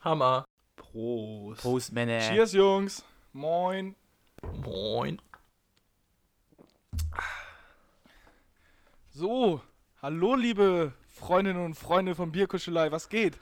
Hammer. 0.00 0.46
Prost. 0.76 1.60
Prost, 1.60 1.92
Männer. 1.92 2.20
Cheers, 2.20 2.52
Jungs. 2.52 3.04
Moin. 3.32 3.94
Moin. 4.64 5.20
So, 9.12 9.60
hallo, 10.00 10.34
liebe 10.34 10.94
Freundinnen 11.06 11.62
und 11.62 11.74
Freunde 11.74 12.14
von 12.14 12.32
Bierkuschelei. 12.32 12.90
Was 12.90 13.10
geht? 13.10 13.38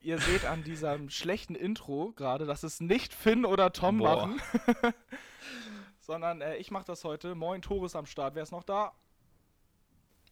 Ihr 0.00 0.18
seht 0.18 0.46
an 0.46 0.64
diesem 0.64 1.10
schlechten 1.10 1.54
Intro 1.54 2.12
gerade, 2.16 2.46
dass 2.46 2.62
es 2.62 2.80
nicht 2.80 3.12
Finn 3.12 3.44
oder 3.44 3.72
Tom 3.72 3.98
Boah. 3.98 4.26
machen, 4.26 4.40
sondern 6.00 6.40
äh, 6.40 6.56
ich 6.56 6.70
mache 6.70 6.86
das 6.86 7.04
heute. 7.04 7.34
Moin, 7.34 7.60
Tores 7.60 7.94
am 7.94 8.06
Start. 8.06 8.34
Wer 8.34 8.44
ist 8.44 8.52
noch 8.52 8.64
da? 8.64 8.92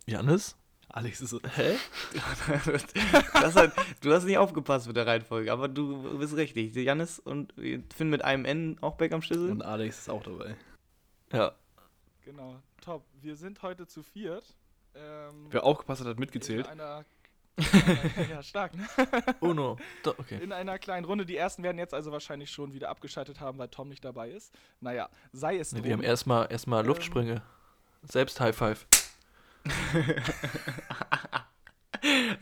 Janis? 0.07 0.57
Alex 0.89 1.21
ist. 1.21 1.35
Hä? 1.57 1.77
das 3.35 3.57
hat, 3.57 3.73
du 4.01 4.13
hast 4.13 4.25
nicht 4.25 4.39
aufgepasst 4.39 4.87
mit 4.87 4.97
der 4.97 5.07
Reihenfolge, 5.07 5.53
aber 5.53 5.69
du 5.69 6.19
bist 6.19 6.37
richtig. 6.37 6.75
Janis 6.75 7.19
und 7.19 7.53
Finn 7.95 8.09
mit 8.11 8.25
einem 8.25 8.45
N 8.45 8.79
auch 8.81 8.95
back 8.97 9.13
am 9.13 9.21
Schlüssel. 9.23 9.51
Und 9.51 9.63
Alex 9.63 9.99
ist 10.01 10.09
auch 10.11 10.23
dabei. 10.23 10.57
ja. 11.33 11.53
Genau, 12.25 12.57
top. 12.83 13.05
Wir 13.21 13.37
sind 13.37 13.63
heute 13.63 13.87
zu 13.87 14.03
viert. 14.03 14.55
Ähm, 14.97 15.47
Wer 15.51 15.63
aufgepasst 15.63 16.01
hat, 16.01 16.09
hat 16.09 16.15
in 16.17 16.21
mitgezählt. 16.21 16.67
einer, 16.67 17.05
ja, 18.31 18.43
stark, 18.43 18.75
ne? 18.75 18.85
Uno. 19.41 19.77
Do, 20.03 20.11
okay. 20.19 20.43
In 20.43 20.51
einer 20.53 20.79
kleinen 20.81 21.05
Runde. 21.05 21.25
Die 21.25 21.37
ersten 21.37 21.63
werden 21.63 21.79
jetzt 21.79 21.95
also 21.95 22.11
wahrscheinlich 22.11 22.51
schon 22.51 22.73
wieder 22.73 22.89
abgeschaltet 22.89 23.41
haben, 23.41 23.59
weil 23.59 23.69
Tom 23.69 23.89
nicht 23.91 24.05
dabei 24.05 24.31
ist. 24.31 24.53
Naja, 24.81 25.09
sei 25.33 25.59
es 25.59 25.71
Nee, 25.73 25.79
drum. 25.81 25.87
wir 25.87 25.93
haben 25.95 26.03
erstmal 26.03 26.51
erstmal 26.51 26.81
Ähm. 26.81 26.89
Luftsprünge. 26.89 27.43
Selbst 28.03 28.41
High 28.41 28.57
Five. 28.57 28.87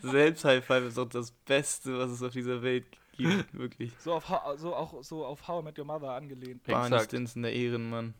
Selbst 0.01 0.45
High 0.45 0.63
Five 0.63 0.85
ist 0.85 0.97
doch 0.97 1.09
das 1.09 1.31
Beste, 1.31 1.97
was 1.97 2.11
es 2.11 2.21
auf 2.21 2.31
dieser 2.33 2.61
Welt 2.61 2.85
gibt. 3.17 3.53
Wirklich. 3.53 3.93
So, 3.99 4.13
auf, 4.13 4.29
How- 4.29 4.57
so 4.59 4.75
auch 4.75 5.03
so 5.03 5.25
auf 5.25 5.47
How 5.47 5.61
I 5.61 5.65
Met 5.65 5.79
Your 5.79 5.85
Mother 5.85 6.11
angelehnt. 6.11 6.63
Barney. 6.63 6.99
Stinson, 6.99 7.43
der 7.43 7.53
Ehrenmann. 7.53 8.13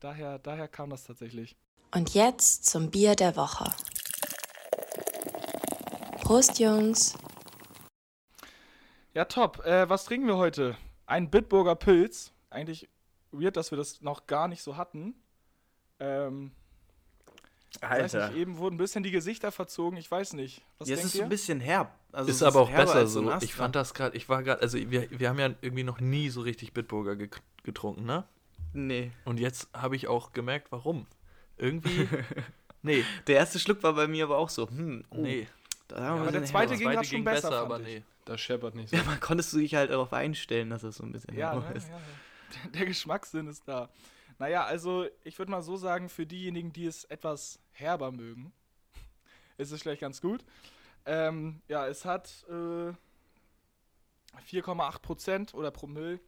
Daher, 0.00 0.38
daher 0.38 0.68
kam 0.68 0.90
das 0.90 1.04
tatsächlich. 1.04 1.56
Und 1.94 2.12
jetzt 2.14 2.66
zum 2.66 2.90
Bier 2.90 3.14
der 3.14 3.36
Woche. 3.36 3.72
Prost, 6.22 6.58
Jungs. 6.58 7.16
Ja, 9.14 9.24
top. 9.26 9.64
Äh, 9.64 9.88
was 9.88 10.04
trinken 10.04 10.26
wir 10.26 10.36
heute? 10.36 10.76
Ein 11.06 11.30
Bitburger 11.30 11.76
Pilz. 11.76 12.32
Eigentlich 12.50 12.88
weird, 13.30 13.56
dass 13.56 13.70
wir 13.70 13.78
das 13.78 14.00
noch 14.00 14.26
gar 14.26 14.48
nicht 14.48 14.62
so 14.62 14.76
hatten. 14.76 15.14
Ähm, 16.00 16.52
weiß 17.80 18.12
nicht, 18.14 18.34
eben 18.34 18.58
wurden 18.58 18.74
ein 18.74 18.78
bisschen 18.78 19.02
die 19.02 19.10
Gesichter 19.10 19.50
verzogen. 19.52 19.96
Ich 19.96 20.10
weiß 20.10 20.34
nicht. 20.34 20.62
Was 20.78 20.88
Jetzt 20.88 20.98
denkt 20.98 21.14
ist 21.14 21.18
ihr? 21.18 21.22
ein 21.24 21.28
bisschen 21.28 21.60
herb. 21.60 21.94
Also 22.12 22.30
ist 22.30 22.36
es 22.36 22.42
aber 22.42 22.60
auch 22.60 22.70
besser 22.70 23.06
so. 23.06 23.32
ich 23.40 23.54
fand 23.54 23.74
das 23.74 23.94
gerade, 23.94 24.16
ich 24.16 24.28
war 24.28 24.42
gerade, 24.42 24.60
also 24.60 24.78
wir, 24.78 25.08
wir 25.10 25.28
haben 25.28 25.38
ja 25.38 25.50
irgendwie 25.62 25.84
noch 25.84 26.00
nie 26.00 26.28
so 26.28 26.42
richtig 26.42 26.72
Bitburger 26.72 27.16
ge 27.16 27.28
getrunken, 27.62 28.04
ne? 28.04 28.24
Nee. 28.72 29.12
Und 29.24 29.38
jetzt 29.38 29.68
habe 29.72 29.96
ich 29.96 30.08
auch 30.08 30.32
gemerkt, 30.32 30.72
warum. 30.72 31.06
Irgendwie, 31.56 32.08
nee, 32.82 33.04
Der 33.26 33.36
erste 33.36 33.58
Schluck 33.58 33.82
war 33.82 33.92
bei 33.94 34.08
mir 34.08 34.24
aber 34.24 34.38
auch 34.38 34.48
so. 34.48 34.68
Hm, 34.68 35.04
oh, 35.10 35.16
nee. 35.18 35.46
Wir 35.88 35.98
aber 35.98 36.32
der 36.32 36.44
zweite 36.44 36.74
herber. 36.74 36.84
ging 36.84 36.92
grad 36.94 37.06
schon 37.06 37.24
besser, 37.24 37.52
aber 37.52 37.78
ich. 37.80 37.86
nee. 37.86 38.02
Das 38.24 38.40
scheppert 38.40 38.74
nicht 38.74 38.90
so. 38.90 38.96
Ja, 38.98 39.04
man 39.04 39.20
konntest 39.20 39.52
du 39.52 39.58
dich 39.58 39.74
halt 39.74 39.90
darauf 39.90 40.12
einstellen, 40.12 40.70
dass 40.70 40.82
es 40.82 40.96
so 40.96 41.04
ein 41.04 41.12
bisschen 41.12 41.36
Ja, 41.36 41.54
ne? 41.54 41.72
ist. 41.74 41.88
ja, 41.88 41.94
ja. 41.94 42.70
Der 42.74 42.86
Geschmackssinn 42.86 43.46
ist 43.48 43.66
da. 43.66 43.88
Naja, 44.38 44.64
also 44.64 45.06
ich 45.24 45.38
würde 45.38 45.50
mal 45.50 45.62
so 45.62 45.76
sagen, 45.76 46.08
für 46.08 46.26
diejenigen, 46.26 46.72
die 46.72 46.86
es 46.86 47.04
etwas 47.04 47.58
herber 47.72 48.12
mögen, 48.12 48.52
ist 49.56 49.72
es 49.72 49.82
vielleicht 49.82 50.00
ganz 50.00 50.20
gut. 50.20 50.44
Ähm, 51.04 51.60
ja, 51.68 51.86
es 51.86 52.04
hat 52.04 52.44
äh, 52.48 52.92
4,8 54.50 54.98
Prozent 55.00 55.54
oder 55.54 55.70
Promille, 55.70 56.20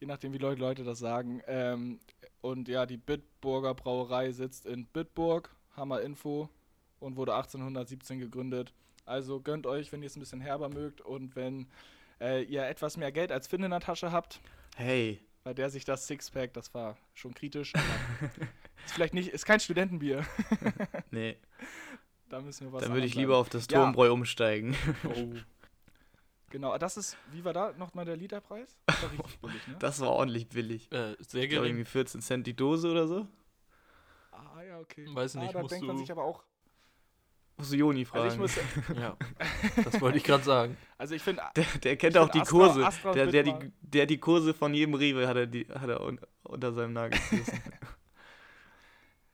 je 0.00 0.06
nachdem, 0.06 0.32
wie 0.32 0.38
Leute, 0.38 0.60
Leute 0.60 0.84
das 0.84 0.98
sagen. 0.98 1.42
Ähm, 1.46 2.00
und 2.40 2.68
ja, 2.68 2.86
die 2.86 2.96
Bitburger 2.96 3.74
Brauerei 3.74 4.32
sitzt 4.32 4.66
in 4.66 4.86
Bitburg, 4.86 5.54
Hammer 5.76 6.00
Info, 6.00 6.48
und 7.00 7.16
wurde 7.16 7.34
1817 7.34 8.18
gegründet. 8.18 8.72
Also 9.06 9.40
gönnt 9.40 9.66
euch, 9.66 9.90
wenn 9.92 10.02
ihr 10.02 10.06
es 10.06 10.16
ein 10.16 10.20
bisschen 10.20 10.40
herber 10.40 10.68
mögt 10.68 11.00
und 11.00 11.34
wenn 11.34 11.66
äh, 12.20 12.42
ihr 12.44 12.66
etwas 12.66 12.96
mehr 12.96 13.10
Geld 13.12 13.32
als 13.32 13.46
Finn 13.48 13.62
in 13.62 13.70
der 13.70 13.80
Tasche 13.80 14.12
habt, 14.12 14.40
Hey, 14.76 15.20
bei 15.42 15.54
der 15.54 15.70
sich 15.70 15.84
das 15.84 16.06
Sixpack, 16.06 16.52
das 16.52 16.72
war 16.74 16.96
schon 17.14 17.34
kritisch, 17.34 17.72
aber 17.74 17.84
ist 18.84 18.92
vielleicht 18.94 19.14
nicht, 19.14 19.28
ist 19.28 19.44
kein 19.46 19.60
Studentenbier. 19.60 20.24
nee. 21.10 21.38
Da 22.28 22.40
müssen 22.40 22.66
wir 22.66 22.72
was 22.72 22.82
Dann 22.82 22.92
würde 22.92 23.06
ich 23.06 23.14
lieber 23.14 23.36
auf 23.36 23.48
das 23.48 23.66
Ja. 23.70 23.82
Turmbräu 23.82 24.12
umsteigen. 24.12 24.76
Oh. 25.04 25.34
Genau, 26.50 26.76
das 26.78 26.96
ist, 26.96 27.16
wie 27.32 27.44
war 27.44 27.52
da 27.52 27.72
nochmal 27.72 28.04
der 28.04 28.16
Literpreis? 28.16 28.76
Das 28.86 29.02
war 29.02 29.10
richtig 29.12 29.38
billig, 29.40 29.66
ne? 29.68 29.76
Das 29.78 30.00
war 30.00 30.10
ordentlich 30.10 30.48
billig. 30.48 30.92
Äh, 30.92 31.16
sehr 31.20 31.44
Ich 31.44 31.48
glaube, 31.48 31.48
gering. 31.48 31.64
irgendwie 31.76 31.84
14 31.84 32.20
Cent 32.20 32.46
die 32.46 32.54
Dose 32.54 32.90
oder 32.90 33.06
so. 33.06 33.26
ah, 34.32 34.62
ja, 34.62 34.78
okay. 34.80 35.06
Weiß 35.12 35.36
ah, 35.36 35.40
nicht, 35.40 35.54
da 35.54 35.60
musst 35.62 35.72
denkt 35.72 35.86
man 35.86 35.96
sich 35.98 36.10
aber 36.10 36.24
auch, 36.24 36.44
Musst 37.60 37.72
du 37.72 37.76
Joni 37.76 38.00
also 38.10 38.12
fragen. 38.12 38.38
muss, 38.38 38.56
Ja, 38.98 39.16
das 39.84 40.00
wollte 40.00 40.18
ich 40.18 40.24
gerade 40.24 40.44
sagen. 40.44 40.76
also 40.98 41.14
ich 41.14 41.22
finde, 41.22 41.42
der, 41.56 41.64
der 41.82 41.96
kennt 41.96 42.16
auch 42.18 42.28
die 42.28 42.40
Astra- 42.40 42.50
Kurse. 42.50 42.84
Astra 42.86 43.12
der, 43.12 43.26
der, 43.28 43.42
die, 43.44 43.54
der 43.82 44.06
die 44.06 44.18
Kurse 44.18 44.52
von 44.54 44.74
jedem 44.74 44.94
Rewe 44.94 45.26
hat 45.28 45.36
er, 45.36 45.46
die, 45.46 45.66
hat 45.68 45.88
er 45.88 46.00
un, 46.02 46.20
unter 46.42 46.72
seinem 46.72 46.92
Nagel 46.92 47.18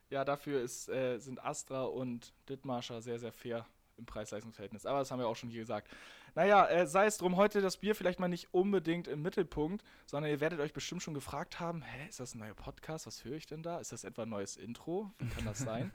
ja, 0.09 0.23
dafür 0.23 0.61
ist, 0.61 0.89
äh, 0.89 1.17
sind 1.19 1.43
Astra 1.43 1.83
und 1.83 2.33
Dithmarscher 2.49 3.01
sehr, 3.01 3.19
sehr 3.19 3.31
fair 3.33 3.65
im 3.97 4.05
Preis-Leistungs-Verhältnis. 4.05 4.85
Aber 4.85 4.99
das 4.99 5.11
haben 5.11 5.19
wir 5.19 5.27
auch 5.27 5.35
schon 5.35 5.49
hier 5.49 5.61
gesagt. 5.61 5.89
Naja, 6.35 6.67
äh, 6.67 6.85
sei 6.85 7.07
es 7.07 7.17
drum, 7.17 7.35
heute 7.35 7.61
das 7.61 7.77
Bier 7.77 7.95
vielleicht 7.95 8.19
mal 8.19 8.27
nicht 8.27 8.53
unbedingt 8.53 9.07
im 9.07 9.23
Mittelpunkt, 9.23 9.83
sondern 10.05 10.31
ihr 10.31 10.39
werdet 10.39 10.59
euch 10.59 10.71
bestimmt 10.71 11.01
schon 11.01 11.15
gefragt 11.15 11.59
haben, 11.59 11.81
hä, 11.81 12.07
ist 12.07 12.19
das 12.19 12.35
ein 12.35 12.39
neuer 12.39 12.53
Podcast? 12.53 13.07
Was 13.07 13.25
höre 13.25 13.35
ich 13.37 13.47
denn 13.47 13.63
da? 13.63 13.79
Ist 13.79 13.91
das 13.91 14.03
etwa 14.03 14.21
ein 14.23 14.29
neues 14.29 14.55
Intro? 14.55 15.11
Wie 15.17 15.27
kann 15.29 15.45
das 15.45 15.59
sein? 15.59 15.91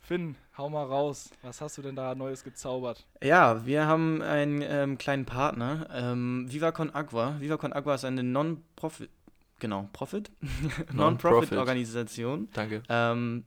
Finn, 0.00 0.36
hau 0.56 0.68
mal 0.68 0.84
raus. 0.84 1.30
Was 1.42 1.60
hast 1.60 1.78
du 1.78 1.82
denn 1.82 1.94
da 1.94 2.14
Neues 2.14 2.42
gezaubert? 2.42 3.06
ja, 3.22 3.64
wir 3.64 3.86
haben 3.86 4.22
einen 4.22 4.62
ähm, 4.62 4.98
kleinen 4.98 5.26
Partner. 5.26 5.88
Ähm, 5.92 6.46
Viva 6.50 6.72
Con 6.72 6.94
Agua. 6.94 7.40
Viva 7.40 7.56
Con 7.56 7.72
Agua 7.72 7.94
ist 7.94 8.04
eine 8.04 8.22
Non-Profit. 8.22 9.10
Genau, 9.60 9.88
Profit? 9.92 10.30
Non-Profit. 10.40 10.94
Non-Profit-Organisation. 10.94 12.48
Danke. 12.52 12.82
Ähm, 12.88 13.44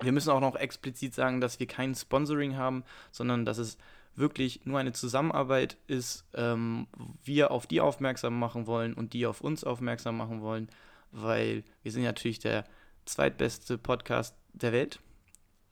wir 0.00 0.12
müssen 0.12 0.30
auch 0.30 0.40
noch 0.40 0.56
explizit 0.56 1.14
sagen, 1.14 1.40
dass 1.40 1.60
wir 1.60 1.66
kein 1.66 1.94
Sponsoring 1.94 2.56
haben, 2.56 2.82
sondern 3.12 3.44
dass 3.44 3.58
es 3.58 3.78
wirklich 4.16 4.64
nur 4.64 4.78
eine 4.78 4.92
Zusammenarbeit 4.92 5.76
ist, 5.86 6.24
ähm, 6.34 6.86
wir 7.24 7.50
auf 7.50 7.66
die 7.66 7.80
aufmerksam 7.80 8.38
machen 8.38 8.66
wollen 8.66 8.94
und 8.94 9.12
die 9.12 9.26
auf 9.26 9.40
uns 9.40 9.64
aufmerksam 9.64 10.16
machen 10.16 10.40
wollen, 10.40 10.68
weil 11.10 11.64
wir 11.82 11.92
sind 11.92 12.04
natürlich 12.04 12.38
der 12.38 12.64
zweitbeste 13.04 13.76
Podcast 13.78 14.34
der 14.52 14.72
Welt. 14.72 15.00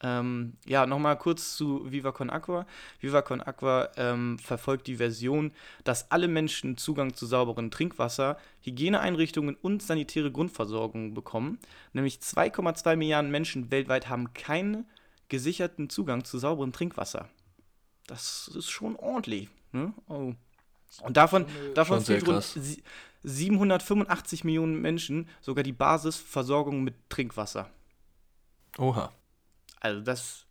Ähm, 0.04 0.54
ja, 0.66 0.84
nochmal 0.86 1.16
kurz 1.16 1.56
zu 1.56 1.90
Viva 1.90 2.10
Con 2.12 2.28
Aqua. 2.28 2.66
Viva 3.00 3.22
Con 3.22 3.40
Aqua 3.40 3.88
ähm, 3.96 4.38
verfolgt 4.38 4.86
die 4.88 4.96
Version, 4.96 5.52
dass 5.84 6.10
alle 6.10 6.26
Menschen 6.28 6.76
Zugang 6.76 7.14
zu 7.14 7.24
sauberem 7.26 7.70
Trinkwasser, 7.70 8.36
Hygieneeinrichtungen 8.62 9.54
und 9.54 9.82
sanitäre 9.82 10.32
Grundversorgung 10.32 11.14
bekommen. 11.14 11.58
Nämlich 11.92 12.16
2,2 12.18 12.96
Milliarden 12.96 13.30
Menschen 13.30 13.70
weltweit 13.70 14.08
haben 14.08 14.34
keinen 14.34 14.86
gesicherten 15.28 15.88
Zugang 15.88 16.24
zu 16.24 16.38
sauberem 16.38 16.72
Trinkwasser. 16.72 17.28
Das 18.08 18.48
ist 18.54 18.70
schon 18.70 18.96
ordentlich. 18.96 19.48
Ne? 19.70 19.92
Oh. 20.08 20.34
Und 21.02 21.16
davon, 21.16 21.46
eine- 21.46 21.70
davon 21.74 22.00
fehlt 22.02 22.22
rund 22.26 22.34
krass. 22.38 22.54
sie- 22.54 22.82
785 23.24 24.42
Millionen 24.42 24.80
Menschen 24.82 25.28
sogar 25.40 25.62
die 25.62 25.72
Basisversorgung 25.72 26.82
mit 26.82 26.94
Trinkwasser. 27.08 27.70
Oha. 28.78 29.12
Also 29.82 30.00
das, 30.00 30.46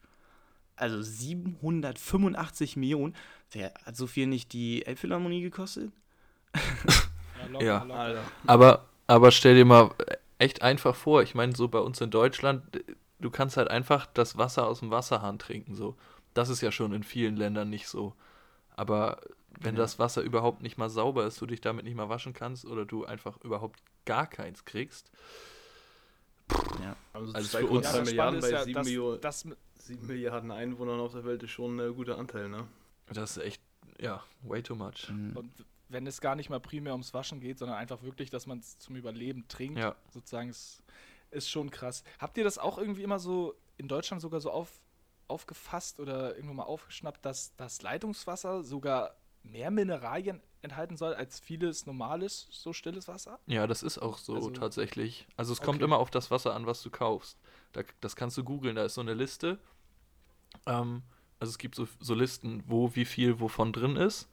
also 0.76 1.02
785 1.02 2.76
Millionen. 2.76 3.16
Der 3.54 3.74
hat 3.86 3.96
so 3.96 4.08
viel 4.08 4.28
nicht 4.28 4.52
die 4.54 4.86
Elbphilharmonie 4.86 5.42
gekostet? 5.42 5.92
locker, 7.50 7.66
Ja. 7.66 7.84
locker. 7.84 8.24
Aber, 8.48 8.86
aber 9.08 9.32
stell 9.32 9.56
dir 9.56 9.66
mal, 9.66 9.92
echt 10.38 10.62
einfach 10.62 10.96
vor. 10.96 11.22
Ich 11.24 11.34
meine, 11.36 11.56
so 11.56 11.68
bei 11.68 11.80
uns 11.80 12.02
in 12.02 12.10
Deutschland, 12.12 12.84
du 13.20 13.30
kannst 13.30 13.58
halt 13.58 13.70
einfach 13.70 14.06
das 14.08 14.38
Wasser 14.38 14.68
aus 14.68 14.80
dem 14.80 14.92
Wasserhahn 14.92 15.40
trinken. 15.40 15.76
So. 15.76 15.96
Das 16.34 16.50
ist 16.50 16.62
ja 16.62 16.72
schon 16.72 16.94
in 16.94 17.04
vielen 17.04 17.38
Ländern 17.38 17.70
nicht 17.70 17.88
so. 17.88 18.14
Aber 18.76 19.22
wenn 19.60 19.76
Ja. 19.76 19.82
das 19.82 20.00
Wasser 20.00 20.22
überhaupt 20.22 20.62
nicht 20.62 20.78
mal 20.78 20.90
sauber 20.90 21.26
ist, 21.26 21.40
du 21.42 21.46
dich 21.46 21.62
damit 21.62 21.86
nicht 21.86 21.96
mal 21.96 22.10
waschen 22.10 22.34
kannst 22.34 22.66
oder 22.66 22.86
du 22.86 23.06
einfach 23.06 23.38
überhaupt 23.44 23.80
gar 24.06 24.28
keins 24.28 24.66
kriegst, 24.66 25.10
Also, 27.14 27.34
Also 27.34 27.58
für 27.58 27.66
2,2 27.66 27.70
uns- 27.70 27.86
Ja, 27.86 27.92
das 27.94 28.06
Milliarden 28.10 28.42
Spannende 28.42 28.42
bei 28.42 28.50
ja, 28.52 28.64
7, 28.64 28.74
dass, 28.74 28.86
Millionen, 28.86 29.22
dass, 29.22 29.46
7 29.78 30.08
Milliarden 30.08 30.52
Einwohnern 30.52 31.00
auf 31.00 31.12
der 31.14 31.26
Welt 31.26 31.44
ist 31.44 31.52
schon 31.52 31.80
ein 31.80 31.94
guter 31.96 32.18
Anteil, 32.18 32.50
ne? 32.50 32.68
das 33.08 33.38
ist 33.38 33.44
echt, 33.44 33.62
ja, 34.00 34.24
way 34.44 34.62
too 34.64 34.76
much. 34.76 35.10
Mhm. 35.10 35.36
und 35.36 35.66
wenn 35.90 36.08
es 36.08 36.22
gar 36.22 36.36
nicht 36.36 36.50
mal 36.50 36.62
primär 36.62 36.94
ums 36.94 37.14
Waschen 37.14 37.42
geht, 37.42 37.60
sondern 37.60 37.78
einfach 37.78 38.02
wirklich, 38.02 38.30
dass 38.30 38.48
man 38.48 38.60
es 38.60 38.78
zum 38.80 38.96
Überleben 38.96 39.46
trinkt, 39.50 39.78
Ja. 39.78 39.96
sozusagen, 40.14 40.48
ist, 40.50 40.82
ist 41.32 41.50
schon 41.50 41.70
krass. 41.70 42.04
Habt 42.20 42.38
ihr 42.38 42.46
das 42.46 42.58
auch 42.58 42.78
irgendwie 42.78 43.04
immer 43.04 43.20
so 43.20 43.56
in 43.78 43.90
Deutschland 43.90 44.22
sogar 44.22 44.40
so 44.40 44.52
auf, 44.52 44.80
aufgefasst 45.28 46.00
oder 46.00 46.34
irgendwo 46.38 46.54
mal 46.54 46.64
aufgeschnappt, 46.64 47.26
dass 47.26 47.54
das 47.58 47.82
Leitungswasser 47.82 48.64
sogar 48.64 49.16
mehr 49.44 49.70
Mineralien 49.70 50.42
enthalten 50.62 50.98
soll 50.98 51.14
als 51.14 51.40
vieles 51.40 51.86
normales, 51.86 52.48
so 52.52 52.74
stilles 52.74 53.08
Wasser? 53.08 53.40
Ja, 53.48 53.68
das 53.68 53.84
ist 53.84 53.98
auch 53.98 54.18
so 54.18 54.36
Also- 54.36 54.50
tatsächlich. 54.52 55.28
Also 55.38 55.54
es 55.54 55.62
kommt 55.62 55.78
Okay. 55.78 55.86
immer 55.86 55.98
auf 55.98 56.12
das 56.12 56.30
Wasser 56.32 56.54
an, 56.56 56.66
was 56.66 56.82
du 56.84 56.90
kaufst. 56.90 57.38
Da, 57.74 57.82
das 58.02 58.16
kannst 58.16 58.38
du 58.38 58.44
googeln, 58.44 58.76
da 58.76 58.86
ist 58.86 58.94
so 58.96 59.02
eine 59.02 59.14
Liste. 59.14 59.58
Ähm, 60.66 61.04
also 61.40 61.52
es 61.52 61.58
gibt 61.58 61.76
so, 61.76 61.88
so 62.00 62.14
Listen, 62.14 62.64
wo 62.68 62.96
wie 62.96 63.06
viel 63.06 63.40
wovon 63.40 63.74
drin 63.74 63.96
ist. 63.96 64.30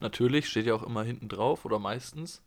Natürlich 0.00 0.48
steht 0.48 0.66
ja 0.66 0.74
auch 0.74 0.82
immer 0.84 1.02
hinten 1.02 1.28
drauf 1.28 1.64
oder 1.64 1.78
meistens. 1.78 2.42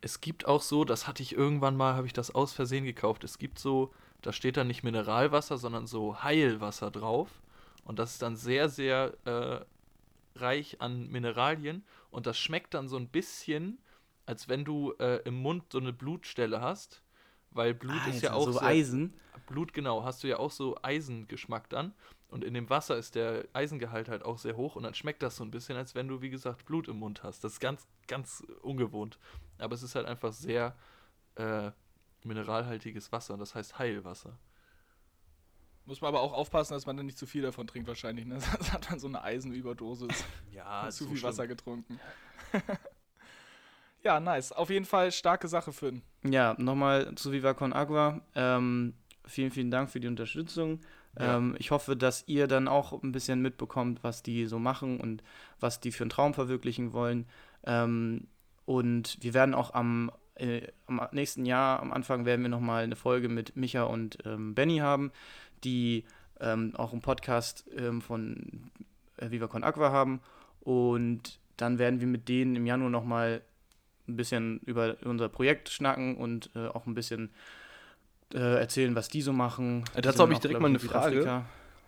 Es 0.00 0.20
gibt 0.20 0.46
auch 0.46 0.62
so, 0.62 0.84
das 0.84 1.06
hatte 1.06 1.22
ich 1.22 1.34
irgendwann 1.34 1.76
mal, 1.76 1.94
habe 1.94 2.06
ich 2.06 2.12
das 2.12 2.34
aus 2.34 2.52
Versehen 2.52 2.84
gekauft. 2.84 3.24
Es 3.24 3.38
gibt 3.38 3.58
so, 3.58 3.92
da 4.22 4.32
steht 4.32 4.56
dann 4.56 4.66
nicht 4.66 4.82
Mineralwasser, 4.82 5.58
sondern 5.58 5.86
so 5.86 6.22
Heilwasser 6.22 6.90
drauf. 6.90 7.28
Und 7.84 7.98
das 7.98 8.12
ist 8.12 8.22
dann 8.22 8.36
sehr, 8.36 8.68
sehr 8.68 9.14
äh, 9.24 9.60
reich 10.38 10.80
an 10.80 11.08
Mineralien. 11.08 11.84
Und 12.10 12.26
das 12.26 12.38
schmeckt 12.38 12.74
dann 12.74 12.88
so 12.88 12.96
ein 12.96 13.08
bisschen, 13.08 13.78
als 14.26 14.48
wenn 14.48 14.64
du 14.64 14.92
äh, 14.98 15.22
im 15.24 15.40
Mund 15.42 15.64
so 15.72 15.78
eine 15.78 15.92
Blutstelle 15.92 16.60
hast. 16.60 17.02
Weil 17.50 17.74
Blut 17.74 18.06
ist 18.06 18.22
ja 18.22 18.34
auch 18.34 18.44
so 18.44 18.52
sehr, 18.52 18.62
Eisen. 18.62 19.14
Blut, 19.46 19.72
genau, 19.72 20.04
hast 20.04 20.22
du 20.22 20.28
ja 20.28 20.38
auch 20.38 20.50
so 20.50 20.76
Eisengeschmack 20.82 21.68
dann. 21.70 21.94
Und 22.28 22.44
in 22.44 22.52
dem 22.52 22.68
Wasser 22.68 22.96
ist 22.98 23.14
der 23.14 23.46
Eisengehalt 23.54 24.08
halt 24.08 24.22
auch 24.22 24.36
sehr 24.36 24.56
hoch 24.56 24.76
und 24.76 24.82
dann 24.82 24.92
schmeckt 24.92 25.22
das 25.22 25.36
so 25.36 25.44
ein 25.44 25.50
bisschen, 25.50 25.78
als 25.78 25.94
wenn 25.94 26.08
du, 26.08 26.20
wie 26.20 26.28
gesagt, 26.28 26.66
Blut 26.66 26.86
im 26.88 26.98
Mund 26.98 27.22
hast. 27.22 27.42
Das 27.42 27.54
ist 27.54 27.60
ganz, 27.60 27.86
ganz 28.06 28.44
ungewohnt. 28.60 29.18
Aber 29.56 29.74
es 29.74 29.82
ist 29.82 29.94
halt 29.94 30.06
einfach 30.06 30.32
sehr 30.34 30.76
äh, 31.36 31.70
mineralhaltiges 32.24 33.12
Wasser 33.12 33.32
und 33.32 33.40
das 33.40 33.54
heißt 33.54 33.78
Heilwasser. 33.78 34.38
Muss 35.88 36.02
man 36.02 36.08
aber 36.08 36.20
auch 36.20 36.34
aufpassen, 36.34 36.74
dass 36.74 36.84
man 36.84 36.98
dann 36.98 37.06
nicht 37.06 37.16
zu 37.16 37.24
viel 37.24 37.40
davon 37.40 37.66
trinkt 37.66 37.88
wahrscheinlich. 37.88 38.26
Ne? 38.26 38.38
Sonst 38.40 38.74
hat 38.74 38.90
man 38.90 38.98
so 39.00 39.08
eine 39.08 39.22
Eisenüberdosis. 39.22 40.24
Ja, 40.52 40.88
zu 40.90 41.08
viel 41.08 41.22
Wasser 41.22 41.46
getrunken. 41.46 41.98
ja, 44.02 44.20
nice. 44.20 44.52
Auf 44.52 44.68
jeden 44.68 44.84
Fall 44.84 45.12
starke 45.12 45.48
Sache, 45.48 45.72
Finn. 45.72 46.02
Ja, 46.24 46.54
nochmal 46.58 47.14
zu 47.14 47.32
Viva 47.32 47.54
Con 47.54 47.72
Agua. 47.72 48.20
Ähm, 48.34 48.94
vielen, 49.24 49.50
vielen 49.50 49.70
Dank 49.70 49.88
für 49.88 50.00
die 50.00 50.08
Unterstützung. 50.08 50.80
Ja. 51.18 51.36
Ähm, 51.36 51.56
ich 51.58 51.70
hoffe, 51.70 51.96
dass 51.96 52.24
ihr 52.26 52.48
dann 52.48 52.68
auch 52.68 53.02
ein 53.02 53.12
bisschen 53.12 53.40
mitbekommt, 53.40 54.04
was 54.04 54.22
die 54.22 54.44
so 54.44 54.58
machen 54.58 55.00
und 55.00 55.22
was 55.58 55.80
die 55.80 55.92
für 55.92 56.04
einen 56.04 56.10
Traum 56.10 56.34
verwirklichen 56.34 56.92
wollen. 56.92 57.26
Ähm, 57.64 58.26
und 58.66 59.16
wir 59.22 59.32
werden 59.32 59.54
auch 59.54 59.72
am, 59.72 60.10
äh, 60.34 60.66
am 60.86 61.00
nächsten 61.12 61.46
Jahr, 61.46 61.80
am 61.80 61.92
Anfang, 61.92 62.26
werden 62.26 62.42
wir 62.42 62.50
nochmal 62.50 62.84
eine 62.84 62.96
Folge 62.96 63.28
mit 63.28 63.56
Micha 63.56 63.84
und 63.84 64.18
ähm, 64.26 64.54
Benny 64.54 64.78
haben, 64.78 65.12
die 65.64 66.04
ähm, 66.40 66.74
auch 66.76 66.92
einen 66.92 67.02
Podcast 67.02 67.64
ähm, 67.76 68.00
von 68.00 68.70
äh, 69.16 69.30
Viva 69.30 69.46
Con 69.46 69.64
Agua 69.64 69.90
haben. 69.90 70.20
Und 70.60 71.38
dann 71.56 71.78
werden 71.78 72.00
wir 72.00 72.06
mit 72.06 72.28
denen 72.28 72.56
im 72.56 72.66
Januar 72.66 72.90
nochmal 72.90 73.42
ein 74.06 74.16
bisschen 74.16 74.60
über 74.60 74.96
unser 75.04 75.28
Projekt 75.28 75.68
schnacken 75.68 76.16
und 76.16 76.50
äh, 76.54 76.68
auch 76.68 76.86
ein 76.86 76.94
bisschen 76.94 77.30
äh, 78.32 78.58
erzählen, 78.60 78.94
was 78.94 79.08
die 79.08 79.22
so 79.22 79.32
machen. 79.32 79.84
Die 79.96 80.00
dazu 80.00 80.22
habe 80.22 80.32
ich 80.32 80.38
direkt 80.38 80.60
mal 80.60 80.68
eine 80.68 80.78
in 80.78 80.88
Frage. 80.88 81.44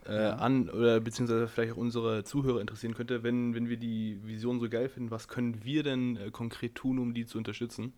Äh, 0.07 0.15
Ja. 0.15 0.37
an 0.37 0.71
oder 0.71 0.99
beziehungsweise 0.99 1.47
vielleicht 1.47 1.75
auch 1.75 1.77
unsere 1.77 2.25
Zuhörer 2.25 2.63
interessieren 2.63 2.95
könnte, 2.95 3.23
wenn, 3.23 3.55
wenn 3.55 3.69
wir 3.69 3.77
die 3.77 4.19
Vision 4.25 4.59
so 4.59 4.69
geil 4.69 4.89
finden, 4.89 5.11
was 5.11 5.29
können 5.29 5.63
wir 5.63 5.83
denn 5.83 6.17
äh, 6.17 6.31
konkret 6.31 6.75
tun, 6.75 6.99
um 6.99 7.13
die 7.13 7.27
zu 7.27 7.37
unterstützen? 7.37 7.93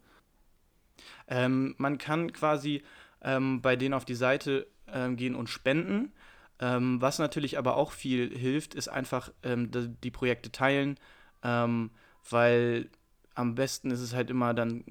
Ähm, 1.28 1.76
man 1.78 1.98
kann 1.98 2.32
quasi 2.32 2.82
ähm, 3.22 3.62
bei 3.62 3.76
denen 3.76 3.94
auf 3.94 4.04
die 4.04 4.14
Seite 4.14 4.66
ähm, 4.88 5.16
gehen 5.16 5.34
und 5.34 5.48
spenden. 5.48 6.12
Ähm, 6.58 7.00
was 7.00 7.18
natürlich 7.18 7.58
aber 7.58 7.76
auch 7.76 7.92
viel 7.92 8.36
hilft, 8.36 8.74
ist 8.74 8.88
einfach 8.88 9.32
ähm, 9.42 9.70
die, 9.70 9.88
die 9.88 10.10
Projekte 10.10 10.52
teilen, 10.52 10.98
ähm, 11.42 11.90
weil 12.28 12.88
am 13.34 13.54
besten 13.54 13.90
ist 13.90 14.00
es 14.00 14.14
halt 14.14 14.30
immer 14.30 14.52
dann 14.52 14.84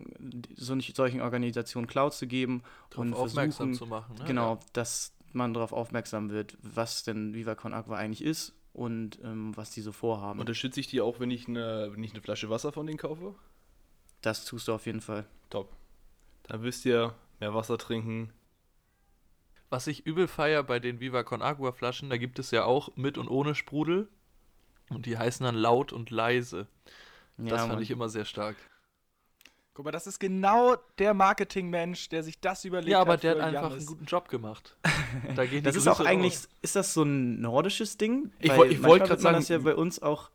so 0.55 0.77
solchen 0.79 1.21
Organisationen 1.21 1.87
Cloud 1.87 2.13
zu 2.13 2.27
geben 2.27 2.63
Darauf 2.89 3.05
und 3.05 3.13
aufmerksam 3.13 3.73
zu 3.73 3.85
machen. 3.85 4.15
Ne? 4.17 4.25
genau, 4.25 4.59
dass 4.73 5.13
man 5.31 5.53
darauf 5.53 5.71
aufmerksam 5.71 6.29
wird, 6.29 6.57
was 6.61 7.03
denn 7.03 7.33
Viva 7.33 7.55
Con 7.55 7.73
Agua 7.73 7.97
eigentlich 7.97 8.23
ist 8.23 8.53
und 8.73 9.19
ähm, 9.23 9.55
was 9.55 9.71
die 9.71 9.81
so 9.81 9.91
vorhaben. 9.91 10.39
Unterstütze 10.39 10.79
ich 10.79 10.87
die 10.87 11.01
auch, 11.01 11.19
wenn 11.19 11.31
ich 11.31 11.47
eine, 11.47 11.89
wenn 11.93 12.03
ich 12.03 12.11
eine 12.11 12.21
Flasche 12.21 12.49
Wasser 12.49 12.71
von 12.71 12.85
denen 12.87 12.97
kaufe? 12.97 13.35
das 14.21 14.45
tust 14.45 14.67
du 14.67 14.73
auf 14.73 14.85
jeden 14.85 15.01
Fall. 15.01 15.25
Top. 15.49 15.69
Dann 16.43 16.63
wisst 16.63 16.85
ihr, 16.85 17.13
mehr 17.41 17.53
Wasser 17.53 17.77
trinken. 17.77 18.31
Was 19.69 19.87
ich 19.87 20.05
übel 20.05 20.27
feier 20.27 20.63
bei 20.63 20.79
den 20.79 20.99
Viva 20.99 21.23
Con 21.23 21.41
Agua 21.41 21.71
Flaschen, 21.71 22.09
da 22.09 22.17
gibt 22.17 22.39
es 22.39 22.51
ja 22.51 22.63
auch 22.65 22.95
mit 22.95 23.17
und 23.17 23.27
ohne 23.27 23.55
Sprudel. 23.55 24.07
Und 24.89 25.05
die 25.05 25.17
heißen 25.17 25.45
dann 25.45 25.55
laut 25.55 25.93
und 25.93 26.09
leise. 26.09 26.67
Das 27.37 27.51
Ja, 27.51 27.57
fand 27.59 27.73
Mann. 27.73 27.81
ich 27.81 27.91
immer 27.91 28.09
sehr 28.09 28.25
stark. 28.25 28.55
Guck 29.73 29.85
mal, 29.85 29.91
das 29.91 30.05
ist 30.05 30.19
genau 30.19 30.75
der 30.97 31.13
Marketingmensch, 31.13 32.09
der 32.09 32.23
sich 32.23 32.41
das 32.41 32.65
überlegt 32.65 32.91
Ja, 32.91 32.99
aber 32.99 33.13
hat. 33.13 33.23
der 33.23 33.35
für 33.37 33.41
hat 33.41 33.47
einfach 33.55 33.61
Jannis. 33.69 33.77
einen 33.77 33.87
guten 33.87 34.05
Job 34.05 34.27
gemacht. 34.29 34.77
Da 35.35 35.45
die 35.45 35.61
Das 35.61 35.75
ist 35.75 35.87
auch 35.89 35.99
eigentlich, 36.01 36.33
raus. 36.35 36.49
ist 36.61 36.75
das 36.77 36.93
so 36.93 37.03
ein 37.03 37.41
nordisches 37.41 37.97
Ding? 37.97 38.31
Ich 38.39 38.49
Weil 38.49 38.67
ich 38.71 38.79
manchmal 38.79 38.89
wollt 38.91 39.01
wird 39.01 39.09
grad 39.09 39.21
man 39.23 39.33
das 39.33 39.47
sagen- 39.47 39.63
ja 39.65 39.71
bei 39.71 39.75
uns 39.75 40.01
auch 40.01 40.29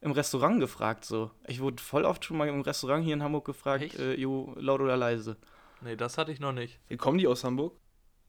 im 0.00 0.12
Restaurant 0.12 0.58
gefragt 0.60 1.04
so. 1.04 1.30
Ich 1.46 1.60
wurde 1.60 1.82
voll 1.82 2.04
oft 2.06 2.24
schon 2.24 2.36
mal 2.38 2.48
im 2.48 2.60
Restaurant 2.62 3.04
hier 3.04 3.12
in 3.14 3.22
Hamburg 3.22 3.44
gefragt, 3.44 3.94
äh, 3.98 4.14
jo, 4.14 4.54
laut 4.58 4.80
oder 4.80 4.96
leise. 4.96 5.36
Nee, 5.82 5.96
das 5.96 6.18
hatte 6.18 6.32
ich 6.32 6.40
noch 6.40 6.52
nicht. 6.52 6.78
Kommen 6.98 7.18
die 7.18 7.26
aus 7.26 7.44
Hamburg? 7.44 7.74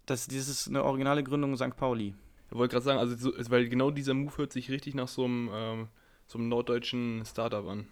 Das, 0.06 0.28
das 0.28 0.48
ist 0.48 0.68
eine 0.68 0.84
originale 0.84 1.24
Gründung 1.24 1.56
St. 1.56 1.76
Pauli. 1.78 2.14
Ich 2.50 2.58
wollte 2.58 2.74
gerade 2.74 2.86
sagen, 2.86 3.00
also 3.00 3.16
so, 3.16 3.52
weil 3.52 3.68
genau 3.70 3.90
dieser 3.92 4.14
Move 4.14 4.38
hört 4.38 4.54
sich 4.54 4.70
richtig 4.70 4.96
nach 4.96 5.08
so 5.08 5.26
einem, 5.26 5.50
ähm, 5.54 5.88
so 6.28 6.38
einem 6.38 6.50
norddeutschen 6.50 7.24
Startup 7.26 7.66
an. 7.68 7.88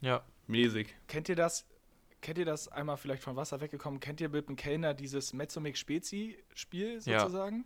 Ja. 0.00 0.22
Mäßig. 0.46 0.94
Kennt 1.08 1.28
ihr 1.28 1.36
das? 1.36 1.66
Kennt 2.22 2.38
ihr 2.38 2.44
das 2.44 2.68
einmal 2.68 2.96
vielleicht 2.96 3.22
von 3.22 3.36
Wasser 3.36 3.60
weggekommen? 3.60 4.00
Kennt 4.00 4.20
ihr 4.20 4.28
mit 4.28 4.48
dem 4.48 4.56
Kellner 4.56 4.94
dieses 4.94 5.32
Mezzomix 5.32 5.78
Spezi 5.78 6.38
Spiel 6.54 7.00
sozusagen? 7.00 7.64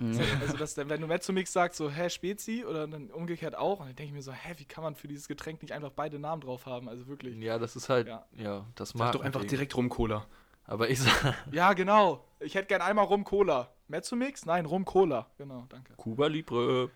Ja. 0.00 0.20
Also, 0.40 0.56
dass 0.56 0.74
dann, 0.74 0.88
wenn 0.90 1.00
du 1.00 1.08
Mezzomix 1.08 1.52
sagst, 1.52 1.78
so, 1.78 1.90
hä, 1.90 2.08
Spezi 2.08 2.64
oder 2.64 2.86
dann 2.86 3.10
umgekehrt 3.10 3.56
auch, 3.56 3.80
und 3.80 3.86
dann 3.88 3.96
denke 3.96 4.10
ich 4.10 4.12
mir 4.12 4.22
so, 4.22 4.30
hä, 4.30 4.54
wie 4.58 4.64
kann 4.64 4.84
man 4.84 4.94
für 4.94 5.08
dieses 5.08 5.26
Getränk 5.26 5.60
nicht 5.60 5.72
einfach 5.72 5.90
beide 5.90 6.20
Namen 6.20 6.40
drauf 6.40 6.66
haben? 6.66 6.88
Also 6.88 7.08
wirklich. 7.08 7.36
Ja, 7.38 7.58
das 7.58 7.74
ist 7.74 7.88
halt, 7.88 8.06
Ja. 8.06 8.24
ja, 8.36 8.64
das 8.76 8.94
mag 8.94 9.12
doch 9.12 9.22
einfach 9.22 9.44
direkt 9.44 9.76
rum 9.76 9.88
Cola. 9.88 10.26
Aber 10.68 10.88
ich 10.88 11.00
sag, 11.00 11.34
Ja, 11.50 11.72
genau. 11.72 12.24
Ich 12.38 12.54
hätte 12.54 12.66
gern 12.68 12.82
einmal 12.82 13.06
Rum 13.06 13.24
Cola. 13.24 13.68
Mezzomix? 13.88 14.46
Nein, 14.46 14.64
Rum 14.66 14.84
Cola. 14.84 15.26
Genau, 15.38 15.66
danke. 15.68 15.94
Cuba 15.96 16.28
Libre. 16.28 16.90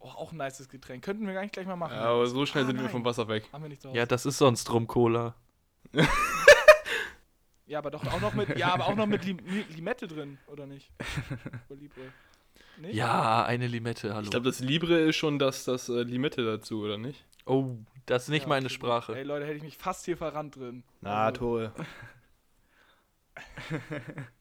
Oh, 0.00 0.08
auch 0.08 0.32
ein 0.32 0.36
nices 0.38 0.68
Getränk. 0.68 1.02
Könnten 1.02 1.26
wir 1.26 1.32
gar 1.32 1.40
nicht 1.40 1.54
gleich 1.54 1.66
mal 1.66 1.76
machen. 1.76 1.94
Ja, 1.94 2.02
aber 2.10 2.26
so 2.26 2.44
schnell 2.44 2.64
Ah, 2.64 2.66
sind 2.66 2.76
wir 2.76 2.82
nein. 2.82 2.92
vom 2.92 3.04
Wasser 3.06 3.26
weg. 3.28 3.48
Haben 3.52 3.62
wir 3.62 3.68
nicht 3.70 3.82
drauf. 3.82 3.94
Ja, 3.94 4.04
das 4.04 4.26
ist 4.26 4.36
sonst 4.36 4.70
Rum 4.70 4.86
Cola. 4.86 5.34
Ja, 7.66 7.78
aber 7.78 7.90
doch 7.90 8.06
auch 8.06 8.20
noch 8.20 8.34
mit, 8.34 8.58
ja, 8.58 8.74
aber 8.74 8.86
auch 8.88 8.94
noch 8.94 9.06
mit 9.06 9.24
Lim 9.24 9.38
Li- 9.38 9.64
Limette 9.74 10.06
drin, 10.06 10.36
oder 10.48 10.66
nicht? 10.66 10.90
Oder 11.70 11.80
Libre. 11.80 12.00
Nicht? 12.76 12.94
Ja, 12.94 13.42
eine 13.46 13.66
Limette, 13.68 14.12
hallo. 14.12 14.24
Ich 14.24 14.30
glaube, 14.30 14.44
das 14.44 14.60
Libre 14.60 14.98
ist 14.98 15.16
schon 15.16 15.38
das, 15.38 15.64
das 15.64 15.88
äh, 15.88 16.02
Limette 16.02 16.44
dazu, 16.44 16.82
oder 16.82 16.98
nicht? 16.98 17.24
oh, 17.46 17.76
das 18.04 18.24
ist 18.24 18.28
nicht 18.28 18.42
Ja, 18.42 18.48
meine 18.50 18.66
okay. 18.66 18.74
Sprache. 18.74 19.16
Ey, 19.16 19.22
Leute, 19.22 19.46
hätte 19.46 19.56
ich 19.56 19.62
mich 19.62 19.78
fast 19.78 20.04
hier 20.04 20.18
verrannt 20.18 20.56
drin. 20.56 20.82
Na, 21.00 21.24
Also, 21.28 21.70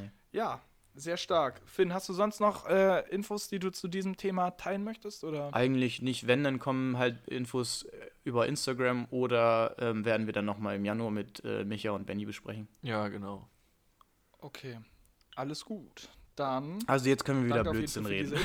Tore. 0.00 0.12
Ja, 0.32 0.60
sehr 0.94 1.16
stark. 1.16 1.60
Finn, 1.64 1.94
hast 1.94 2.08
du 2.08 2.12
sonst 2.12 2.40
noch 2.40 2.66
äh, 2.66 3.08
Infos, 3.10 3.48
die 3.48 3.58
du 3.58 3.70
zu 3.70 3.88
diesem 3.88 4.16
Thema 4.16 4.50
teilen 4.50 4.84
möchtest? 4.84 5.24
Oder? 5.24 5.54
Eigentlich 5.54 6.02
nicht, 6.02 6.26
wenn, 6.26 6.44
dann 6.44 6.58
kommen 6.58 6.98
halt 6.98 7.26
Infos 7.28 7.84
äh, 7.84 8.10
über 8.24 8.46
Instagram 8.46 9.06
oder 9.10 9.76
ähm, 9.78 10.04
werden 10.04 10.26
wir 10.26 10.32
dann 10.32 10.44
nochmal 10.44 10.76
im 10.76 10.84
Januar 10.84 11.10
mit 11.10 11.44
äh, 11.44 11.64
Micha 11.64 11.90
und 11.92 12.06
Benny 12.06 12.24
besprechen. 12.24 12.68
Ja, 12.82 13.08
genau. 13.08 13.48
Okay, 14.38 14.78
alles 15.36 15.64
gut. 15.64 16.08
Dann 16.36 16.78
Also 16.86 17.08
jetzt 17.08 17.24
können 17.24 17.46
wir 17.46 17.54
wieder 17.54 17.70
Blödsinn 17.70 18.06
reden. 18.06 18.38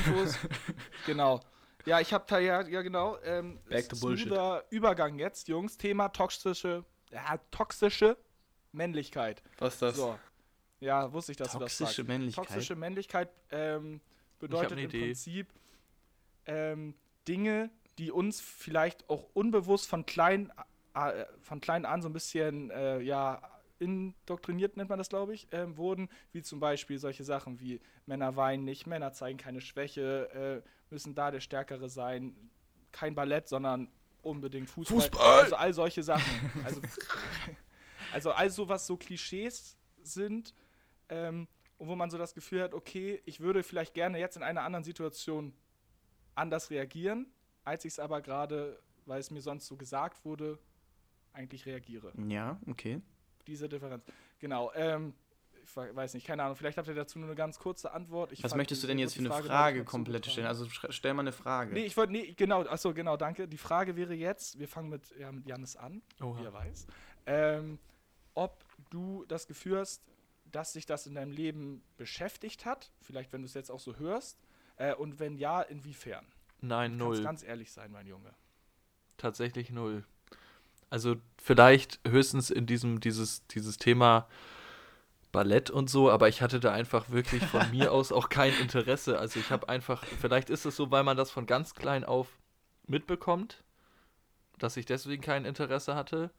genau. 1.06 1.40
Ja, 1.84 2.00
ich 2.00 2.12
habe 2.12 2.24
da 2.28 2.38
ja, 2.38 2.66
ja 2.66 2.82
genau. 2.82 3.16
Ähm, 3.22 3.60
Back 3.68 3.88
to 3.88 3.96
bullshit. 3.96 4.32
Übergang 4.70 5.18
jetzt, 5.18 5.48
Jungs. 5.48 5.78
Thema 5.78 6.08
toxische, 6.08 6.84
ja, 7.10 7.38
toxische 7.50 8.16
Männlichkeit. 8.72 9.42
Was 9.58 9.74
ist 9.74 9.82
das? 9.82 9.96
So. 9.96 10.18
Ja, 10.80 11.12
wusste 11.12 11.32
ich, 11.32 11.38
dass 11.38 11.52
du 11.52 11.58
das 11.58 11.76
Toxische 11.76 12.02
sagst. 12.02 12.08
Männlichkeit. 12.08 12.46
Toxische 12.46 12.76
Männlichkeit 12.76 13.30
ähm, 13.50 14.00
bedeutet 14.38 14.72
im 14.72 14.78
Idee. 14.78 15.06
Prinzip 15.06 15.48
ähm, 16.46 16.94
Dinge, 17.26 17.70
die 17.98 18.10
uns 18.10 18.40
vielleicht 18.40 19.08
auch 19.08 19.26
unbewusst 19.32 19.88
von 19.88 20.04
klein, 20.04 20.52
äh, 20.94 21.24
von 21.40 21.60
klein 21.60 21.84
an 21.84 22.02
so 22.02 22.08
ein 22.08 22.12
bisschen 22.12 22.70
äh, 22.70 23.00
ja, 23.00 23.40
indoktriniert, 23.78 24.76
nennt 24.76 24.90
man 24.90 24.98
das, 24.98 25.08
glaube 25.08 25.34
ich, 25.34 25.48
ähm, 25.52 25.76
wurden, 25.76 26.08
wie 26.32 26.42
zum 26.42 26.60
Beispiel 26.60 26.98
solche 26.98 27.24
Sachen 27.24 27.60
wie 27.60 27.80
Männer 28.06 28.36
weinen 28.36 28.64
nicht, 28.64 28.86
Männer 28.86 29.12
zeigen 29.12 29.38
keine 29.38 29.60
Schwäche, 29.60 30.62
äh, 30.64 30.68
müssen 30.90 31.14
da 31.14 31.30
der 31.30 31.40
Stärkere 31.40 31.88
sein, 31.88 32.34
kein 32.92 33.14
Ballett, 33.14 33.48
sondern 33.48 33.88
unbedingt 34.22 34.68
Fußball. 34.70 35.00
Fußball! 35.00 35.40
Also 35.42 35.56
all 35.56 35.72
solche 35.72 36.02
Sachen. 36.02 36.50
Also, 36.64 36.80
also 38.12 38.32
all 38.32 38.50
so, 38.50 38.68
was 38.68 38.86
so 38.86 38.96
Klischees 38.96 39.76
sind, 40.02 40.54
ähm, 41.08 41.46
und 41.78 41.88
wo 41.88 41.94
man 41.94 42.10
so 42.10 42.16
das 42.16 42.32
Gefühl 42.34 42.62
hat, 42.62 42.72
okay, 42.72 43.20
ich 43.26 43.40
würde 43.40 43.62
vielleicht 43.62 43.92
gerne 43.94 44.18
jetzt 44.18 44.36
in 44.36 44.42
einer 44.42 44.62
anderen 44.62 44.84
Situation 44.84 45.52
anders 46.34 46.70
reagieren, 46.70 47.26
als 47.64 47.84
ich 47.84 47.92
es 47.94 47.98
aber 47.98 48.20
gerade, 48.22 48.80
weil 49.04 49.20
es 49.20 49.30
mir 49.30 49.42
sonst 49.42 49.66
so 49.66 49.76
gesagt 49.76 50.24
wurde, 50.24 50.58
eigentlich 51.32 51.66
reagiere. 51.66 52.12
Ja, 52.28 52.58
okay. 52.66 53.00
Diese 53.46 53.68
Differenz. 53.68 54.04
Genau. 54.38 54.72
Ähm, 54.74 55.12
ich 55.62 55.76
we- 55.76 55.94
weiß 55.94 56.14
nicht, 56.14 56.26
keine 56.26 56.44
Ahnung. 56.44 56.56
Vielleicht 56.56 56.78
habt 56.78 56.88
ihr 56.88 56.94
dazu 56.94 57.18
nur 57.18 57.28
eine 57.28 57.36
ganz 57.36 57.58
kurze 57.58 57.92
Antwort. 57.92 58.32
Ich 58.32 58.42
Was 58.42 58.54
möchtest 58.54 58.82
du 58.82 58.86
denn 58.86 58.98
jetzt 58.98 59.14
für 59.14 59.20
eine 59.20 59.28
Frage 59.28 59.46
Frage 59.46 59.84
komplett 59.84 60.26
stellen? 60.26 60.46
Also 60.46 60.66
stell 60.88 61.12
mal 61.12 61.22
eine 61.22 61.32
Frage. 61.32 61.74
Nee, 61.74 61.84
ich 61.84 61.96
wollte, 61.96 62.12
nee, 62.12 62.32
genau, 62.36 62.62
achso, 62.62 62.94
genau, 62.94 63.16
danke. 63.18 63.46
Die 63.48 63.58
Frage 63.58 63.96
wäre 63.96 64.14
jetzt, 64.14 64.58
wir 64.58 64.66
fangen 64.68 64.88
mit, 64.88 65.14
ja, 65.18 65.30
mit 65.30 65.46
Janis 65.46 65.76
an, 65.76 66.00
Oha. 66.22 66.40
wie 66.40 66.44
er 66.44 66.52
weiß, 66.52 66.86
ähm, 67.26 67.78
ob 68.36 68.64
du 68.90 69.24
das 69.26 69.48
Gefühl 69.48 69.78
hast, 69.78 70.02
dass 70.52 70.72
sich 70.72 70.86
das 70.86 71.06
in 71.06 71.14
deinem 71.14 71.32
Leben 71.32 71.82
beschäftigt 71.96 72.64
hat, 72.64 72.92
vielleicht 73.02 73.32
wenn 73.32 73.42
du 73.42 73.46
es 73.46 73.54
jetzt 73.54 73.70
auch 73.70 73.80
so 73.80 73.96
hörst, 73.96 74.38
äh, 74.76 74.94
und 74.94 75.18
wenn 75.18 75.36
ja, 75.36 75.62
inwiefern? 75.62 76.24
Nein, 76.60 76.98
Du 76.98 77.06
null. 77.06 77.22
ganz 77.22 77.42
ehrlich 77.42 77.72
sein, 77.72 77.90
mein 77.90 78.06
Junge. 78.06 78.32
Tatsächlich 79.16 79.70
null. 79.70 80.04
Also 80.88 81.16
vielleicht 81.42 82.00
höchstens 82.06 82.50
in 82.50 82.66
diesem, 82.66 83.00
dieses, 83.00 83.46
dieses 83.48 83.76
Thema 83.76 84.28
Ballett 85.32 85.70
und 85.70 85.90
so, 85.90 86.10
aber 86.10 86.28
ich 86.28 86.42
hatte 86.42 86.60
da 86.60 86.72
einfach 86.72 87.10
wirklich 87.10 87.44
von 87.44 87.70
mir 87.72 87.92
aus 87.92 88.12
auch 88.12 88.28
kein 88.28 88.54
Interesse. 88.60 89.18
Also 89.18 89.40
ich 89.40 89.50
habe 89.50 89.68
einfach, 89.68 90.04
vielleicht 90.04 90.50
ist 90.50 90.64
es 90.64 90.76
so, 90.76 90.90
weil 90.90 91.02
man 91.02 91.16
das 91.16 91.30
von 91.30 91.46
ganz 91.46 91.74
klein 91.74 92.04
auf 92.04 92.38
mitbekommt, 92.86 93.64
dass 94.58 94.76
ich 94.76 94.86
deswegen 94.86 95.22
kein 95.22 95.44
Interesse 95.44 95.94
hatte. 95.94 96.30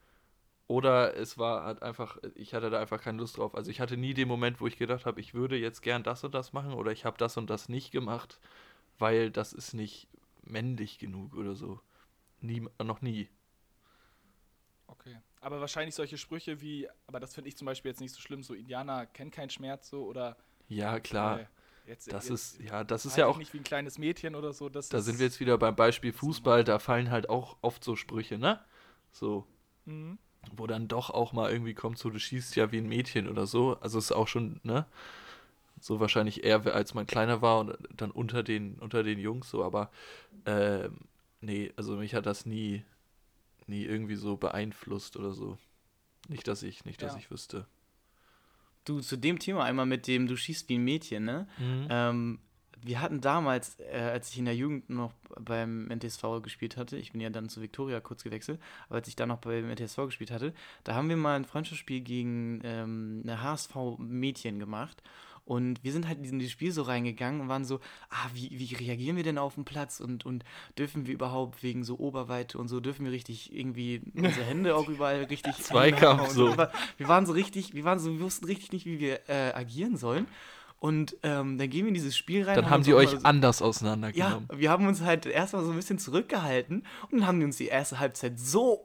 Oder 0.68 1.16
es 1.16 1.38
war 1.38 1.64
halt 1.64 1.82
einfach, 1.82 2.18
ich 2.36 2.54
hatte 2.54 2.70
da 2.70 2.80
einfach 2.80 3.02
keine 3.02 3.20
Lust 3.20 3.38
drauf. 3.38 3.56
Also 3.56 3.72
ich 3.72 3.80
hatte 3.80 3.96
nie 3.96 4.14
den 4.14 4.28
Moment, 4.28 4.60
wo 4.60 4.68
ich 4.68 4.78
gedacht 4.78 5.06
habe, 5.06 5.22
ich 5.22 5.34
würde 5.34 5.58
jetzt 5.58 5.82
gern 5.82 6.04
das 6.04 6.24
und 6.26 6.34
das 6.36 6.52
machen 6.52 6.74
oder 6.74 6.92
ich 6.92 7.06
habe 7.06 7.18
das 7.18 7.38
und 7.38 7.50
das 7.50 7.70
nicht 7.70 7.92
gemacht, 7.92 8.40
weil 9.00 9.32
das 9.32 9.54
ist 9.54 9.74
nicht 9.74 10.08
männlich 10.44 11.00
genug 11.00 11.36
oder 11.36 11.56
so. 11.56 11.80
Nie, 12.42 12.68
noch 12.84 13.02
nie. 13.02 13.30
Okay. 14.88 15.16
Aber 15.42 15.62
wahrscheinlich 15.62 15.96
solche 15.96 16.18
Sprüche 16.18 16.60
wie, 16.62 16.88
aber 17.08 17.20
das 17.20 17.34
finde 17.34 17.48
ich 17.48 17.56
zum 17.56 17.66
Beispiel 17.66 17.92
jetzt 17.92 18.02
nicht 18.02 18.14
so 18.14 18.20
schlimm, 18.20 18.44
so 18.44 18.54
Indianer 18.54 19.06
kennen 19.06 19.32
keinen 19.32 19.50
Schmerz 19.50 19.90
so 19.90 20.06
oder 20.06 20.36
Ja, 20.68 21.00
klar. 21.00 21.40
äh, 21.40 21.46
jetzt, 21.86 22.12
das 22.12 22.28
jetzt 22.28 22.56
ist, 22.56 22.62
ja, 22.62 22.84
das 22.84 23.06
ist 23.06 23.18
ja 23.18 23.28
auch, 23.28 23.38
nicht 23.38 23.54
wie 23.54 23.60
ein 23.60 23.64
kleines 23.64 23.98
Mädchen 23.98 24.36
oder 24.36 24.52
so. 24.52 24.68
Da 24.68 24.80
ist, 24.80 24.90
sind 24.90 25.20
wir 25.20 25.28
jetzt 25.28 25.40
wieder 25.40 25.58
beim 25.58 25.76
Beispiel 25.76 26.12
Fußball, 26.12 26.64
da 26.64 26.80
fallen 26.80 27.10
halt 27.10 27.30
auch 27.30 27.58
oft 27.62 27.84
so 27.84 27.96
Sprüche, 27.96 28.38
ne? 28.38 28.60
So, 29.12 29.46
Mhm. 29.86 30.18
Wo 30.56 30.68
dann 30.68 30.88
doch 30.88 31.10
auch 31.10 31.34
mal 31.34 31.52
irgendwie 31.52 31.74
kommt, 31.74 31.98
so, 31.98 32.10
du 32.10 32.20
schießt 32.20 32.56
ja 32.56 32.72
wie 32.72 32.78
ein 32.78 32.88
Mädchen 32.88 33.28
oder 33.28 33.48
so. 33.48 33.78
Also 33.82 33.98
ist 34.00 34.12
auch 34.12 34.28
schon, 34.28 34.60
ne? 34.64 34.86
So 35.80 36.00
wahrscheinlich 36.00 36.44
eher, 36.44 36.66
als 36.74 36.94
man 36.94 37.06
kleiner 37.06 37.42
war 37.42 37.60
und 37.60 37.78
dann 37.96 38.12
unter 38.12 38.42
den, 38.44 38.76
unter 38.80 39.04
den 39.04 39.20
Jungs 39.20 39.50
so, 39.50 39.64
aber 39.64 39.92
ähm, 40.46 40.98
nee, 41.42 41.72
also 41.76 41.98
mich 41.98 42.16
hat 42.16 42.26
das 42.26 42.46
nie, 42.46 42.84
nie 43.68 43.84
irgendwie 43.84 44.16
so 44.16 44.38
beeinflusst 44.38 45.18
oder 45.18 45.34
so. 45.34 45.58
Nicht, 46.30 46.48
dass 46.48 46.64
ich, 46.64 46.84
nicht, 46.86 47.02
dass 47.02 47.14
Ja. 47.14 47.20
ich 47.20 47.30
wüsste. 47.30 47.68
Du, 48.86 49.02
zu 49.02 49.18
dem 49.18 49.38
Thema 49.38 49.66
einmal 49.66 49.86
mit 49.86 50.08
dem, 50.08 50.28
du 50.28 50.36
schießt 50.36 50.68
wie 50.70 50.78
ein 50.78 50.84
Mädchen, 50.84 51.26
ne? 51.26 51.48
Ähm, 51.90 52.40
wir 52.84 53.02
hatten 53.02 53.22
damals, 53.22 53.80
äh, 53.80 53.98
als 53.98 54.32
ich 54.32 54.40
in 54.40 54.46
der 54.46 54.56
Jugend 54.56 54.90
noch 54.90 55.14
beim 55.40 55.88
NTSV 55.90 56.42
gespielt 56.42 56.78
hatte, 56.78 56.98
ich 56.98 57.12
bin 57.12 57.22
ja 57.22 57.30
dann 57.30 57.50
zu 57.50 57.62
Viktoria 57.62 58.00
kurz 58.00 58.24
gewechselt, 58.24 58.60
aber 58.88 58.96
als 58.96 59.08
ich 59.08 59.16
da 59.16 59.26
noch 59.26 59.40
beim 59.40 59.70
NTSV 59.70 59.98
gespielt 60.06 60.32
hatte, 60.32 60.54
da 60.84 60.96
haben 60.96 61.10
wir 61.10 61.18
mal 61.18 61.36
ein 61.36 61.46
Freundschaftsspiel 61.46 62.02
gegen 62.02 62.62
ähm, 62.64 63.22
eine 63.24 63.42
HSV-Mädchen 63.42 64.60
gemacht. 64.60 65.02
Und 65.48 65.82
wir 65.82 65.94
sind 65.94 66.10
halt 66.10 66.20
in 66.20 66.40
dieses 66.40 66.52
Spiel 66.52 66.74
so 66.74 66.82
reingegangen 66.82 67.40
und 67.40 67.48
waren 67.48 67.64
so, 67.64 67.80
ah, 68.10 68.30
wie, 68.34 68.50
wie 68.60 68.76
reagieren 68.76 69.16
wir 69.16 69.24
denn 69.24 69.38
auf 69.38 69.56
den 69.56 69.64
Platz 69.64 70.02
und, 70.02 70.26
und 70.26 70.44
dürfen 70.78 71.08
wir 71.08 71.14
überhaupt 71.14 71.64
wegen 71.64 71.86
so 71.86 71.98
Oberweite 72.00 72.58
und 72.58 72.68
so, 72.68 72.82
dürfen 72.82 73.06
wir 73.06 73.14
richtig 73.14 73.56
irgendwie 73.56 74.02
unsere 74.14 74.44
Hände 74.44 74.76
auch 74.76 74.90
überall 74.90 75.24
richtig 75.24 75.56
Zweikampf, 75.64 76.32
so. 76.32 76.54
Wir 76.98 77.08
waren 77.08 77.26
so 77.26 77.32
richtig, 77.32 77.74
wir 77.74 77.86
waren 77.86 77.98
so, 77.98 78.12
wir 78.12 78.20
wussten 78.20 78.44
richtig 78.44 78.74
nicht, 78.74 78.86
wie 78.86 79.00
wir 79.00 79.22
äh, 79.30 79.54
agieren 79.54 79.96
sollen. 79.96 80.28
Und 80.80 81.18
ähm, 81.24 81.58
dann 81.58 81.70
gehen 81.70 81.86
wir 81.86 81.88
in 81.90 81.94
dieses 81.96 82.16
Spiel 82.16 82.44
rein. 82.44 82.56
Dann 82.56 82.70
haben 82.70 82.84
die 82.84 82.94
euch 82.94 83.10
so- 83.10 83.18
anders 83.24 83.60
ja, 83.60 83.66
auseinandergenommen. 83.66 84.48
wir 84.54 84.70
haben 84.70 84.86
uns 84.88 85.02
halt 85.02 85.26
erstmal 85.26 85.64
so 85.64 85.72
ein 85.72 85.76
bisschen 85.76 85.98
zurückgehalten 85.98 86.86
und 87.12 87.20
dann 87.20 87.28
haben 87.28 87.40
die 87.40 87.46
uns 87.46 87.58
die 87.58 87.68
erste 87.68 88.00
Halbzeit 88.00 88.40
so 88.40 88.84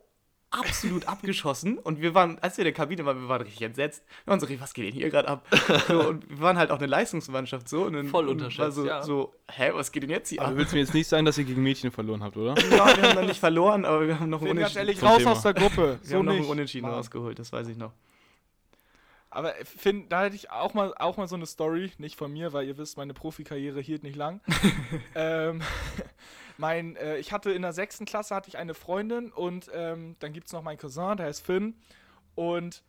absolut 0.51 1.09
abgeschossen 1.09 1.79
und 1.79 2.03
wir 2.03 2.15
waren, 2.15 2.39
als 2.41 2.59
wir 2.59 2.63
in 2.63 2.67
der 2.67 2.73
Kabine 2.75 3.07
waren, 3.07 3.19
wir 3.23 3.29
waren 3.29 3.41
richtig 3.43 3.63
entsetzt. 3.63 4.03
Wir 4.25 4.33
waren 4.33 4.41
so, 4.41 4.47
was 4.61 4.75
geht 4.75 4.85
denn 4.87 4.93
hier 4.93 5.09
gerade 5.09 5.27
ab? 5.29 5.47
So, 5.89 6.09
und 6.09 6.29
wir 6.29 6.41
waren 6.41 6.59
halt 6.59 6.71
auch 6.71 6.77
eine 6.77 6.87
Leistungsmannschaft 6.87 7.69
so 7.71 7.85
und 7.85 7.95
dann 7.95 8.07
Voll 8.09 8.29
unterschätzt, 8.29 8.77
so, 8.77 8.87
ja. 8.87 9.03
so, 9.03 9.35
hä, 9.51 9.71
was 9.75 9.93
geht 9.93 10.03
denn 10.03 10.11
jetzt 10.11 10.29
hier 10.29 10.41
Aber 10.41 10.49
ab? 10.49 10.53
du 10.55 10.59
willst 10.61 10.75
mir 10.75 10.81
jetzt 10.81 10.93
nicht 10.93 11.09
sagen, 11.09 11.25
dass 11.25 11.39
ihr 11.39 11.45
gegen 11.45 11.63
Mädchen 11.63 11.91
verloren 11.91 12.23
habt, 12.23 12.37
oder? 12.37 12.55
Ja, 12.71 12.87
wir 12.97 13.03
haben 13.03 13.17
dann 13.17 13.27
nicht 13.27 13.41
verloren, 13.41 13.85
aber 13.87 14.07
wir 14.07 14.21
haben 14.21 14.29
noch 14.29 14.43
ein 14.43 14.49
Bin 14.49 14.57
ganz 14.59 14.75
Unentschieden, 14.77 14.89
ehrlich, 14.89 15.03
raus 15.03 15.19
Thema. 15.19 15.33
aus 15.33 15.43
der 15.43 15.55
Gruppe. 15.55 15.99
wir 16.03 16.09
so 16.09 16.17
haben 16.19 16.25
noch 16.27 16.33
ein 16.35 16.39
nicht. 16.41 16.51
Unentschieden 16.51 16.87
Mann. 16.87 16.95
rausgeholt, 16.97 17.39
das 17.39 17.51
weiß 17.53 17.69
ich 17.69 17.77
noch. 17.79 17.93
Aber 19.35 19.55
Finn, 19.65 20.11
da 20.11 20.25
hätte 20.25 20.37
ich 20.37 20.51
auch 20.51 20.75
mal, 20.75 20.95
auch 20.99 21.17
mal 21.17 21.27
so 21.27 21.37
eine 21.37 21.47
Story, 21.47 21.91
nicht 21.97 22.17
von 22.17 22.31
mir, 22.31 22.53
weil 22.53 22.67
ihr 22.67 22.77
wisst, 22.77 22.99
meine 22.99 23.15
Profikarriere 23.15 23.81
hielt 23.81 24.03
nicht 24.03 24.15
lang. 24.15 24.43
ähm, 25.15 25.63
mein, 26.59 26.97
äh, 26.97 27.17
ich 27.17 27.33
hatte 27.33 27.51
in 27.51 27.63
der 27.63 27.73
sechsten 27.73 28.05
Klasse 28.05 28.35
hatte 28.35 28.51
ich 28.51 28.59
eine 28.59 28.75
Freundin 28.75 29.33
und 29.33 29.71
ähm, 29.73 30.17
dann 30.19 30.35
gibt 30.35 30.49
es 30.49 30.53
noch 30.53 30.63
meinen 30.63 30.77
Cousin, 30.77 31.17
der 31.17 31.27
heißt 31.27 31.47
Finn. 31.47 31.77
Und 32.35 32.83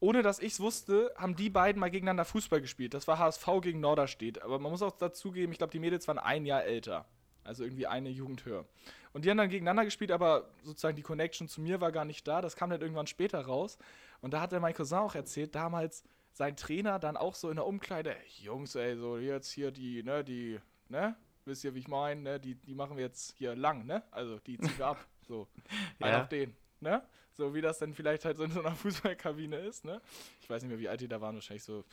ohne 0.00 0.22
dass 0.22 0.38
ich 0.38 0.54
es 0.54 0.60
wusste, 0.60 1.12
haben 1.18 1.36
die 1.36 1.50
beiden 1.50 1.78
mal 1.78 1.90
gegeneinander 1.90 2.24
Fußball 2.24 2.62
gespielt. 2.62 2.94
Das 2.94 3.06
war 3.06 3.18
HSV 3.18 3.46
gegen 3.60 3.80
Norderstedt. 3.80 4.42
Aber 4.42 4.58
man 4.58 4.72
muss 4.72 4.80
auch 4.80 4.96
dazugeben, 4.96 5.52
ich 5.52 5.58
glaube, 5.58 5.72
die 5.72 5.80
Mädels 5.80 6.08
waren 6.08 6.18
ein 6.18 6.46
Jahr 6.46 6.64
älter. 6.64 7.04
Also 7.44 7.64
irgendwie 7.64 7.86
eine 7.86 8.08
Jugend 8.08 8.46
höher. 8.46 8.64
Und 9.12 9.24
die 9.24 9.30
haben 9.30 9.36
dann 9.36 9.50
gegeneinander 9.50 9.84
gespielt, 9.84 10.12
aber 10.12 10.48
sozusagen 10.62 10.96
die 10.96 11.02
Connection 11.02 11.48
zu 11.48 11.60
mir 11.60 11.80
war 11.82 11.92
gar 11.92 12.06
nicht 12.06 12.26
da. 12.26 12.40
Das 12.40 12.56
kam 12.56 12.70
dann 12.70 12.80
irgendwann 12.80 13.06
später 13.06 13.40
raus. 13.40 13.76
Und 14.20 14.32
da 14.32 14.40
hat 14.40 14.52
dann 14.52 14.62
mein 14.62 14.74
Cousin 14.74 14.98
auch 14.98 15.14
erzählt, 15.14 15.54
damals 15.54 16.04
sein 16.32 16.56
Trainer 16.56 16.98
dann 16.98 17.16
auch 17.16 17.34
so 17.34 17.48
in 17.50 17.56
der 17.56 17.66
Umkleide, 17.66 18.14
"Ey, 18.16 18.26
Jungs, 18.42 18.74
ey, 18.74 18.96
so 18.96 19.18
jetzt 19.18 19.50
hier 19.50 19.70
die, 19.70 20.02
ne, 20.02 20.22
die, 20.24 20.60
ne, 20.88 21.16
wisst 21.44 21.64
ihr, 21.64 21.74
wie 21.74 21.80
ich 21.80 21.88
meine, 21.88 22.20
ne, 22.20 22.40
die, 22.40 22.54
die 22.54 22.74
machen 22.74 22.96
wir 22.96 23.04
jetzt 23.04 23.34
hier 23.36 23.56
lang, 23.56 23.86
ne, 23.86 24.02
also 24.10 24.38
die 24.40 24.58
ziehen 24.58 24.78
wir 24.78 24.86
ab, 24.86 25.04
so, 25.26 25.48
ein 26.00 26.10
Ja. 26.10 26.20
auf 26.22 26.28
den, 26.28 26.54
ne, 26.80 27.02
so 27.32 27.54
wie 27.54 27.60
das 27.60 27.78
dann 27.78 27.94
vielleicht 27.94 28.24
halt 28.24 28.36
so 28.36 28.44
in 28.44 28.50
so 28.52 28.60
einer 28.60 28.74
Fußballkabine 28.76 29.56
ist, 29.58 29.84
ne, 29.84 30.00
ich 30.40 30.48
weiß 30.50 30.62
nicht 30.62 30.70
mehr, 30.70 30.78
wie 30.78 30.88
alt 30.88 31.00
die 31.00 31.08
da 31.08 31.20
waren, 31.20 31.34
wahrscheinlich 31.34 31.64
so 31.64 31.84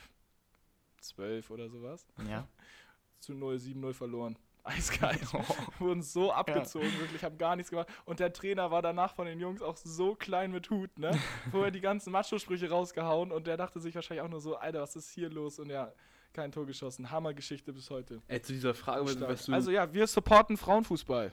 zwölf 1.02 1.50
oder 1.50 1.70
sowas, 1.70 2.06
Ja. 2.30 2.48
zu 3.20 3.34
0, 3.34 3.56
7-0 3.58 3.94
verloren. 3.94 4.38
Eiskalt. 4.68 5.22
Wurden 5.80 6.02
so 6.02 6.32
abgezogen, 6.32 6.92
wirklich, 7.00 7.24
haben 7.24 7.38
gar 7.38 7.56
nichts 7.56 7.70
gemacht. 7.70 7.88
Und 8.06 8.20
der 8.20 8.34
Trainer 8.34 8.70
war 8.72 8.82
danach 8.82 9.14
von 9.16 9.26
den 9.26 9.40
Jungs 9.40 9.62
auch 9.62 9.78
so 9.78 10.16
klein 10.16 10.52
mit 10.52 10.70
Hut, 10.70 10.98
ne? 11.00 11.12
Vorher 11.52 11.72
die 11.72 11.82
ganzen 11.82 12.12
Macho-Sprüche 12.12 12.70
rausgehauen 12.70 13.32
und 13.32 13.48
der 13.48 13.58
dachte 13.58 13.80
sich 13.80 13.96
wahrscheinlich 13.96 14.24
auch 14.26 14.30
nur 14.30 14.42
so, 14.42 14.56
Alter, 14.58 14.82
was 14.82 14.96
ist 14.96 15.10
hier 15.12 15.30
los? 15.30 15.60
Und 15.60 15.70
ja, 15.70 15.92
kein 16.34 16.52
Tor 16.52 16.66
geschossen. 16.66 17.10
Hammergeschichte 17.10 17.74
bis 17.74 17.90
heute. 17.90 18.22
Ey, 18.28 18.42
zu 18.42 18.54
dieser 18.54 18.74
Frage, 18.74 19.06
was, 19.06 19.20
was 19.22 19.46
du. 19.46 19.54
Also 19.54 19.72
ja, 19.72 19.92
wir 19.94 20.06
supporten 20.08 20.58
Frauenfußball. 20.58 21.32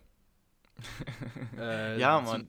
äh, 1.59 1.99
Ja, 2.01 2.19
zu- 2.25 2.31
Mann. 2.31 2.49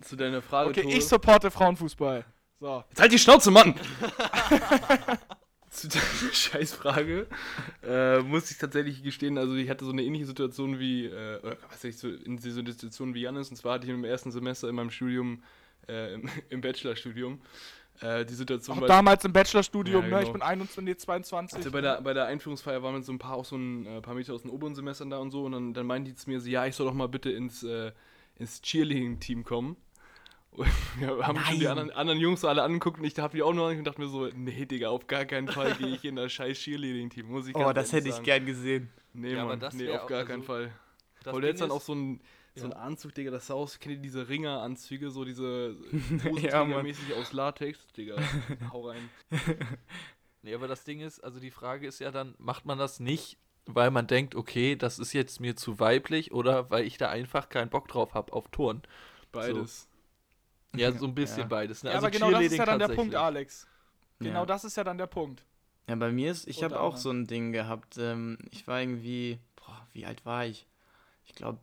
Zu 0.00 0.14
deiner 0.16 0.40
Frage, 0.42 0.70
Okay, 0.70 0.82
Tore. 0.82 0.94
ich 0.94 1.06
supporte 1.06 1.50
Frauenfußball. 1.50 2.24
So. 2.60 2.84
Jetzt 2.88 3.00
halt 3.00 3.12
die 3.12 3.18
Schnauze, 3.18 3.50
Mann! 3.50 3.74
Zu 5.70 5.88
deiner 5.88 6.32
Scheißfrage 6.32 7.26
äh, 7.82 8.20
muss 8.20 8.50
ich 8.50 8.58
tatsächlich 8.58 9.02
gestehen, 9.02 9.38
also 9.38 9.54
ich 9.54 9.68
hatte 9.68 9.84
so 9.84 9.92
eine 9.92 10.02
ähnliche 10.02 10.26
Situation 10.26 10.78
wie, 10.78 11.06
äh, 11.06 11.38
oder 11.40 11.56
was 11.62 11.72
weiß 11.72 11.84
ich, 11.84 11.98
so 11.98 12.08
in 12.08 12.38
so 12.38 12.60
eine 12.60 12.72
Situation 12.72 13.14
wie 13.14 13.22
Janis, 13.22 13.50
und 13.50 13.56
zwar 13.56 13.74
hatte 13.74 13.86
ich 13.86 13.92
im 13.92 14.04
ersten 14.04 14.30
Semester 14.30 14.68
in 14.68 14.74
meinem 14.74 14.90
Studium, 14.90 15.42
äh, 15.88 16.14
im, 16.14 16.28
im 16.50 16.60
Bachelorstudium, 16.60 17.40
äh, 18.00 18.24
die 18.24 18.34
Situation 18.34 18.82
Auch 18.82 18.86
damals 18.86 19.24
im 19.24 19.32
Bachelorstudium, 19.32 20.04
Ja, 20.04 20.08
ne? 20.08 20.16
Ich 20.18 20.26
genau. 20.26 20.32
bin 20.32 20.42
21, 20.42 20.84
nee, 20.84 20.96
22. 20.96 21.58
Also 21.58 21.70
bei 21.70 21.80
der, 21.80 22.00
bei 22.00 22.14
der 22.14 22.26
Einführungsfeier 22.26 22.82
waren 22.82 22.94
wir 22.94 23.02
so 23.02 23.12
ein 23.12 23.18
paar 23.18 23.34
auch 23.34 23.44
so 23.44 23.56
ein 23.56 23.86
äh, 23.86 24.00
paar 24.00 24.14
Meter 24.14 24.34
aus 24.34 24.42
den 24.42 24.50
oberen 24.50 24.74
Semestern 24.74 25.10
da 25.10 25.18
und 25.18 25.30
so 25.30 25.44
und 25.44 25.52
dann, 25.52 25.74
dann 25.74 25.86
meinten 25.86 26.06
die 26.06 26.14
zu 26.14 26.30
mir 26.30 26.40
so, 26.40 26.48
ja, 26.48 26.66
ich 26.66 26.76
soll 26.76 26.86
doch 26.86 26.94
mal 26.94 27.08
bitte 27.08 27.30
ins, 27.30 27.62
äh, 27.62 27.92
ins 28.36 28.62
Cheerleading-Team 28.62 29.44
kommen. 29.44 29.76
Wir 30.98 31.26
haben 31.26 31.38
schon 31.40 31.54
die 31.58 31.64
Nein. 31.64 31.70
anderen, 31.78 31.90
anderen 31.92 32.20
Jungs 32.20 32.40
so 32.40 32.48
alle 32.48 32.62
angeguckt 32.62 32.98
und 32.98 33.04
ich 33.04 33.18
habe 33.18 33.36
die 33.36 33.42
auch 33.42 33.52
nur 33.52 33.66
angeguckt 33.68 33.86
und 33.88 33.92
dachte 33.94 34.00
mir 34.00 34.08
so, 34.08 34.26
nee, 34.36 34.66
Digga, 34.66 34.88
auf 34.88 35.06
gar 35.06 35.24
keinen 35.24 35.48
Fall 35.48 35.74
gehe 35.74 35.88
ich 35.94 36.04
in 36.04 36.16
das 36.16 36.32
scheiß 36.32 36.58
Cheerleading-Team, 36.58 37.26
muss 37.26 37.46
ich 37.46 37.54
Oh, 37.54 37.60
ganz 37.60 37.74
das 37.74 37.92
hätte 37.92 38.08
ich 38.08 38.14
sagen. 38.14 38.24
gern 38.24 38.46
gesehen. 38.46 38.90
Nee, 39.14 39.32
Ja, 39.32 39.40
aber 39.42 39.50
Mann, 39.50 39.60
das 39.60 39.74
nee, 39.74 39.90
auf 39.90 40.06
gar 40.06 40.18
also- 40.18 40.30
keinen 40.32 40.42
Fall. 40.42 40.72
Ding 41.24 41.42
jetzt 41.42 41.60
dann 41.60 41.70
auch 41.70 41.80
so 41.82 41.94
ein, 41.94 42.20
so 42.54 42.64
ein 42.66 42.70
Ja. 42.72 42.76
Anzug, 42.78 43.14
Digga, 43.14 43.30
das 43.30 43.46
sah 43.48 43.54
aus, 43.54 43.78
kennt 43.78 43.96
ihr 43.96 44.00
diese 44.02 44.28
Ringeranzüge, 44.28 45.10
so 45.10 45.24
diese 45.24 45.76
Ja, 46.40 46.64
Mann. 46.64 46.82
mäßig 46.84 47.14
aus 47.14 47.32
Latex, 47.32 47.86
Digga, 47.96 48.16
hau 48.72 48.88
rein. 48.88 49.08
Nee, 50.42 50.54
aber 50.54 50.68
das 50.68 50.84
Ding 50.84 51.00
ist, 51.00 51.22
also 51.22 51.40
die 51.40 51.50
Frage 51.50 51.86
ist 51.88 51.98
ja 51.98 52.10
dann, 52.12 52.34
macht 52.38 52.64
man 52.64 52.78
das 52.78 53.00
nicht, 53.00 53.36
weil 53.66 53.90
man 53.90 54.06
denkt, 54.06 54.34
okay, 54.36 54.76
das 54.76 54.98
ist 55.00 55.12
jetzt 55.12 55.40
mir 55.40 55.56
zu 55.56 55.80
weiblich 55.80 56.32
oder 56.32 56.70
weil 56.70 56.84
ich 56.86 56.96
da 56.96 57.08
einfach 57.10 57.48
keinen 57.48 57.68
Bock 57.70 57.88
drauf 57.88 58.14
habe 58.14 58.32
auf 58.32 58.48
Turn? 58.48 58.82
Beides. 59.32 59.87
Ja, 60.76 60.92
so 60.92 61.06
ein 61.06 61.14
bisschen 61.14 61.40
Ja. 61.40 61.46
beides. 61.46 61.82
Ne? 61.82 61.90
Ja, 61.90 61.96
also 61.96 62.06
aber 62.06 62.12
genau 62.12 62.30
das 62.30 62.42
ist 62.44 62.58
ja 62.58 62.66
dann 62.66 62.78
der 62.78 62.88
Punkt. 62.88 63.14
Alex. 63.14 63.66
Genau 64.20 64.40
Ja. 64.40 64.46
das 64.46 64.64
ist 64.64 64.76
ja 64.76 64.84
dann 64.84 64.98
der 64.98 65.06
Punkt. 65.06 65.44
Ja, 65.88 65.94
bei 65.96 66.12
mir 66.12 66.30
ist, 66.30 66.46
ich 66.46 66.62
habe 66.62 66.78
auch 66.80 66.96
so 66.98 67.10
ein 67.10 67.26
Ding 67.26 67.52
gehabt. 67.52 67.96
Ähm, 67.98 68.36
ich 68.50 68.66
war 68.66 68.80
irgendwie, 68.80 69.38
boah, 69.56 69.86
wie 69.92 70.04
alt 70.04 70.26
war 70.26 70.44
ich? 70.44 70.66
Ich 71.24 71.34
glaube, 71.34 71.60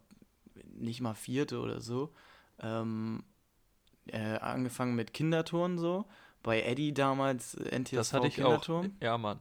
nicht 0.73 1.01
mal 1.01 1.13
vierte 1.13 1.59
oder 1.59 1.79
so. 1.81 2.11
Ähm, 2.59 3.23
äh, 4.07 4.37
angefangen 4.37 4.95
mit 4.95 5.13
Kinderturnen 5.13 5.77
so. 5.77 6.05
Bei 6.41 6.61
Eddie 6.61 6.93
damals 6.93 7.55
äh, 7.55 7.69
NTSV 7.79 7.95
Das 7.95 8.13
hatte 8.13 8.27
ich 8.27 8.43
auch. 8.43 8.45
Kinderturnen. 8.49 8.97
Ja, 9.01 9.17
Mann. 9.17 9.39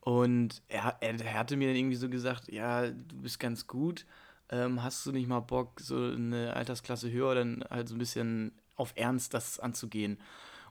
Und 0.00 0.62
er, 0.68 0.96
er, 1.00 1.20
er 1.20 1.34
hatte 1.38 1.56
mir 1.56 1.68
dann 1.68 1.76
irgendwie 1.76 1.96
so 1.96 2.08
gesagt, 2.08 2.50
ja, 2.50 2.90
du 2.90 3.16
bist 3.22 3.38
ganz 3.38 3.66
gut. 3.68 4.04
Ähm, 4.50 4.82
hast 4.82 5.06
du 5.06 5.12
nicht 5.12 5.28
mal 5.28 5.40
Bock, 5.40 5.80
so 5.80 5.96
eine 5.96 6.54
Altersklasse 6.54 7.10
höher, 7.10 7.34
dann 7.36 7.64
halt 7.70 7.88
so 7.88 7.94
ein 7.94 7.98
bisschen 7.98 8.52
auf 8.82 8.92
Ernst 8.96 9.32
das 9.34 9.58
anzugehen? 9.60 10.18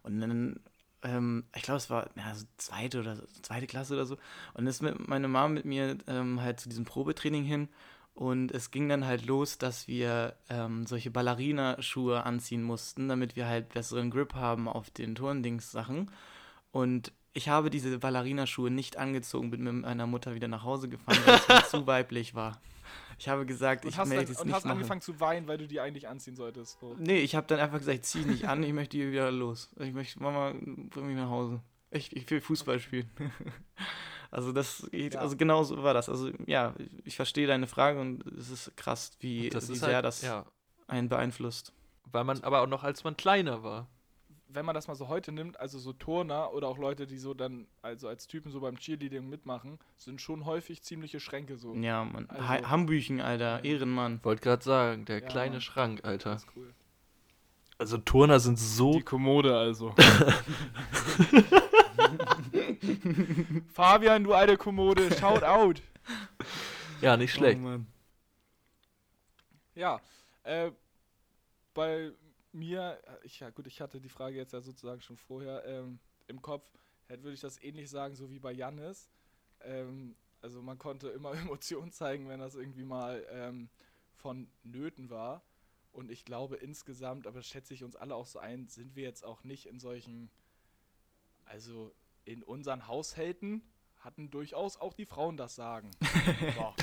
Und 0.03 0.19
dann, 0.19 0.59
ähm, 1.03 1.45
ich 1.55 1.63
glaube, 1.63 1.77
es 1.77 1.89
war 1.89 2.09
ja, 2.15 2.35
so 2.35 2.45
zweite 2.57 2.99
oder 2.99 3.15
so- 3.15 3.25
zweite 3.41 3.67
Klasse 3.67 3.93
oder 3.95 4.05
so. 4.05 4.15
Und 4.15 4.21
dann 4.57 4.67
ist 4.67 4.81
mit 4.81 5.07
meine 5.07 5.27
Mom 5.27 5.53
mit 5.53 5.65
mir 5.65 5.97
ähm, 6.07 6.41
halt 6.41 6.59
zu 6.59 6.69
diesem 6.69 6.85
Probetraining 6.85 7.43
hin. 7.43 7.69
Und 8.13 8.51
es 8.51 8.71
ging 8.71 8.89
dann 8.89 9.05
halt 9.05 9.25
los, 9.25 9.57
dass 9.57 9.87
wir 9.87 10.35
ähm, 10.49 10.85
solche 10.85 11.11
Ballerina-Schuhe 11.11 12.23
anziehen 12.25 12.61
mussten, 12.61 13.07
damit 13.07 13.35
wir 13.37 13.47
halt 13.47 13.69
besseren 13.69 14.11
Grip 14.11 14.33
haben 14.33 14.67
auf 14.67 14.89
den 14.91 15.15
Turndings-Sachen. 15.15 16.11
Und 16.71 17.13
ich 17.33 17.47
habe 17.47 17.69
diese 17.69 17.97
Ballerina-Schuhe 17.99 18.69
nicht 18.69 18.97
angezogen, 18.97 19.49
bin 19.49 19.63
mit 19.63 19.73
meiner 19.73 20.07
Mutter 20.07 20.35
wieder 20.35 20.49
nach 20.49 20.63
Hause 20.63 20.89
gefahren, 20.89 21.17
weil 21.25 21.59
es 21.61 21.69
zu 21.69 21.87
weiblich 21.87 22.35
war. 22.35 22.59
Ich 23.17 23.29
habe 23.29 23.45
gesagt, 23.45 23.85
Und 23.85 23.91
ich 23.91 23.97
hast, 23.97 24.09
möchte 24.09 24.25
dann, 24.25 24.33
es 24.33 24.39
und 24.39 24.47
nicht 24.47 24.55
hast 24.55 24.63
machen. 24.65 24.77
angefangen 24.77 25.01
zu 25.01 25.19
weinen, 25.19 25.47
weil 25.47 25.57
du 25.57 25.67
die 25.67 25.79
eigentlich 25.79 26.07
anziehen 26.07 26.35
solltest. 26.35 26.79
So. 26.79 26.95
Nee, 26.97 27.19
ich 27.19 27.35
habe 27.35 27.45
dann 27.47 27.59
einfach 27.59 27.77
gesagt, 27.77 27.95
ich 27.97 28.03
zieh 28.03 28.25
nicht 28.25 28.47
an, 28.47 28.63
ich 28.63 28.73
möchte 28.73 28.97
hier 28.97 29.11
wieder 29.11 29.31
los. 29.31 29.69
Ich 29.79 29.93
möchte, 29.93 30.21
Mama, 30.21 30.53
bring 30.89 31.07
mich 31.07 31.15
nach 31.17 31.29
Hause. 31.29 31.61
Ich, 31.91 32.15
ich 32.15 32.29
will 32.31 32.41
Fußball 32.41 32.79
spielen. 32.79 33.09
also 34.31 34.51
das 34.51 34.87
geht, 34.91 35.13
Ja. 35.15 35.19
also 35.21 35.35
genau 35.37 35.63
so 35.63 35.83
war 35.83 35.93
das. 35.93 36.09
Also 36.09 36.31
ja, 36.47 36.73
ich 37.03 37.15
verstehe 37.15 37.47
deine 37.47 37.67
Frage 37.67 37.99
und 37.99 38.25
es 38.27 38.49
ist 38.49 38.75
krass, 38.77 39.11
wie, 39.19 39.49
Das 39.49 39.67
wie 39.69 39.73
ist 39.73 39.79
sehr 39.81 39.95
halt, 39.95 40.05
das 40.05 40.21
ja, 40.21 40.45
einen 40.87 41.09
beeinflusst. 41.09 41.73
weil 42.11 42.23
man 42.23 42.41
aber 42.43 42.61
auch 42.61 42.67
noch 42.67 42.83
als 42.83 43.03
man 43.03 43.17
kleiner 43.17 43.61
war. 43.63 43.87
Wenn 44.53 44.65
man 44.65 44.75
das 44.75 44.87
mal 44.87 44.95
so 44.95 45.07
heute 45.07 45.31
nimmt, 45.31 45.59
also 45.59 45.79
so 45.79 45.93
Turner 45.93 46.51
oder 46.53 46.67
auch 46.67 46.77
Leute, 46.77 47.07
die 47.07 47.17
so 47.17 47.33
dann, 47.33 47.67
also 47.81 48.07
als 48.07 48.27
Typen 48.27 48.51
so 48.51 48.59
beim 48.59 48.77
Cheerleading 48.77 49.29
mitmachen, 49.29 49.79
sind 49.97 50.21
schon 50.21 50.45
häufig 50.45 50.81
ziemliche 50.83 51.19
Schränke 51.19 51.55
so. 51.57 51.73
Ja, 51.75 52.03
man. 52.03 52.29
Also- 52.29 52.47
Ha 52.47 52.69
Hambüchen, 52.69 53.21
Alter, 53.21 53.57
Ja. 53.63 53.63
Ehrenmann. 53.63 54.19
Wollte 54.23 54.41
gerade 54.41 54.63
sagen, 54.63 55.05
der 55.05 55.19
Ja, 55.21 55.27
kleine 55.27 55.51
Mann. 55.53 55.61
Schrank, 55.61 56.03
Alter. 56.03 56.31
Das 56.33 56.43
ist 56.43 56.49
cool. 56.55 56.73
Also 57.77 57.97
Turner 57.97 58.39
sind 58.39 58.59
so 58.59 58.93
Die 58.93 59.01
Kommode 59.01 59.57
also. 59.57 59.95
Fabian, 63.73 64.23
du 64.23 64.33
alte 64.33 64.57
Kommode, 64.57 65.09
shout 65.17 65.43
out. 65.43 65.81
ja 67.01 67.17
nicht 67.17 67.33
schlecht. 67.33 67.59
Oh, 67.59 67.63
Mann. 67.63 67.87
Ja, 69.75 69.99
äh, 70.43 70.71
bei 71.73 72.11
mir, 72.53 73.01
äh, 73.05 73.25
ich, 73.25 73.39
ja 73.39 73.49
gut, 73.49 73.67
ich 73.67 73.81
hatte 73.81 74.01
die 74.01 74.09
Frage 74.09 74.37
jetzt 74.37 74.53
ja 74.53 74.61
sozusagen 74.61 75.01
schon 75.01 75.17
vorher 75.17 75.65
ähm, 75.65 75.99
im 76.27 76.41
Kopf, 76.41 76.71
halt 77.09 77.23
würde 77.23 77.33
ich 77.33 77.41
das 77.41 77.61
ähnlich 77.61 77.89
sagen, 77.89 78.15
so 78.15 78.29
wie 78.29 78.39
bei 78.39 78.51
Jannis. 78.51 79.09
Ähm, 79.61 80.15
also 80.41 80.61
man 80.61 80.77
konnte 80.77 81.09
immer 81.09 81.33
Emotionen 81.33 81.91
zeigen, 81.91 82.27
wenn 82.29 82.39
das 82.39 82.55
irgendwie 82.55 82.83
mal 82.83 83.25
ähm, 83.29 83.69
von 84.13 84.49
Nöten 84.63 85.09
war. 85.09 85.43
Und 85.91 86.09
ich 86.09 86.23
glaube 86.23 86.55
insgesamt, 86.55 87.27
aber 87.27 87.39
das 87.39 87.47
schätze 87.47 87.73
ich 87.73 87.83
uns 87.83 87.95
alle 87.95 88.15
auch 88.15 88.25
so 88.25 88.39
ein, 88.39 88.67
sind 88.67 88.95
wir 88.95 89.03
jetzt 89.03 89.25
auch 89.25 89.43
nicht 89.43 89.65
in 89.65 89.79
solchen, 89.79 90.31
also 91.43 91.93
in 92.23 92.43
unseren 92.43 92.87
Haushalten 92.87 93.61
hatten 94.01 94.29
durchaus 94.31 94.77
auch 94.77 94.93
die 94.93 95.05
Frauen 95.05 95.37
das 95.37 95.55
Sagen. 95.55 95.91
So. 96.55 96.73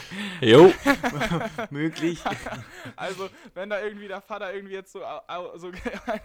Jo. 0.41 0.73
Möglich. 1.71 2.23
Also, 2.97 3.29
wenn 3.55 3.71
da 3.71 3.83
irgendwie 3.83 4.09
der 4.09 4.21
Vater 4.21 4.53
irgendwie 4.53 4.75
jetzt 4.75 4.93
so, 4.93 5.01
so 5.57 5.71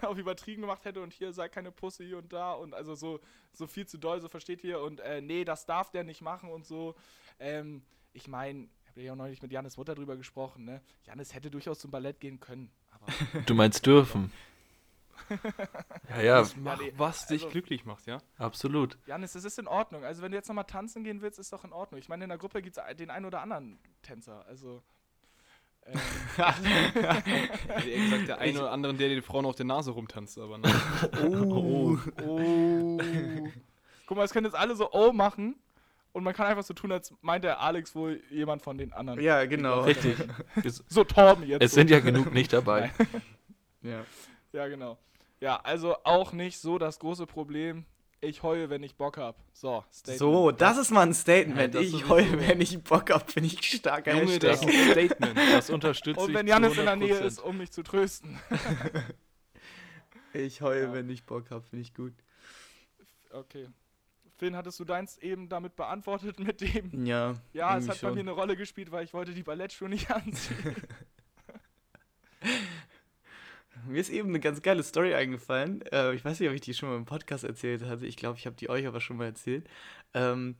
auf 0.02 0.18
übertrieben 0.18 0.62
gemacht 0.62 0.84
hätte 0.84 1.00
und 1.00 1.12
hier 1.12 1.32
sei 1.32 1.48
keine 1.48 1.70
Pusse 1.70 2.04
hier 2.04 2.18
und 2.18 2.32
da 2.32 2.52
und 2.52 2.74
also 2.74 2.94
so, 2.94 3.20
so 3.52 3.66
viel 3.66 3.86
zu 3.86 3.98
doll, 3.98 4.20
so 4.20 4.28
versteht 4.28 4.64
ihr 4.64 4.80
und 4.80 5.00
äh, 5.00 5.20
nee, 5.20 5.44
das 5.44 5.66
darf 5.66 5.90
der 5.90 6.04
nicht 6.04 6.22
machen 6.22 6.50
und 6.50 6.66
so. 6.66 6.94
Ähm, 7.38 7.82
ich 8.12 8.28
meine, 8.28 8.68
ich 8.82 8.88
habe 8.90 9.02
ja 9.02 9.12
auch 9.12 9.16
neulich 9.16 9.42
mit 9.42 9.52
Janis 9.52 9.76
Mutter 9.76 9.94
drüber 9.94 10.16
gesprochen, 10.16 10.64
ne? 10.64 10.80
Janis 11.04 11.34
hätte 11.34 11.50
durchaus 11.50 11.78
zum 11.78 11.90
Ballett 11.90 12.20
gehen 12.20 12.40
können, 12.40 12.70
aber 12.90 13.06
Du 13.46 13.54
meinst 13.54 13.86
dürfen. 13.86 14.32
Ja, 16.10 16.20
ja, 16.22 16.46
Mach, 16.56 16.78
was 16.96 17.26
dich 17.26 17.42
also- 17.42 17.52
glücklich 17.52 17.84
macht, 17.84 18.06
ja? 18.06 18.18
absolut. 18.38 18.98
Janis, 19.06 19.32
das 19.32 19.44
ist 19.44 19.58
in 19.58 19.66
Ordnung. 19.66 20.04
Also, 20.04 20.22
wenn 20.22 20.30
du 20.32 20.36
jetzt 20.36 20.48
nochmal 20.48 20.64
tanzen 20.64 21.04
gehen 21.04 21.20
willst, 21.22 21.38
ist 21.38 21.52
doch 21.52 21.64
in 21.64 21.72
Ordnung. 21.72 21.98
Ich 21.98 22.08
meine, 22.08 22.24
in 22.24 22.28
der 22.28 22.38
Gruppe 22.38 22.62
gibt 22.62 22.76
es 22.76 22.96
den 22.96 23.10
einen 23.10 23.24
oder 23.26 23.40
anderen 23.40 23.78
Tänzer, 24.02 24.44
also. 24.46 24.82
Ähm, 25.86 26.00
eher 27.86 28.04
gesagt, 28.04 28.28
der 28.28 28.38
eine 28.38 28.58
oder 28.58 28.72
andere, 28.72 28.94
der 28.94 29.08
die 29.10 29.20
Frauen 29.22 29.44
auf 29.44 29.54
der 29.54 29.66
Nase 29.66 29.90
rumtanzt, 29.90 30.38
aber 30.38 30.58
nein. 30.58 30.74
Oh. 31.30 31.98
Oh. 32.22 32.98
Guck 34.06 34.16
mal, 34.16 34.24
es 34.24 34.32
können 34.32 34.46
jetzt 34.46 34.56
alle 34.56 34.76
so 34.76 34.90
Oh 34.92 35.12
machen 35.12 35.56
und 36.12 36.24
man 36.24 36.32
kann 36.34 36.46
einfach 36.46 36.62
so 36.62 36.74
tun, 36.74 36.92
als 36.92 37.12
meint 37.22 37.44
der 37.44 37.60
Alex 37.60 37.94
wohl 37.94 38.22
jemand 38.30 38.62
von 38.62 38.78
den 38.78 38.92
anderen. 38.92 39.20
Ja, 39.20 39.44
genau. 39.46 39.82
Richtig. 39.82 40.16
So 40.88 41.04
Torben 41.04 41.44
jetzt. 41.46 41.62
es 41.62 41.72
so. 41.72 41.76
sind 41.76 41.90
ja 41.90 42.00
genug 42.00 42.32
nicht 42.32 42.52
dabei. 42.52 42.92
Ja. 43.82 44.04
Ja, 44.54 44.68
genau. 44.68 44.96
Ja, 45.40 45.56
also 45.62 45.96
auch 46.04 46.32
nicht 46.32 46.58
so 46.60 46.78
das 46.78 46.98
große 47.00 47.26
Problem. 47.26 47.84
Ich 48.20 48.42
heule, 48.42 48.70
wenn 48.70 48.82
ich 48.82 48.94
Bock 48.96 49.18
hab. 49.18 49.36
So, 49.52 49.84
Statement. 49.92 50.18
So, 50.18 50.50
das 50.52 50.78
ist 50.78 50.90
mal 50.92 51.02
ein 51.02 51.12
Statement. 51.12 51.74
Ja, 51.74 51.80
das 51.82 51.92
ich 51.92 52.08
heule, 52.08 52.40
wenn 52.48 52.60
ich 52.60 52.82
Bock 52.82 53.10
hab, 53.10 53.34
bin 53.34 53.44
ich 53.44 53.60
starker 53.62 54.14
Junge, 54.16 54.38
das 54.38 54.62
Hashtag. 54.62 54.68
ist 54.74 54.80
ein 54.80 54.90
Statement. 54.92 55.38
Das 55.52 55.70
unterstütze 55.70 56.20
Und 56.20 56.28
ich 56.30 56.34
wenn 56.36 56.46
Janis 56.46 56.78
in 56.78 56.84
der 56.86 56.96
Nähe 56.96 57.18
100%. 57.20 57.24
ist, 57.26 57.40
um 57.40 57.58
mich 57.58 57.72
zu 57.72 57.82
trösten. 57.82 58.38
Ich 60.32 60.62
heule, 60.62 60.86
Ja. 60.86 60.92
wenn 60.92 61.08
ich 61.10 61.24
Bock 61.26 61.50
hab, 61.50 61.64
finde 61.64 61.82
ich 61.82 61.94
gut. 61.94 62.12
Okay. 63.30 63.68
Finn, 64.36 64.56
hattest 64.56 64.80
du 64.80 64.84
deins 64.84 65.16
eben 65.18 65.48
damit 65.48 65.76
beantwortet 65.76 66.40
mit 66.40 66.60
dem? 66.60 67.06
Ja. 67.06 67.34
Ja, 67.52 67.78
es 67.78 67.88
hat 67.88 68.00
bei 68.00 68.08
schon. 68.08 68.14
mir 68.14 68.20
eine 68.20 68.32
Rolle 68.32 68.56
gespielt, 68.56 68.90
weil 68.90 69.04
ich 69.04 69.14
wollte 69.14 69.32
die 69.32 69.44
Ballettschuhe 69.44 69.88
nicht 69.88 70.10
anziehen. 70.14 70.74
Mir 73.86 74.00
ist 74.00 74.10
eben 74.10 74.28
eine 74.28 74.40
ganz 74.40 74.62
geile 74.62 74.82
Story 74.82 75.14
eingefallen. 75.14 75.82
Äh, 75.92 76.14
ich 76.14 76.24
weiß 76.24 76.40
nicht, 76.40 76.48
ob 76.48 76.54
ich 76.54 76.60
die 76.60 76.74
schon 76.74 76.88
mal 76.88 76.96
im 76.96 77.04
Podcast 77.04 77.44
erzählt 77.44 77.84
hatte. 77.84 78.06
Ich 78.06 78.16
glaube, 78.16 78.38
ich 78.38 78.46
habe 78.46 78.56
die 78.56 78.70
euch 78.70 78.86
aber 78.86 79.00
schon 79.00 79.16
mal 79.16 79.26
erzählt. 79.26 79.66
Ähm, 80.14 80.56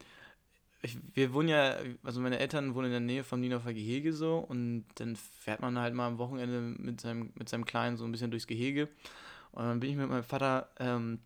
ich, 0.82 0.98
wir 1.14 1.32
wohnen 1.32 1.48
ja, 1.48 1.76
also 2.02 2.20
meine 2.20 2.38
Eltern 2.38 2.74
wohnen 2.74 2.87
in 2.87 2.92
der 2.92 3.00
Nähe 3.00 3.24
vom 3.24 3.40
Niendorfer 3.40 3.72
Gehege 3.72 4.12
so 4.12 4.38
und 4.38 4.84
dann 4.96 5.16
fährt 5.16 5.60
man 5.60 5.78
halt 5.78 5.94
mal 5.94 6.06
am 6.06 6.18
Wochenende 6.18 6.60
mit 6.60 7.00
seinem, 7.00 7.32
mit 7.34 7.48
seinem 7.48 7.64
Kleinen 7.64 7.96
so 7.96 8.04
ein 8.04 8.12
bisschen 8.12 8.30
durchs 8.30 8.46
Gehege. 8.46 8.88
Und 9.52 9.64
dann 9.64 9.80
bin 9.80 9.90
ich 9.90 9.96
mit 9.96 10.08
meinem 10.08 10.24
Vater, 10.24 10.68
ähm, 10.78 11.20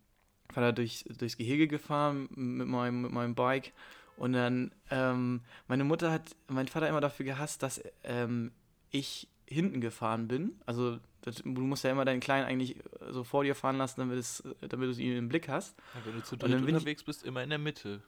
Vater 0.53 0.73
durch, 0.73 1.05
durchs 1.19 1.37
Gehege 1.37 1.67
gefahren 1.67 2.29
mit 2.35 2.69
meinem, 2.69 3.03
mit 3.03 3.11
meinem 3.11 3.35
Bike. 3.35 3.73
Und 4.17 4.33
dann, 4.33 4.73
ähm, 4.91 5.43
meine 5.67 5.85
Mutter 5.85 6.11
hat 6.13 6.37
mein 6.49 6.69
Vater 6.69 6.89
immer 6.89 7.01
dafür 7.01 7.25
gehasst, 7.27 7.63
dass 7.63 7.83
ähm, 8.05 8.53
ich 8.91 9.29
hinten 9.47 9.81
gefahren 9.81 10.29
bin. 10.29 10.53
Also 10.67 10.99
das, 11.29 11.37
du 11.37 11.61
musst 11.63 11.85
ja 11.85 11.91
immer 11.91 12.05
deinen 12.05 12.21
Kleinen 12.21 12.47
eigentlich 12.47 12.77
äh, 12.77 12.83
so 13.13 13.25
vor 13.25 13.45
dir 13.45 13.55
fahren 13.55 13.77
lassen, 13.79 14.01
damit, 14.01 14.19
es, 14.19 14.41
äh, 14.61 14.69
damit 14.69 14.95
du 14.97 15.01
ihn 15.03 15.17
im 15.17 15.29
Blick 15.29 15.49
hast. 15.49 15.77
Ja, 15.95 16.01
wenn 16.05 16.15
du 16.15 16.23
zu 16.23 16.37
dritt 16.37 16.51
bin 16.53 16.69
ich- 16.69 16.75
unterwegs 16.75 17.03
bist, 17.05 17.25
immer 17.25 17.43
in 17.43 17.51
der 17.51 17.59
Mitte. 17.59 18.03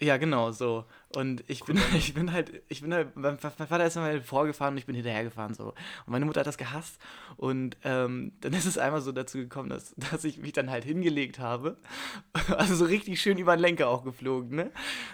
Ja, 0.00 0.16
genau, 0.16 0.50
so. 0.50 0.84
Und 1.14 1.44
ich 1.46 1.64
bin, 1.64 1.78
ich 1.96 2.14
bin 2.14 2.32
halt, 2.32 2.62
ich 2.68 2.82
bin 2.82 2.92
halt, 2.92 3.14
mein, 3.14 3.38
Vater 3.38 3.86
ist 3.86 3.94
mal 3.94 4.20
vorgefahren 4.20 4.74
und 4.74 4.78
ich 4.78 4.86
bin 4.86 4.96
hinterhergefahren, 4.96 5.54
so. 5.54 5.68
Und 5.68 6.08
meine 6.08 6.24
Mutter 6.24 6.40
hat 6.40 6.48
das 6.48 6.58
gehasst. 6.58 7.00
Und 7.36 7.76
ähm, 7.84 8.32
dann 8.40 8.52
ist 8.54 8.66
es 8.66 8.76
einmal 8.76 9.00
so 9.02 9.12
dazu 9.12 9.38
gekommen, 9.38 9.68
dass, 9.68 9.94
dass 10.10 10.24
ich 10.24 10.38
mich 10.38 10.52
dann 10.52 10.70
halt 10.70 10.84
hingelegt 10.84 11.38
habe. 11.38 11.76
Also 12.54 12.74
so 12.76 12.84
richtig 12.84 13.20
schön 13.20 13.38
über 13.38 13.56
den 13.56 13.60
Lenker 13.60 13.88
auch 13.88 14.04
geflogen, 14.04 14.54
ne? 14.54 14.70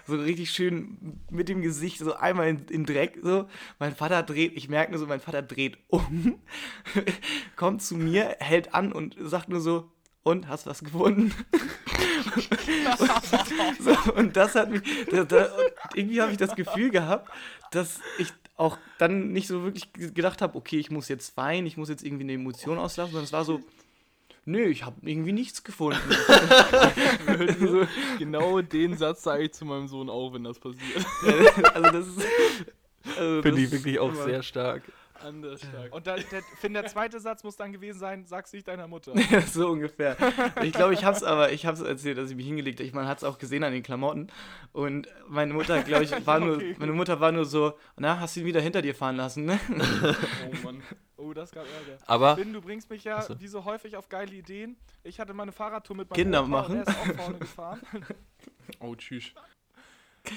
So 0.07 0.17
richtig 0.17 0.51
schön 0.51 1.21
mit 1.31 1.49
dem 1.49 1.63
Gesicht 1.63 1.99
so 1.99 2.15
einmal 2.15 2.49
in, 2.49 2.67
in 2.69 2.85
Dreck, 2.85 3.19
so. 3.23 3.47
Mein 3.79 3.95
Vater 3.95 4.23
dreht, 4.23 4.57
ich 4.57 4.69
merke 4.69 4.91
nur 4.91 5.01
so, 5.01 5.07
mein 5.07 5.21
Vater 5.21 5.43
dreht 5.43 5.79
um, 5.89 6.41
kommt 7.57 7.83
zu 7.83 7.97
mir, 7.97 8.37
hält 8.41 8.75
an 8.75 8.93
und 8.93 9.17
sagt 9.21 9.49
nur 9.49 9.61
so, 9.61 9.91
und, 10.23 10.49
hast 10.49 10.67
du 10.67 10.71
was 10.71 10.85
gefunden? 10.85 11.35
so, 13.81 14.13
und 14.15 14.37
das 14.37 14.55
hat 14.55 14.71
mich, 14.71 14.83
da, 15.11 15.25
da, 15.25 15.45
und 15.45 15.73
irgendwie 15.95 16.21
habe 16.21 16.33
ich 16.33 16.39
das 16.39 16.55
Gefühl 16.55 16.91
gehabt, 16.91 17.31
dass 17.71 18.01
ich 18.19 18.33
auch 18.57 18.79
dann 18.99 19.33
nicht 19.33 19.47
so 19.49 19.63
wirklich 19.65 19.93
ge- 19.93 20.11
gedacht 20.11 20.43
habe, 20.43 20.57
okay, 20.57 20.79
ich 20.79 20.91
muss 20.91 21.09
jetzt 21.09 21.37
weinen, 21.37 21.67
ich 21.67 21.77
muss 21.77 21.89
jetzt 21.89 22.05
irgendwie 22.05 22.25
eine 22.25 22.35
Emotion 22.35 22.79
auslassen, 22.79 23.13
sondern 23.13 23.25
es 23.25 23.33
war 23.33 23.45
so, 23.45 23.61
nö, 24.45 24.65
ich 24.65 24.85
habe 24.85 24.97
irgendwie 25.03 25.33
nichts 25.33 25.65
gefunden. 25.65 25.99
so, 27.61 27.87
Genau 28.19 28.61
den 28.61 28.97
Satz 28.99 29.23
sage 29.23 29.45
ich 29.45 29.53
zu 29.53 29.65
meinem 29.65 29.89
Sohn 29.89 30.11
auch, 30.11 30.33
wenn 30.35 30.45
das 30.45 30.59
passiert. 30.59 31.07
also 31.75 31.91
das 31.91 32.07
ist, 32.07 32.19
also 33.17 33.43
Finde 33.43 33.51
das 33.53 33.61
ich 33.61 33.71
wirklich 33.73 33.99
auch 33.99 34.15
sehr 34.15 34.43
stark. 34.43 34.83
Anders 35.23 35.61
stark. 35.61 35.95
Und 35.95 36.07
da, 36.07 36.17
der, 36.17 36.43
Finn, 36.59 36.73
der 36.75 36.87
zweite 36.87 37.21
Satz 37.21 37.45
muss 37.45 37.57
dann 37.57 37.73
gewesen 37.73 37.99
sein, 37.99 38.25
sag's 38.27 38.53
nicht 38.53 38.67
deiner 38.69 38.87
Mutter. 38.89 39.13
So 39.47 39.69
ungefähr. 39.69 40.17
Ich 40.63 40.73
glaube, 40.73 40.95
ich 40.95 41.05
hab's 41.05 41.23
aber, 41.23 41.53
ich 41.53 41.67
hab's 41.67 41.81
erzählt, 41.81 42.19
dass 42.19 42.31
ich 42.31 42.37
mich 42.37 42.47
hingelegt 42.47 42.79
habe. 42.81 42.87
Ich, 42.87 42.93
man 42.95 43.07
hat's 43.07 43.25
auch 43.25 43.39
gesehen 43.39 43.65
an 43.65 43.73
den 43.73 43.83
Klamotten. 43.83 44.29
Und 44.73 45.09
meine 45.29 45.53
Mutter, 45.53 45.83
glaube 45.83 46.05
ich, 46.05 46.27
war 46.27 46.41
nur, 46.41 46.57
Okay. 46.61 46.77
meine 46.79 46.93
Mutter 46.93 47.21
war 47.21 47.33
nur 47.33 47.45
so, 47.45 47.75
na, 47.97 48.21
hast 48.21 48.37
du 48.37 48.41
ihn 48.41 48.47
wieder 48.47 48.61
hinter 48.61 48.83
dir 48.83 48.95
fahren 48.95 49.17
lassen, 49.17 49.45
ne? 49.45 49.59
Oh 49.71 50.65
Mann. 50.65 50.83
Oh, 51.17 51.35
das 51.35 51.51
gab 51.51 51.65
Ärger. 51.65 51.99
Aber 52.07 52.37
Finn, 52.37 52.53
du 52.53 52.63
bringst 52.63 52.89
mich 52.89 53.05
ja 53.05 53.19
Ach 53.19 53.23
so. 53.23 53.39
wie 53.41 53.47
so 53.49 53.65
häufig 53.65 53.97
auf 53.97 54.09
geile 54.09 54.33
Ideen. 54.35 54.77
Ich 55.03 55.21
hatte 55.21 55.35
meine 55.35 55.53
Fahrradtour 55.53 55.97
mit 55.97 56.09
meinem 56.11 56.17
Kinder 56.17 56.41
Opa 56.41 56.49
machen. 56.49 56.81
Und 56.81 56.89
er 56.89 56.95
ist 56.95 56.99
auch 56.99 57.17
vorne 57.23 57.39
gefahren. 57.39 57.81
Oh, 58.79 58.95
tschüss. 58.95 59.33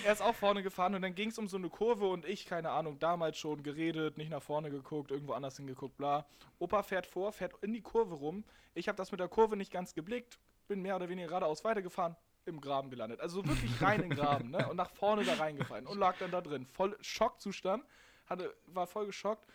Er 0.05 0.13
ist 0.13 0.21
auch 0.21 0.35
vorne 0.35 0.63
gefahren 0.63 0.95
und 0.95 1.01
dann 1.01 1.15
ging 1.15 1.29
es 1.29 1.37
um 1.37 1.47
so 1.47 1.57
eine 1.57 1.69
Kurve 1.69 2.07
und 2.07 2.25
ich, 2.25 2.45
keine 2.45 2.71
Ahnung, 2.71 2.99
damals 2.99 3.37
schon 3.37 3.63
geredet, 3.63 4.17
nicht 4.17 4.29
nach 4.29 4.41
vorne 4.41 4.69
geguckt, 4.69 5.11
irgendwo 5.11 5.33
anders 5.33 5.57
hingeguckt, 5.57 5.97
bla. 5.97 6.25
Opa 6.59 6.83
fährt 6.83 7.05
vor, 7.05 7.31
fährt 7.31 7.53
in 7.61 7.73
die 7.73 7.81
Kurve 7.81 8.15
rum. 8.15 8.43
Ich 8.73 8.87
habe 8.87 8.95
das 8.95 9.11
mit 9.11 9.19
der 9.19 9.27
Kurve 9.27 9.57
nicht 9.57 9.71
ganz 9.71 9.93
geblickt, 9.93 10.39
bin 10.67 10.81
mehr 10.81 10.95
oder 10.95 11.09
weniger 11.09 11.27
geradeaus 11.27 11.63
weitergefahren, 11.63 12.15
im 12.45 12.61
Graben 12.61 12.89
gelandet. 12.89 13.19
Also 13.19 13.45
wirklich 13.45 13.81
rein 13.81 14.01
in 14.01 14.09
den 14.09 14.17
Graben, 14.17 14.51
ne? 14.51 14.67
Und 14.69 14.77
nach 14.77 14.89
vorne 14.89 15.23
da 15.23 15.35
reingefallen 15.35 15.87
und 15.87 15.97
lag 15.97 16.17
dann 16.17 16.31
da 16.31 16.41
drin. 16.41 16.65
Voll 16.65 16.97
Schockzustand, 17.01 17.83
hatte, 18.25 18.53
war 18.67 18.87
voll 18.87 19.05
geschockt. 19.05 19.45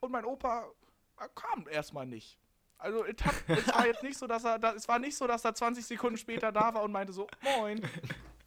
Und 0.00 0.12
mein 0.12 0.24
Opa 0.24 0.68
kam 1.34 1.66
erstmal 1.68 2.06
nicht. 2.06 2.38
Also 2.78 3.04
es, 3.04 3.16
war 3.74 3.86
jetzt 3.86 4.04
nicht 4.04 4.16
so, 4.16 4.26
dass 4.28 4.44
er, 4.44 4.62
es 4.74 4.86
war 4.86 5.00
nicht 5.00 5.16
so, 5.16 5.26
dass 5.26 5.44
er 5.44 5.52
20 5.52 5.84
Sekunden 5.84 6.16
später 6.16 6.52
da 6.52 6.72
war 6.72 6.84
und 6.84 6.92
meinte 6.92 7.12
so, 7.12 7.26
moin, 7.42 7.80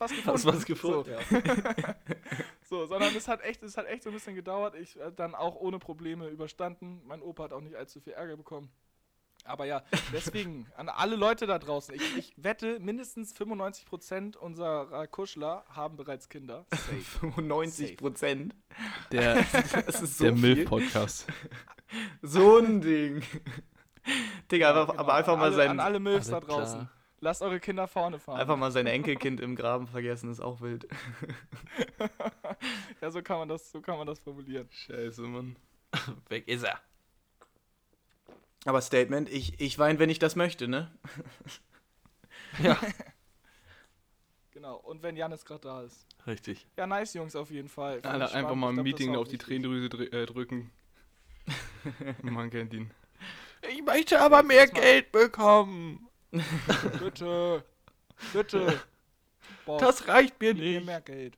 was 0.02 0.12
gefunden. 0.12 0.32
hast 0.34 0.46
was 0.46 0.66
gefunden? 0.66 1.16
So. 1.30 1.38
So, 2.72 2.86
sondern 2.86 3.14
es 3.14 3.28
hat 3.28 3.42
echt, 3.42 3.62
es 3.64 3.76
hat 3.76 3.86
echt 3.88 4.02
so 4.02 4.10
ein 4.12 4.14
bisschen 4.14 4.34
gedauert. 4.34 4.76
Ich 4.76 4.98
äh, 4.98 5.12
dann 5.14 5.36
auch 5.36 5.58
ohne 5.58 5.78
Probleme 5.78 6.30
überstanden. 6.30 7.02
Mein 7.06 7.22
Opa 7.22 7.44
hat 7.44 7.52
auch 7.52 7.60
nicht 7.60 7.76
allzu 7.76 8.00
viel 8.00 8.14
Ärger 8.14 8.38
bekommen. 8.38 8.70
Aber 9.44 9.66
ja, 9.66 9.84
deswegen 10.14 10.68
an 10.78 10.88
alle 10.88 11.18
Leute 11.18 11.48
da 11.48 11.60
draußen. 11.60 11.94
Ich, 11.94 12.18
ich 12.18 12.34
wette, 12.38 12.80
mindestens 12.80 13.36
95% 13.36 14.38
unserer 14.38 15.06
Kuschler 15.08 15.66
haben 15.68 15.98
bereits 15.98 16.30
Kinder. 16.30 16.66
Safe. 16.72 16.94
95 17.36 17.98
Prozent. 17.98 18.56
Der, 19.12 19.44
Das 19.86 20.02
ist 20.02 20.18
so 20.18 20.24
der. 20.24 20.34
Milf-Podcast. 20.34 21.28
So 22.22 22.58
ein 22.58 22.80
Ding. 22.80 23.22
Digga, 24.50 24.70
einfach, 24.70 24.92
Genau, 24.92 25.00
aber 25.02 25.14
einfach 25.16 25.34
an 25.34 25.40
mal 25.40 25.46
alle, 25.48 25.56
sein, 25.56 25.70
An 25.72 25.80
alle 25.82 26.00
Milfs 26.00 26.30
da 26.30 26.38
Alles 26.38 26.48
klar. 26.48 26.90
Lasst 27.24 27.44
eure 27.44 27.60
Kinder 27.60 27.88
vorne 27.88 28.20
fahren. 28.20 28.40
einfach 28.40 28.58
mal 28.58 28.72
sein 28.72 28.88
Enkelkind 28.88 29.40
im 29.40 29.56
Graben 29.56 29.86
vergessen, 29.88 30.32
ist 30.32 30.40
auch 30.40 30.60
wild. 30.62 30.88
ja, 33.02 33.12
so 33.12 33.22
kann 33.22 33.38
man 33.38 33.48
das, 33.48 33.72
so 33.72 33.80
kann 33.80 33.98
man 33.98 34.08
das 34.08 34.20
formulieren. 34.20 34.68
Scheiße, 34.72 35.22
Mann. 35.22 35.56
weg 36.30 36.48
ist 36.48 36.64
er. 36.64 36.80
Aber 38.66 38.82
Statement, 38.82 39.30
ich, 39.30 39.62
ich 39.62 39.78
weine, 39.78 40.00
wenn 40.00 40.10
ich 40.10 40.18
das 40.18 40.36
möchte, 40.36 40.68
ne? 40.68 40.92
Ja, 42.62 42.78
Genau. 44.52 44.76
Und 44.76 45.02
wenn 45.02 45.16
Janis 45.16 45.46
gerade 45.46 45.62
da 45.62 45.82
ist. 45.82 46.06
richtig. 46.28 46.68
Ja, 46.78 46.86
nice, 46.86 47.14
Jungs, 47.14 47.36
auf 47.36 47.50
jeden 47.50 47.70
Fall. 47.70 48.02
Alter, 48.02 48.26
ich 48.26 48.34
einfach 48.34 48.54
mal 48.54 48.72
Ich 48.74 48.80
ein 48.80 48.84
Meeting 48.84 49.16
auf 49.16 49.28
die. 49.28 49.38
Tränendrüse 49.38 49.90
drü 49.90 50.06
äh, 50.06 50.26
drücken. 50.26 50.72
Man 52.22 52.50
kennt 52.52 52.74
ihn. 52.74 52.92
Ich 53.72 53.82
möchte 53.84 54.20
aber 54.20 54.44
mehr 54.44 54.68
Geld 54.68 55.12
bekommen. 55.12 56.11
Bitte. 57.00 57.64
Bitte. 58.34 58.80
Boah, 59.66 59.80
Das 59.80 60.08
reicht 60.08 60.40
mir 60.40 60.54
nicht. 60.54 60.86
mehr 60.86 61.02
Geld. 61.02 61.38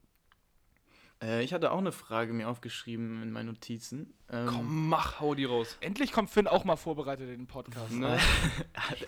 Äh, 1.22 1.42
ich 1.44 1.54
hatte 1.54 1.72
auch 1.72 1.78
eine 1.78 1.94
Frage 1.94 2.34
mir 2.34 2.50
aufgeschrieben 2.50 3.24
in 3.24 3.32
meinen 3.32 3.48
Notizen. 3.48 4.14
Ähm, 4.30 4.46
Komm, 4.48 4.90
mach, 4.90 5.22
hau 5.22 5.36
die 5.36 5.46
raus. 5.46 5.78
Endlich 5.80 6.12
kommt 6.12 6.30
Finn 6.30 6.48
auch 6.48 6.66
mal 6.66 6.76
vorbereitet 6.76 7.30
in 7.30 7.38
den 7.44 7.48
Podcast. 7.48 7.92
Ne? 7.92 8.20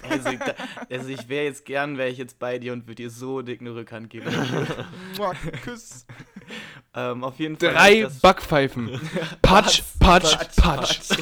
Also, 0.10 0.30
ich- 0.30 0.40
da, 0.40 0.54
also 0.90 1.10
ich 1.10 1.28
wäre 1.28 1.44
jetzt 1.46 1.66
gern, 1.66 1.98
wäre 1.98 2.10
ich 2.10 2.18
jetzt 2.18 2.40
bei 2.40 2.58
dir 2.60 2.72
und 2.74 2.84
würde 2.88 2.96
dir 3.04 3.10
so 3.10 3.42
dick 3.42 3.60
eine 3.60 3.76
Rückhand 3.76 4.10
geben. 4.10 4.28
Küss. 5.64 6.06
Ähm, 6.96 7.24
auf 7.24 7.38
jeden 7.40 7.58
Fall. 7.58 7.74
Drei 7.74 8.02
das- 8.02 8.20
Backpfeifen. 8.20 9.00
Patsch, 9.42 9.82
patsch, 10.00 10.36
patsch. 10.58 11.00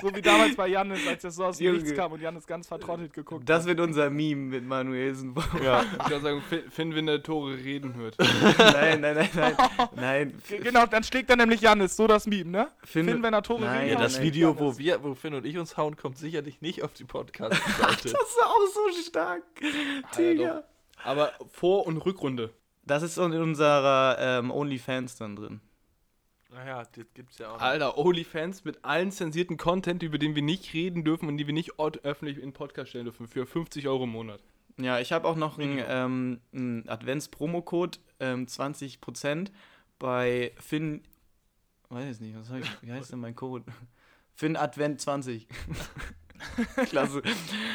So 0.00 0.12
wie 0.16 0.20
damals 0.22 0.56
bei 0.56 0.66
Janis, 0.66 1.06
als 1.06 1.22
er 1.22 1.30
so 1.30 1.44
aus 1.44 1.58
dem. 1.58 1.74
Nichts 1.76 1.94
kam 1.94 2.10
und 2.12 2.20
Janis 2.20 2.44
ganz 2.44 2.66
vertrottelt 2.66 3.12
geguckt 3.12 3.48
Das 3.48 3.60
hat. 3.60 3.68
wird 3.68 3.78
unser 3.80 4.10
Meme 4.10 4.46
mit 4.50 4.64
Manuelsen. 4.66 5.32
Ja, 5.62 5.82
ich 6.04 6.10
würde 6.10 6.20
sagen, 6.22 6.42
Finn, 6.70 6.94
wenn 6.96 7.06
der 7.06 7.22
Tore 7.22 7.54
reden 7.54 7.94
hört. 7.94 8.16
nein, 8.58 9.00
nein, 9.00 9.14
nein, 9.14 9.28
nein. 9.34 9.54
Nein. 9.94 10.42
Genau, 10.48 10.86
dann 10.86 11.04
schlägt 11.04 11.30
er 11.30 11.36
nämlich 11.36 11.60
Janis, 11.60 11.94
so 11.96 12.08
das 12.08 12.26
Meme, 12.26 12.50
ne? 12.50 12.68
Finn- 12.84 13.06
Finn, 13.06 13.22
wenn 13.22 13.32
er 13.32 13.42
Tore 13.44 13.60
Nein, 13.60 13.78
gegen 13.82 13.88
Ja, 13.90 13.94
nein, 13.94 14.02
das 14.02 14.20
Video, 14.20 14.58
wo 14.58 14.76
wir, 14.76 15.02
wo 15.04 15.14
Finn 15.14 15.34
und 15.34 15.46
ich 15.46 15.56
uns 15.56 15.76
hauen, 15.76 15.96
kommt 15.96 16.18
sicherlich 16.18 16.60
nicht 16.60 16.82
auf 16.82 16.92
die 16.94 17.04
Podcast-Seite. 17.04 18.02
Das 18.02 18.12
ist 18.12 18.42
auch 18.44 18.66
so 18.74 19.02
stark. 19.08 19.42
Digga. 20.18 20.64
Aber 21.04 21.32
Vor- 21.52 21.86
und 21.86 21.98
Rückrunde. 21.98 22.50
Das 22.84 23.02
ist 23.02 23.16
in 23.18 23.32
unserer 23.32 24.16
ähm, 24.18 24.50
OnlyFans 24.50 25.16
dann 25.16 25.36
drin. 25.36 25.60
naja, 26.50 26.82
das 26.82 27.06
gibt's 27.14 27.38
ja 27.38 27.50
auch 27.50 27.54
noch. 27.54 27.62
Alter, 27.62 27.96
OnlyFans 27.98 28.64
mit 28.64 28.84
allen 28.84 29.12
zensierten 29.12 29.56
Content, 29.56 30.02
über 30.02 30.18
den 30.18 30.34
wir 30.34 30.42
nicht 30.42 30.74
reden 30.74 31.04
dürfen 31.04 31.28
und 31.28 31.36
die 31.36 31.46
wir 31.46 31.54
nicht 31.54 31.78
öffentlich 31.78 32.38
in 32.38 32.52
Podcast 32.52 32.90
stellen 32.90 33.04
dürfen, 33.04 33.28
für 33.28 33.46
50 33.46 33.86
Euro 33.88 34.04
im 34.04 34.10
Monat. 34.10 34.42
Ja, 34.78 34.98
ich 34.98 35.12
habe 35.12 35.28
auch 35.28 35.36
noch 35.36 35.58
einen, 35.58 35.82
ähm, 35.86 36.40
einen 36.52 36.88
Advents-Promo-Code, 36.88 37.98
ähm, 38.20 38.46
20% 38.46 39.52
bei 39.98 40.52
Finn. 40.58 41.02
Weiß 41.88 42.16
ich 42.16 42.20
nicht, 42.20 42.36
was 42.36 42.50
hab 42.50 42.58
ich, 42.58 42.82
wie 42.82 42.90
heißt 42.90 43.12
denn 43.12 43.20
mein 43.20 43.36
Code? 43.36 43.64
Finn 44.34 44.56
Advent 44.56 45.00
20. 45.00 45.46
Klasse. 46.88 47.22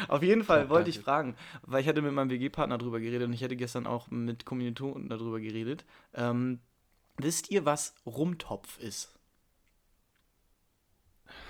Auf 0.08 0.22
jeden 0.22 0.44
Fall 0.44 0.62
Top, 0.62 0.70
wollte 0.70 0.90
ich 0.90 1.00
fragen, 1.00 1.36
weil 1.62 1.80
ich 1.82 1.88
hatte 1.88 2.02
mit 2.02 2.12
meinem 2.12 2.30
WG-Partner 2.30 2.78
drüber 2.78 3.00
geredet 3.00 3.26
und 3.28 3.32
ich 3.32 3.42
hatte 3.42 3.56
gestern 3.56 3.86
auch 3.86 4.10
mit 4.10 4.44
Kommilitonen 4.44 5.08
darüber 5.08 5.40
geredet. 5.40 5.84
Ähm, 6.14 6.60
wisst 7.16 7.50
ihr, 7.50 7.64
was 7.64 7.94
Rumtopf 8.06 8.78
ist? 8.78 9.14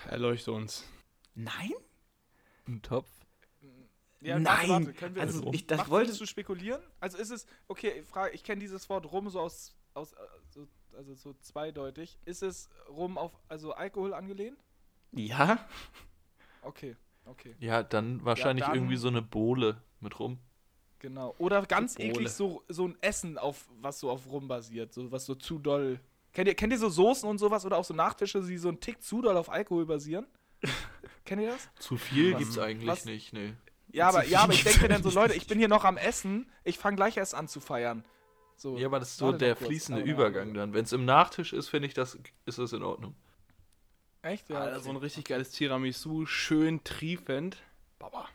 Erleuchte 0.08 0.52
uns. 0.52 0.84
Nein? 1.34 1.72
Ein 2.66 2.82
Topf. 2.82 3.08
Ja, 4.20 4.38
Nein, 4.38 4.94
können 4.96 5.14
wir 5.14 5.22
also 5.22 5.40
das, 5.44 5.54
ich- 5.54 5.66
das 5.66 5.88
wollte- 5.88 6.12
zu 6.12 6.26
spekulieren? 6.26 6.82
Also 6.98 7.18
ist 7.18 7.30
es, 7.30 7.46
okay, 7.68 8.00
ich, 8.00 8.06
frage, 8.06 8.34
ich 8.34 8.42
kenne 8.42 8.60
dieses 8.60 8.88
Wort 8.88 9.10
rum 9.12 9.30
so 9.30 9.38
aus, 9.40 9.76
aus 9.94 10.12
äh, 10.12 10.16
so, 10.50 10.66
also 10.96 11.14
so 11.14 11.34
zweideutig. 11.34 12.18
Ist 12.24 12.42
es 12.42 12.68
rum 12.88 13.16
auf, 13.16 13.32
also 13.48 13.72
Alkohol 13.74 14.12
angelehnt? 14.14 14.58
Ja? 15.12 15.64
Okay, 16.62 16.96
okay, 17.26 17.54
Ja, 17.60 17.82
dann 17.82 18.24
wahrscheinlich 18.24 18.64
dann- 18.66 18.74
irgendwie 18.74 18.96
so 18.96 19.08
eine 19.08 19.22
Bohle 19.22 19.82
mit 20.00 20.18
rum. 20.18 20.38
genau. 20.98 21.34
Oder 21.38 21.64
ganz 21.66 21.94
Bohle. 21.94 22.08
eklig 22.08 22.30
so, 22.30 22.62
so 22.68 22.86
ein 22.88 22.96
Essen, 23.00 23.38
auf, 23.38 23.68
was 23.80 24.00
so 24.00 24.10
auf 24.10 24.26
rum 24.30 24.48
basiert, 24.48 24.92
so 24.92 25.10
was 25.12 25.24
so 25.26 25.34
zu 25.34 25.58
doll. 25.58 26.00
Kennt 26.32 26.48
ihr, 26.48 26.54
kennt 26.54 26.72
ihr 26.72 26.78
so 26.78 26.88
Soßen 26.88 27.28
und 27.28 27.38
sowas 27.38 27.64
oder 27.64 27.76
auch 27.78 27.84
so 27.84 27.94
Nachtische, 27.94 28.42
die 28.42 28.58
so 28.58 28.68
einen 28.68 28.80
Tick 28.80 29.02
zu 29.02 29.22
doll 29.22 29.36
auf 29.36 29.50
Alkohol 29.50 29.86
basieren? 29.86 30.26
kennt 31.24 31.40
ihr 31.42 31.48
das? 31.50 31.68
Zu 31.78 31.96
viel 31.96 32.32
Was- 32.32 32.38
gibt's 32.40 32.58
eigentlich 32.58 32.88
was- 32.88 33.04
nicht, 33.04 33.32
nee. 33.32 33.54
Ja, 33.90 34.08
aber, 34.10 34.24
ja, 34.26 34.40
aber 34.40 34.52
ich 34.52 34.64
denke 34.64 34.82
mir 34.82 34.88
dann 34.88 35.02
so, 35.02 35.08
Leute, 35.10 35.32
ich 35.34 35.46
bin 35.46 35.58
hier 35.58 35.68
noch 35.68 35.84
am 35.84 35.96
Essen, 35.96 36.50
ich 36.62 36.78
fange 36.78 36.96
gleich 36.96 37.16
erst 37.16 37.34
an 37.34 37.48
zu 37.48 37.58
feiern. 37.58 38.04
So, 38.54 38.76
Ja, 38.76 38.86
aber 38.86 38.98
das 38.98 39.12
ist 39.12 39.16
so 39.16 39.32
der 39.32 39.54
kurz, 39.54 39.68
fließende 39.68 40.02
Übergang 40.02 40.52
dann. 40.52 40.74
Wenn 40.74 40.84
es 40.84 40.92
im 40.92 41.06
Nachtisch 41.06 41.54
ist, 41.54 41.68
finde 41.68 41.86
ich, 41.88 41.94
das 41.94 42.18
ist 42.44 42.58
das 42.58 42.72
in 42.74 42.82
Ordnung. 42.82 43.14
Echt? 44.22 44.48
Ja. 44.50 44.60
Alter, 44.60 44.80
so 44.80 44.90
ein 44.90 44.96
richtig 44.96 45.24
geiles 45.26 45.50
Tiramisu, 45.50 46.26
schön 46.26 46.82
triefend. 46.84 47.56
Baba. 47.98 48.28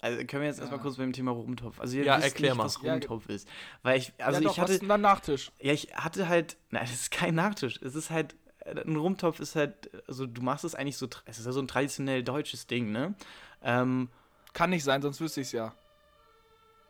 Also 0.00 0.16
können 0.24 0.42
wir 0.42 0.48
jetzt 0.48 0.58
erstmal 0.60 0.78
Ja. 0.78 0.82
kurz 0.82 0.96
beim 0.96 1.12
Thema 1.12 1.32
Rumtopf. 1.32 1.78
Also 1.80 1.96
ihr 1.98 2.04
Ja, 2.04 2.16
wisst 2.18 2.28
erklär 2.28 2.50
nicht, 2.52 2.58
mal. 2.58 2.64
was 2.64 2.80
Ja, 2.82 2.92
Rumtopf 2.92 3.28
ist. 3.28 3.48
Weil 3.82 3.98
ich, 3.98 4.12
also 4.18 4.40
ja, 4.40 4.44
doch, 4.44 4.52
ich 4.52 4.58
hatte, 4.60 4.68
was 4.68 4.74
ist 4.74 4.80
denn 4.82 4.88
dann 4.88 5.00
Nachtisch? 5.02 5.52
ja, 5.60 5.72
ich 5.72 5.94
hatte 5.94 6.28
halt, 6.28 6.56
nein, 6.70 6.82
das 6.84 6.92
ist 6.92 7.10
kein 7.10 7.34
Nachtisch. 7.34 7.78
Es 7.82 7.94
ist 7.94 8.10
halt, 8.10 8.34
ein 8.64 8.96
Rumtopf 8.96 9.40
ist 9.40 9.56
halt, 9.56 9.90
also 10.08 10.26
du 10.26 10.40
machst 10.42 10.64
es 10.64 10.74
eigentlich 10.74 10.96
so, 10.96 11.08
es 11.26 11.38
ist 11.38 11.44
ja 11.46 11.52
so 11.52 11.60
ein 11.60 11.68
traditionell 11.68 12.22
deutsches 12.22 12.66
Ding, 12.66 12.92
ne? 12.92 13.14
Ähm, 13.62 14.08
Kann 14.54 14.70
nicht 14.70 14.84
sein, 14.84 15.02
sonst 15.02 15.20
wüsste 15.20 15.40
ich 15.42 15.48
es 15.48 15.52
ja. 15.52 15.74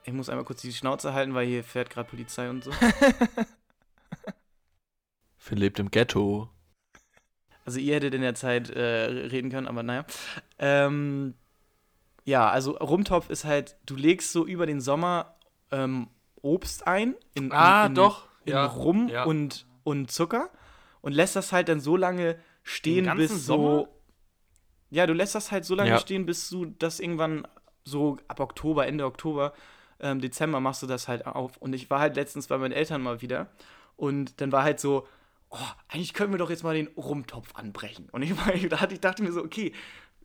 ich 0.04 0.12
muss 0.12 0.28
einmal 0.28 0.44
kurz 0.44 0.60
die 0.62 0.72
Schnauze 0.72 1.12
halten, 1.14 1.34
weil 1.34 1.46
hier 1.46 1.64
fährt 1.64 1.90
gerade 1.90 2.08
Polizei 2.08 2.48
und 2.50 2.62
so. 2.64 2.70
Phil 5.38 5.58
lebt 5.58 5.78
im 5.80 5.90
Ghetto. 5.90 6.48
Also 7.64 7.78
ihr 7.78 7.94
hättet 7.94 8.14
in 8.14 8.22
der 8.22 8.34
Zeit 8.34 8.70
äh, 8.70 8.80
reden 8.82 9.50
können, 9.50 9.66
aber 9.68 9.82
naja. 9.82 10.04
Ähm, 10.58 11.34
ja, 12.24 12.48
also 12.48 12.72
Rumtopf 12.72 13.30
ist 13.30 13.44
halt, 13.44 13.76
du 13.86 13.96
legst 13.96 14.32
so 14.32 14.46
über 14.46 14.66
den 14.66 14.80
Sommer 14.80 15.34
ähm, 15.70 16.08
Obst 16.42 16.86
ein. 16.86 17.14
In, 17.34 17.52
Ah, 17.52 17.86
in, 17.86 17.94
doch. 17.94 18.28
In 18.44 18.52
Ja, 18.54 18.66
Rum 18.66 19.08
ja. 19.08 19.24
und, 19.24 19.66
und 19.84 20.10
Zucker 20.10 20.50
und 21.00 21.12
lässt 21.12 21.36
das 21.36 21.52
halt 21.52 21.68
dann 21.68 21.80
so 21.80 21.96
lange 21.96 22.36
stehen, 22.62 23.14
bis 23.16 23.30
so. 23.30 23.36
Sommer? 23.54 23.88
Ja, 24.90 25.06
du 25.06 25.12
lässt 25.12 25.34
das 25.34 25.52
halt 25.52 25.64
so 25.64 25.74
lange 25.74 25.90
Ja. 25.90 25.98
stehen, 25.98 26.26
bis 26.26 26.48
du 26.50 26.66
das 26.66 26.98
irgendwann 27.00 27.46
so 27.84 28.18
ab 28.28 28.40
Oktober, 28.40 28.86
Ende 28.86 29.04
Oktober, 29.06 29.52
ähm, 30.00 30.20
Dezember 30.20 30.60
machst 30.60 30.82
du 30.82 30.86
das 30.86 31.08
halt 31.08 31.26
auf. 31.26 31.56
Und 31.58 31.72
ich 31.74 31.90
war 31.90 32.00
halt 32.00 32.16
letztens 32.16 32.48
bei 32.48 32.58
meinen 32.58 32.72
Eltern 32.72 33.02
mal 33.02 33.22
wieder 33.22 33.48
und 33.96 34.40
dann 34.40 34.50
war 34.52 34.64
halt 34.64 34.80
so, 34.80 35.06
oh, 35.50 35.58
eigentlich 35.88 36.14
können 36.14 36.32
wir 36.32 36.38
doch 36.38 36.50
jetzt 36.50 36.62
mal 36.64 36.74
den 36.74 36.88
Rumtopf 36.88 37.54
anbrechen. 37.54 38.08
Und 38.10 38.22
ich, 38.22 38.32
hatte, 38.70 38.94
ich 38.94 39.00
dachte 39.00 39.22
mir 39.22 39.32
so, 39.32 39.42
okay, 39.42 39.72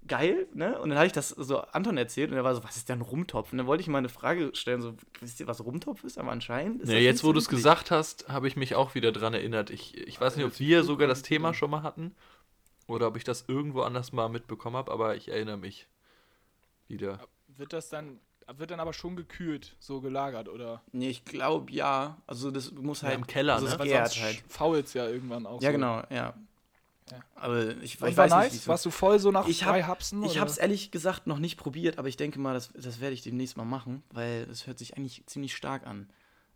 geil, 0.07 0.47
ne? 0.53 0.79
Und 0.79 0.89
dann 0.89 0.97
habe 0.97 1.07
ich 1.07 1.13
das 1.13 1.29
so 1.29 1.59
Anton 1.59 1.97
erzählt 1.97 2.31
und 2.31 2.37
er 2.37 2.43
war 2.43 2.55
so, 2.55 2.63
was 2.63 2.77
ist 2.77 2.89
denn 2.89 3.01
Rumtopf? 3.01 3.51
Und 3.51 3.57
dann 3.57 3.67
wollte 3.67 3.81
ich 3.81 3.87
mal 3.87 3.97
eine 3.97 4.09
Frage 4.09 4.51
stellen, 4.53 4.81
so, 4.81 4.95
wisst 5.19 5.39
ihr, 5.39 5.47
was 5.47 5.63
Rumtopf 5.63 6.03
ist? 6.03 6.17
Aber 6.17 6.31
anscheinend 6.31 6.83
ist 6.83 6.89
Ja, 6.91 6.97
jetzt, 6.97 7.23
wo 7.23 7.33
du 7.33 7.39
es 7.39 7.49
gesagt 7.49 7.91
hast, 7.91 8.27
habe 8.27 8.47
ich 8.47 8.55
mich 8.55 8.75
auch 8.75 8.95
wieder 8.95 9.11
dran 9.11 9.33
erinnert. 9.33 9.69
Ich, 9.69 9.97
ich 9.97 10.19
weiß 10.19 10.35
nicht, 10.35 10.45
ob 10.45 10.59
wir 10.59 10.83
sogar 10.83 11.07
das 11.07 11.23
Thema 11.23 11.53
schon 11.53 11.71
mal 11.71 11.83
hatten 11.83 12.15
oder 12.87 13.07
ob 13.07 13.17
ich 13.17 13.23
das 13.23 13.45
irgendwo 13.47 13.81
anders 13.81 14.11
mal 14.13 14.29
mitbekommen 14.29 14.75
habe, 14.75 14.91
aber 14.91 15.15
ich 15.15 15.29
erinnere 15.29 15.57
mich 15.57 15.87
wieder. 16.87 17.19
Wird 17.47 17.73
das 17.73 17.89
dann, 17.89 18.19
wird 18.57 18.71
dann 18.71 18.79
aber 18.79 18.93
schon 18.93 19.15
gekühlt, 19.15 19.75
so 19.79 20.01
gelagert, 20.01 20.47
oder? 20.49 20.81
Nee, 20.91 21.09
ich 21.09 21.25
glaube 21.25 21.71
ja. 21.71 22.17
Also 22.27 22.51
das 22.51 22.71
muss 22.71 23.01
Ja, 23.01 23.09
halt. 23.09 23.17
im 23.19 23.27
Keller, 23.27 23.53
also 23.55 23.65
ne? 23.65 23.73
es 23.73 23.79
Weil 23.79 23.87
gärt 23.87 24.21
halt. 24.21 24.43
fault 24.47 24.93
ja 24.93 25.07
irgendwann 25.07 25.45
auch 25.45 25.61
Ja, 25.61 25.69
so. 25.69 25.73
genau, 25.73 26.03
ja. 26.09 26.33
Ja. 27.11 27.19
Aber 27.35 27.67
ich, 27.77 27.95
ich 27.95 28.01
war 28.01 28.15
weiß 28.17 28.31
nice? 28.31 28.43
nicht, 28.45 28.61
wieso. 28.63 28.67
Warst 28.69 28.85
du 28.85 28.89
voll 28.89 29.19
so 29.19 29.29
nach 29.31 29.47
Ich 29.47 29.59
drei 29.59 29.81
hab- 29.83 29.89
Hapsen? 29.89 30.23
Ich 30.23 30.31
oder? 30.31 30.39
habe 30.41 30.49
es 30.49 30.57
ehrlich 30.57 30.89
gesagt 30.89 31.27
noch 31.27 31.37
nicht 31.37 31.55
probiert, 31.57 31.99
aber 31.99 32.07
ich 32.07 32.17
denke 32.17 32.39
mal, 32.39 32.53
das, 32.55 32.71
das 32.73 32.99
werde 32.99 33.13
ich 33.13 33.21
demnächst 33.21 33.57
mal 33.57 33.63
machen, 33.65 34.01
weil 34.11 34.47
es 34.49 34.65
hört 34.65 34.79
sich 34.79 34.97
eigentlich 34.97 35.23
ziemlich 35.27 35.55
stark 35.55 35.85
an. 35.85 36.09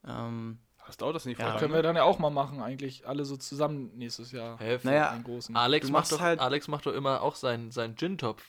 Ähm, 0.07 0.57
Was 0.87 0.97
dauert 0.97 1.15
das 1.15 1.25
nicht 1.25 1.39
Ja. 1.39 1.51
voll 1.51 1.59
Können 1.59 1.73
wir 1.75 1.83
dann 1.83 1.95
ja 1.95 2.01
auch 2.03 2.17
mal 2.17 2.31
machen, 2.31 2.61
eigentlich. 2.63 3.07
Alle 3.07 3.25
so 3.25 3.37
zusammen 3.37 3.91
nächstes 3.95 4.31
Jahr. 4.31 4.57
Hä, 4.57 4.79
Naja, 4.81 5.11
Einen 5.11 5.23
großen. 5.23 5.55
Alex, 5.55 5.91
macht 5.91 6.11
doch, 6.11 6.19
halt- 6.19 6.39
Alex 6.39 6.67
macht 6.67 6.87
doch 6.87 6.93
immer 6.93 7.21
auch 7.21 7.35
seinen, 7.35 7.69
seinen 7.69 7.95
Gin-Topf. 7.95 8.41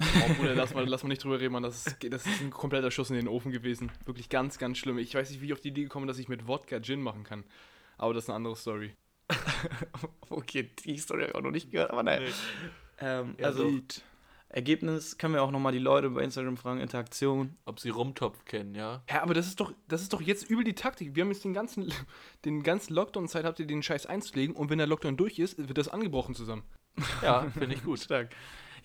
Oh, 0.00 0.34
Bruder, 0.34 0.54
lass 0.54 0.74
mal, 0.74 0.86
lass 0.86 1.02
mal 1.02 1.08
nicht 1.08 1.24
drüber 1.24 1.40
reden, 1.40 1.52
Mann. 1.52 1.62
Das 1.62 1.86
ist, 1.86 2.12
das 2.12 2.26
ist 2.26 2.40
ein 2.40 2.50
kompletter 2.50 2.90
Schuss 2.90 3.10
in 3.10 3.16
den 3.16 3.28
Ofen 3.28 3.50
gewesen. 3.50 3.90
Wirklich 4.04 4.28
ganz, 4.28 4.58
ganz 4.58 4.78
schlimm. 4.78 4.98
Ich 4.98 5.14
weiß 5.14 5.30
nicht, 5.30 5.40
wie 5.40 5.46
ich 5.46 5.52
auf 5.52 5.60
die 5.60 5.68
Idee 5.68 5.84
gekommen 5.84 6.04
bin, 6.04 6.08
dass 6.08 6.18
ich 6.18 6.28
mit 6.28 6.46
Wodka 6.46 6.80
Gin 6.80 7.00
machen 7.00 7.24
kann. 7.24 7.44
Aber 7.96 8.12
das 8.12 8.24
ist 8.24 8.30
eine 8.30 8.36
andere 8.36 8.56
Story. 8.56 8.94
okay, 10.30 10.70
die 10.84 10.98
Story 10.98 11.22
habe 11.22 11.30
ich 11.30 11.34
auch 11.34 11.42
noch 11.42 11.50
nicht 11.50 11.70
gehört, 11.70 11.90
aber 11.90 12.02
nein. 12.02 12.22
Ähm, 12.98 13.36
Ja, 13.38 13.46
also, 13.46 13.70
so. 13.70 13.80
Ergebnis 14.48 15.18
können 15.18 15.34
wir 15.34 15.42
auch 15.42 15.50
nochmal 15.50 15.72
die 15.72 15.78
Leute 15.78 16.10
bei 16.10 16.22
Instagram 16.22 16.56
fragen, 16.56 16.80
Interaktion. 16.80 17.56
Ob 17.64 17.80
sie 17.80 17.88
Rumtopf 17.88 18.44
kennen, 18.44 18.74
ja? 18.74 19.02
Ja, 19.10 19.22
aber 19.22 19.34
das 19.34 19.48
ist 19.48 19.60
doch, 19.60 19.72
das 19.88 20.02
ist 20.02 20.12
doch 20.12 20.20
jetzt 20.20 20.48
übel 20.48 20.64
die 20.64 20.74
Taktik. 20.74 21.16
Wir 21.16 21.24
haben 21.24 21.30
jetzt 21.30 21.44
den 21.44 21.52
ganzen, 21.52 21.92
den 22.44 22.62
ganzen 22.62 22.94
Lockdown-Zeit 22.94 23.44
habt 23.44 23.58
ihr 23.58 23.66
den 23.66 23.82
Scheiß 23.82 24.06
einzulegen 24.06 24.54
und 24.54 24.70
wenn 24.70 24.78
der 24.78 24.86
Lockdown 24.86 25.16
durch 25.16 25.38
ist, 25.38 25.58
wird 25.58 25.76
das 25.76 25.88
angebrochen 25.88 26.34
zusammen. 26.34 26.62
Ja, 27.22 27.50
finde 27.50 27.74
ich 27.74 27.82
gut. 27.82 28.00
Stark. 28.04 28.30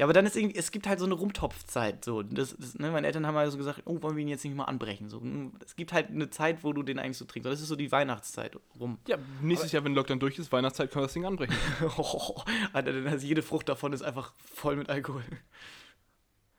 Ja, 0.02 0.06
aber 0.06 0.14
dann 0.14 0.26
ist 0.26 0.36
irgendwie, 0.36 0.58
es 0.58 0.72
gibt 0.72 0.88
halt 0.88 0.98
so 0.98 1.06
eine 1.06 1.14
Rumtopfzeit. 1.14 2.04
So. 2.04 2.24
Das, 2.24 2.56
das, 2.58 2.74
ne, 2.74 2.90
meine 2.90 3.06
Eltern 3.06 3.28
haben 3.28 3.36
halt 3.36 3.52
so 3.52 3.58
gesagt, 3.60 3.84
oh, 3.86 4.02
wollen 4.02 4.16
wir 4.16 4.24
ihn 4.24 4.30
jetzt 4.30 4.44
nicht 4.44 4.56
mal 4.56 4.64
anbrechen? 4.64 5.10
So, 5.10 5.20
mm, 5.20 5.52
es 5.64 5.76
gibt 5.76 5.94
halt 5.94 6.10
eine 6.10 6.32
Zeit, 6.32 6.64
wo 6.64 6.74
du 6.74 6.82
den 6.82 6.98
eigentlich 6.98 7.20
so 7.20 7.26
trinkst. 7.26 7.46
Das 7.48 7.62
ist 7.62 7.68
so 7.68 7.76
die 7.76 7.92
Weihnachtszeit 7.92 8.58
rum. 8.80 8.98
Ja, 9.08 9.20
nächstes 9.44 9.72
Jahr, 9.72 9.84
wenn 9.84 9.94
Lockdown 9.94 10.20
durch 10.20 10.40
ist, 10.40 10.52
Weihnachtszeit, 10.52 10.90
können 10.90 11.04
wir 11.04 11.06
das 11.06 11.14
Ding 11.14 11.26
anbrechen. 11.26 11.56
Alter, 12.74 12.94
dann 12.94 13.14
ist 13.14 13.22
jede 13.22 13.44
Frucht 13.44 13.70
davon 13.70 13.94
ist 13.94 14.02
einfach 14.02 14.34
voll 14.44 14.76
mit 14.76 14.90
Alkohol. 14.90 15.22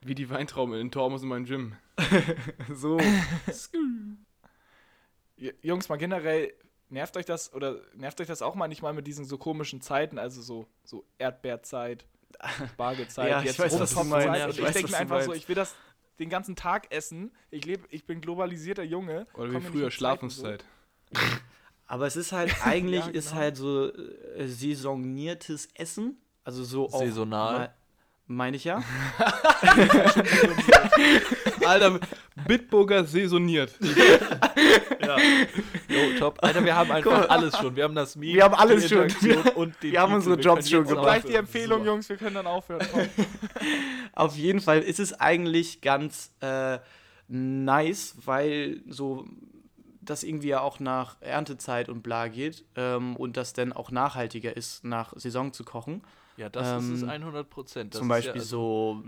Wie 0.03 0.15
die 0.15 0.31
Weintrauben 0.31 0.75
in 0.75 0.93
Tormus 0.93 1.25
in 1.25 1.29
meinem 1.29 1.45
Gym. 1.45 1.75
so. 2.73 3.01
Jungs, 5.63 5.89
mal 5.89 5.97
generell, 5.97 6.53
nervt 6.91 7.17
euch 7.17 7.27
das 7.27 7.53
oder 7.53 7.81
nervt 7.97 8.21
euch 8.21 8.29
das 8.29 8.41
auch 8.41 8.55
manchmal 8.55 8.93
mit 8.93 9.09
diesen 9.09 9.25
so 9.25 9.37
komischen 9.37 9.81
Zeiten, 9.81 10.21
also 10.21 10.41
so, 10.43 10.69
so 10.85 11.05
Erdbeerzeit, 11.19 12.07
Spargelzeit, 12.73 13.31
Ja, 13.31 13.41
ich 13.41 13.47
jetzt 13.47 13.59
weiß, 13.59 13.79
was 13.79 13.95
du 13.95 14.05
meinst. 14.05 14.59
Ich 14.59 14.65
ich, 14.65 14.73
denke 14.73 14.91
mir 14.91 14.99
einfach 14.99 15.23
so, 15.23 15.33
ich 15.33 15.49
will 15.49 15.55
das 15.55 15.75
den 16.19 16.29
ganzen 16.29 16.57
Tag 16.57 16.93
essen. 16.93 17.33
Ich 17.51 17.65
lebe, 17.65 17.87
ich 17.91 18.05
bin 18.07 18.21
globalisierter 18.21 18.83
Junge. 18.83 19.27
Oder 19.35 19.53
wie 19.53 19.61
früher, 19.61 19.91
Schlafenszeit. 19.91 20.65
Aber 21.87 22.07
es 22.07 22.17
ist 22.17 22.33
halt, 22.33 22.55
eigentlich 22.65 23.05
Ja, 23.07 23.13
ist 23.13 23.31
genau. 23.31 23.41
halt 23.41 23.57
so 23.57 23.93
äh, 23.93 24.47
saisoniertes 24.47 25.69
Essen. 25.75 26.17
Also 26.45 26.65
so 26.65 26.87
auch. 26.89 26.99
Saisonal. 26.99 27.75
Meine 28.33 28.57
ich 28.57 28.65
ja. 28.65 28.83
Alter, 31.67 32.01
Bitburger 32.47 33.05
saisoniert. 33.05 33.73
Jo, 35.89 36.19
top. 36.19 36.39
Alter, 36.43 36.65
wir 36.65 36.75
haben 36.75 36.91
einfach 36.91 37.29
alles 37.29 37.55
schon. 37.59 37.77
Wir 37.77 37.85
haben 37.85 37.95
das 37.95 38.17
Meme, 38.17 38.35
Wir 38.35 38.45
haben 38.45 38.55
alles 38.55 38.85
die 38.85 38.89
schon. 38.89 39.03
Interaktion 39.03 39.55
und 39.55 39.75
den 39.83 39.93
wir 39.93 40.01
haben 40.01 40.15
unsere 40.15 40.39
Wir 40.39 40.45
Jobs 40.45 40.71
schon 40.71 40.87
gemacht. 40.87 41.05
Gleich 41.05 41.25
die 41.25 41.35
Empfehlung, 41.35 41.81
Super. 41.81 41.91
Jungs, 41.91 42.09
wir 42.09 42.17
können 42.17 42.37
dann 42.37 42.47
aufhören. 42.47 42.87
Komm. 42.91 43.07
Auf 44.15 44.37
jeden 44.37 44.61
Fall 44.61 44.81
ist 44.81 45.01
es 45.01 45.13
eigentlich 45.13 45.83
ganz 45.83 46.33
äh, 46.41 46.79
nice, 47.29 48.15
weil 48.25 48.81
so 48.89 49.27
das 50.01 50.23
irgendwie 50.23 50.49
ja 50.49 50.61
auch 50.61 50.81
nach 50.81 51.17
Erntezeit 51.21 51.91
und 51.91 52.03
bla 52.03 52.29
geht 52.29 52.65
ähm, 52.77 53.17
und 53.17 53.37
das 53.37 53.53
dann 53.53 53.75
auch 53.75 53.91
nachhaltiger 53.91 54.57
ist, 54.57 54.85
nach 54.85 55.13
Saison 55.17 55.53
zu 55.53 55.65
kochen. 55.65 56.03
Ja, 56.43 56.49
das 56.49 56.83
ist 56.83 56.91
es 56.91 57.03
Ähm, 57.03 57.09
100 57.09 57.49
Prozent. 57.49 57.95
Zum 57.95 58.09
Beispiel 58.09 58.41
so, 58.41 59.05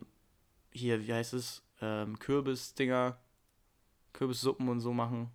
hier, 0.73 1.05
wie 1.05 1.13
heißt 1.13 1.35
es, 1.35 1.65
ähm, 1.81 2.17
Kürbisdinger, 2.17 3.19
Kürbissuppen 4.13 4.69
und 4.69 4.79
so 4.79 4.93
machen. 4.93 5.33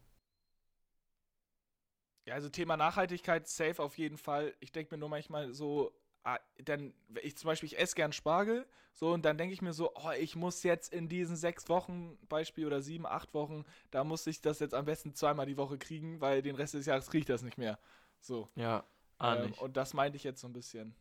Ja, 2.26 2.36
also 2.36 2.48
Thema 2.48 2.78
Nachhaltigkeit, 2.78 3.50
safe 3.50 3.84
auf 3.84 3.98
jeden 3.98 4.18
Fall. 4.18 4.56
Ich 4.62 4.72
denke 4.72 4.96
mir 4.96 5.00
nur 5.00 5.10
manchmal 5.10 5.54
so, 5.54 5.92
ah, 6.24 6.40
dann, 6.64 6.94
ich 7.22 7.36
zum 7.36 7.48
Beispiel, 7.50 7.68
ich 7.68 7.78
esse 7.78 7.96
gern 7.96 8.14
Spargel, 8.14 8.66
so, 8.94 9.12
und 9.12 9.26
dann 9.26 9.38
denke 9.38 9.54
ich 9.54 9.62
mir 9.62 9.74
so, 9.74 9.92
oh, 9.94 10.12
ich 10.18 10.38
muss 10.38 10.64
jetzt 10.64 10.94
in 10.94 11.10
diesen 11.10 11.36
sechs 11.36 11.68
Wochen, 11.68 12.18
Beispiel, 12.30 12.66
oder 12.66 12.82
sieben, 12.82 13.06
acht 13.06 13.34
Wochen, 13.34 13.66
da 13.92 14.06
muss 14.06 14.26
ich 14.26 14.40
das 14.40 14.60
jetzt 14.60 14.74
am 14.74 14.86
besten 14.86 15.14
zweimal 15.14 15.48
die 15.48 15.58
Woche 15.58 15.78
kriegen, 15.78 16.22
weil 16.22 16.42
den 16.42 16.56
Rest 16.56 16.76
des 16.76 16.86
Jahres 16.86 17.10
kriege 17.10 17.24
ich 17.24 17.26
das 17.26 17.42
nicht 17.42 17.58
mehr. 17.58 17.78
So. 18.22 18.48
Ja, 18.56 18.86
ah, 19.18 19.36
ähm, 19.36 19.48
nicht. 19.48 19.62
und 19.62 19.76
das 19.76 19.94
meinte 19.94 20.16
ich 20.16 20.24
jetzt 20.24 20.40
so 20.40 20.48
ein 20.48 20.54
bisschen. 20.54 20.96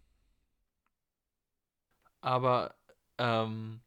Aber, 2.20 2.74
ähm, 3.18 3.80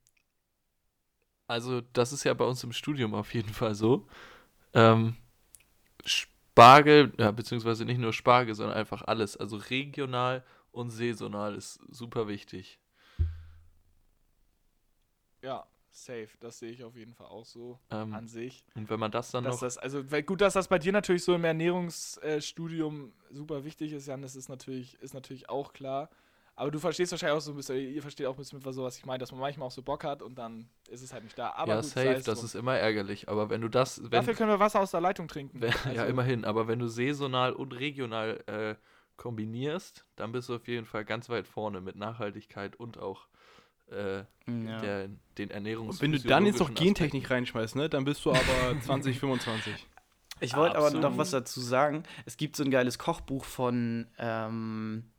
also 1.47 1.81
das 1.93 2.13
ist 2.13 2.23
ja 2.23 2.33
bei 2.33 2.45
uns 2.45 2.63
im 2.63 2.71
Studium 2.71 3.13
auf 3.13 3.33
jeden 3.33 3.53
Fall 3.53 3.75
so. 3.75 4.07
Ähm, 4.73 5.17
Spargel, 6.05 7.13
ja, 7.17 7.31
beziehungsweise 7.31 7.85
nicht 7.85 7.97
nur 7.99 8.13
Spargel, 8.13 8.55
sondern 8.55 8.77
einfach 8.77 9.03
alles. 9.03 9.37
Also 9.37 9.57
regional 9.57 10.43
und 10.71 10.89
saisonal 10.91 11.55
ist 11.55 11.79
super 11.89 12.27
wichtig. 12.27 12.79
Ja, 15.41 15.65
safe. 15.91 16.29
Das 16.39 16.59
sehe 16.59 16.71
ich 16.71 16.83
auf 16.83 16.95
jeden 16.95 17.13
Fall 17.13 17.27
auch 17.27 17.45
so 17.45 17.79
Ähm, 17.89 18.13
an 18.13 18.27
sich. 18.27 18.63
und 18.75 18.89
wenn 18.89 18.99
man 18.99 19.11
das 19.11 19.31
dann 19.31 19.43
Dass 19.43 19.55
noch. 19.55 19.61
das, 19.61 19.77
also 19.77 20.03
gut, 20.03 20.41
dass 20.41 20.53
das 20.53 20.67
bei 20.67 20.79
dir 20.79 20.91
natürlich 20.91 21.23
so 21.23 21.33
im 21.35 21.43
Ernährungsstudium 21.43 23.13
super 23.29 23.63
wichtig 23.63 23.91
ist, 23.93 24.07
Jan, 24.07 24.21
das 24.21 24.35
ist 24.35 24.49
natürlich, 24.49 24.95
ist 25.01 25.13
natürlich 25.13 25.49
auch 25.49 25.73
klar. 25.73 26.09
Aber 26.55 26.69
du 26.69 26.79
verstehst 26.79 27.11
wahrscheinlich 27.11 27.37
auch 27.37 27.41
so 27.41 27.51
ein 27.51 27.55
bisschen, 27.57 27.77
ihr 27.77 28.01
versteht 28.01 28.27
auch 28.27 28.33
ein 28.33 28.37
bisschen, 28.37 28.61
so 28.61 28.83
was 28.83 28.97
ich 28.97 29.05
meine, 29.05 29.19
dass 29.19 29.31
man 29.31 29.39
manchmal 29.41 29.67
auch 29.67 29.71
so 29.71 29.81
Bock 29.81 30.03
hat 30.03 30.21
und 30.21 30.35
dann 30.35 30.69
ist 30.89 31.01
es 31.01 31.11
halt 31.13 31.23
nicht 31.23 31.37
da. 31.37 31.51
Aber 31.53 31.75
ja, 31.75 31.81
gut, 31.81 31.89
safe, 31.89 32.21
das 32.23 32.37
drum. 32.39 32.45
ist 32.45 32.55
immer 32.55 32.77
ärgerlich. 32.77 33.29
Aber 33.29 33.49
wenn 33.49 33.61
du 33.61 33.69
das. 33.69 34.01
Wenn, 34.03 34.11
Dafür 34.11 34.33
können 34.35 34.49
wir 34.49 34.59
Wasser 34.59 34.79
aus 34.81 34.91
der 34.91 35.01
Leitung 35.01 35.27
trinken. 35.27 35.61
wenn, 35.61 35.71
ja, 35.71 36.01
Also, 36.01 36.05
immerhin. 36.05 36.45
Aber 36.45 36.67
wenn 36.67 36.79
du 36.79 36.87
saisonal 36.87 37.53
und 37.53 37.71
regional 37.73 38.43
äh, 38.47 38.75
kombinierst, 39.17 40.05
dann 40.15 40.31
bist 40.31 40.49
du 40.49 40.55
auf 40.55 40.67
jeden 40.67 40.85
Fall 40.85 41.05
ganz 41.05 41.29
weit 41.29 41.47
vorne 41.47 41.79
mit 41.81 41.95
Nachhaltigkeit 41.95 42.75
und 42.75 42.97
auch 42.99 43.27
äh, 43.91 44.17
Ja. 44.19 44.25
der, 44.81 45.09
den 45.37 45.51
Ernährungs 45.51 45.95
Und 45.95 46.01
wenn 46.01 46.11
du 46.11 46.19
dann 46.19 46.45
jetzt 46.45 46.59
noch 46.59 46.73
Gentechnik 46.73 47.29
reinschmeißt, 47.29 47.75
ne, 47.75 47.89
dann 47.89 48.03
bist 48.03 48.23
du 48.25 48.31
aber 48.31 48.41
2025. 48.83 49.87
Ich 50.41 50.55
wollte 50.55 50.77
aber 50.77 50.89
noch 50.91 51.17
was 51.17 51.31
dazu 51.31 51.59
sagen. 51.61 52.03
Es 52.25 52.35
gibt 52.35 52.55
so 52.55 52.63
ein 52.63 52.71
geiles 52.71 52.97
Kochbuch 52.97 53.45
von, 53.45 54.07
ähm, 54.17 55.10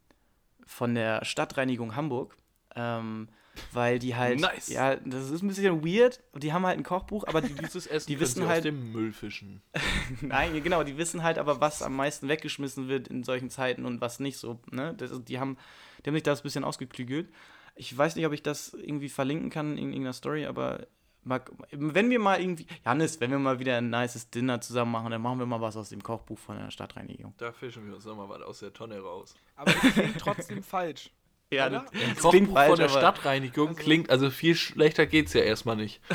von 0.73 0.95
der 0.95 1.25
Stadtreinigung 1.25 1.95
Hamburg. 1.97 2.37
Ähm, 2.75 3.29
weil 3.73 3.99
die 3.99 4.17
halt, 4.17 4.41
Nice. 4.41 4.69
ja, 4.69 4.97
das 4.97 5.31
ist 5.31 5.43
ein 5.43 5.49
bisschen 5.49 5.85
weird. 5.85 6.21
Die 6.35 6.55
haben 6.55 6.65
halt 6.65 6.79
ein 6.79 6.85
Kochbuch, 6.85 7.25
aber 7.27 7.43
die, 7.43 7.53
Dieses 7.55 7.87
Essen 7.89 8.07
Die 8.09 8.19
wissen 8.19 8.47
halt- 8.49 8.61
aus 8.61 8.63
dem 8.65 8.93
Müll 8.93 9.13
fischen. 9.13 9.61
Nein, 10.23 10.63
genau, 10.63 10.83
die 10.85 10.97
wissen 10.97 11.23
halt 11.23 11.37
aber, 11.39 11.61
was 11.61 11.83
am 11.83 11.95
meisten 11.95 12.29
weggeschmissen 12.29 12.89
wird 12.89 13.09
in 13.09 13.25
solchen 13.25 13.51
Zeiten 13.51 13.85
und 13.85 14.01
was 14.01 14.21
nicht 14.21 14.39
so. 14.39 14.59
Ne? 14.71 14.95
Das, 14.97 15.11
die, 15.25 15.39
haben, 15.39 15.59
die 16.05 16.09
haben 16.09 16.15
sich 16.15 16.23
das 16.23 16.41
ein 16.41 16.45
bisschen 16.45 16.65
ausgeklügelt. 16.65 17.31
Ich 17.75 17.97
weiß 17.97 18.17
nicht, 18.17 18.25
ob 18.27 18.33
ich 18.33 18.43
das 18.43 18.73
irgendwie 18.73 19.11
verlinken 19.11 19.51
kann 19.51 19.73
in 19.73 19.89
irgendeiner 19.89 20.15
Story, 20.15 20.47
aber 20.47 20.87
mal, 21.25 21.43
wenn 21.71 22.11
wir 22.11 22.19
mal 22.19 22.41
irgendwie, 22.41 22.67
Janis, 22.85 23.21
wenn 23.21 23.31
wir 23.31 23.39
mal 23.39 23.59
wieder 23.59 23.77
ein 23.79 23.91
nices 23.91 24.29
Dinner 24.31 24.61
zusammen 24.61 24.93
machen, 24.93 25.11
dann 25.11 25.23
machen 25.23 25.39
wir 25.39 25.47
mal 25.47 25.61
was 25.61 25.77
aus 25.77 25.89
dem 25.91 26.03
Kochbuch 26.03 26.39
von 26.39 26.59
der 26.59 26.71
Stadtreinigung. 26.71 27.35
Da 27.39 27.53
fischen 27.53 27.87
wir 27.87 27.95
uns 27.95 28.05
nochmal 28.05 28.29
was 28.29 28.43
aus 28.43 28.59
der 28.61 28.73
Tonne 28.73 28.99
raus. 29.01 29.35
Aber 29.57 29.73
das 29.73 29.93
klingt 29.93 30.19
trotzdem 30.19 30.63
falsch. 30.63 31.11
Ja, 31.51 31.67
Oder? 31.67 31.81
das, 31.81 31.91
das 31.93 32.01
Kochbuch 32.17 32.31
klingt 32.31 32.53
falsch, 32.53 32.69
von 32.71 32.79
der 32.79 32.89
Stadtreinigung 32.89 33.69
Also- 33.69 33.81
klingt, 33.81 34.11
also 34.11 34.31
viel 34.31 34.55
schlechter 34.55 35.07
geht's 35.07 35.33
ja 35.33 35.43
erstmal 35.43 35.77
nicht. 35.77 36.01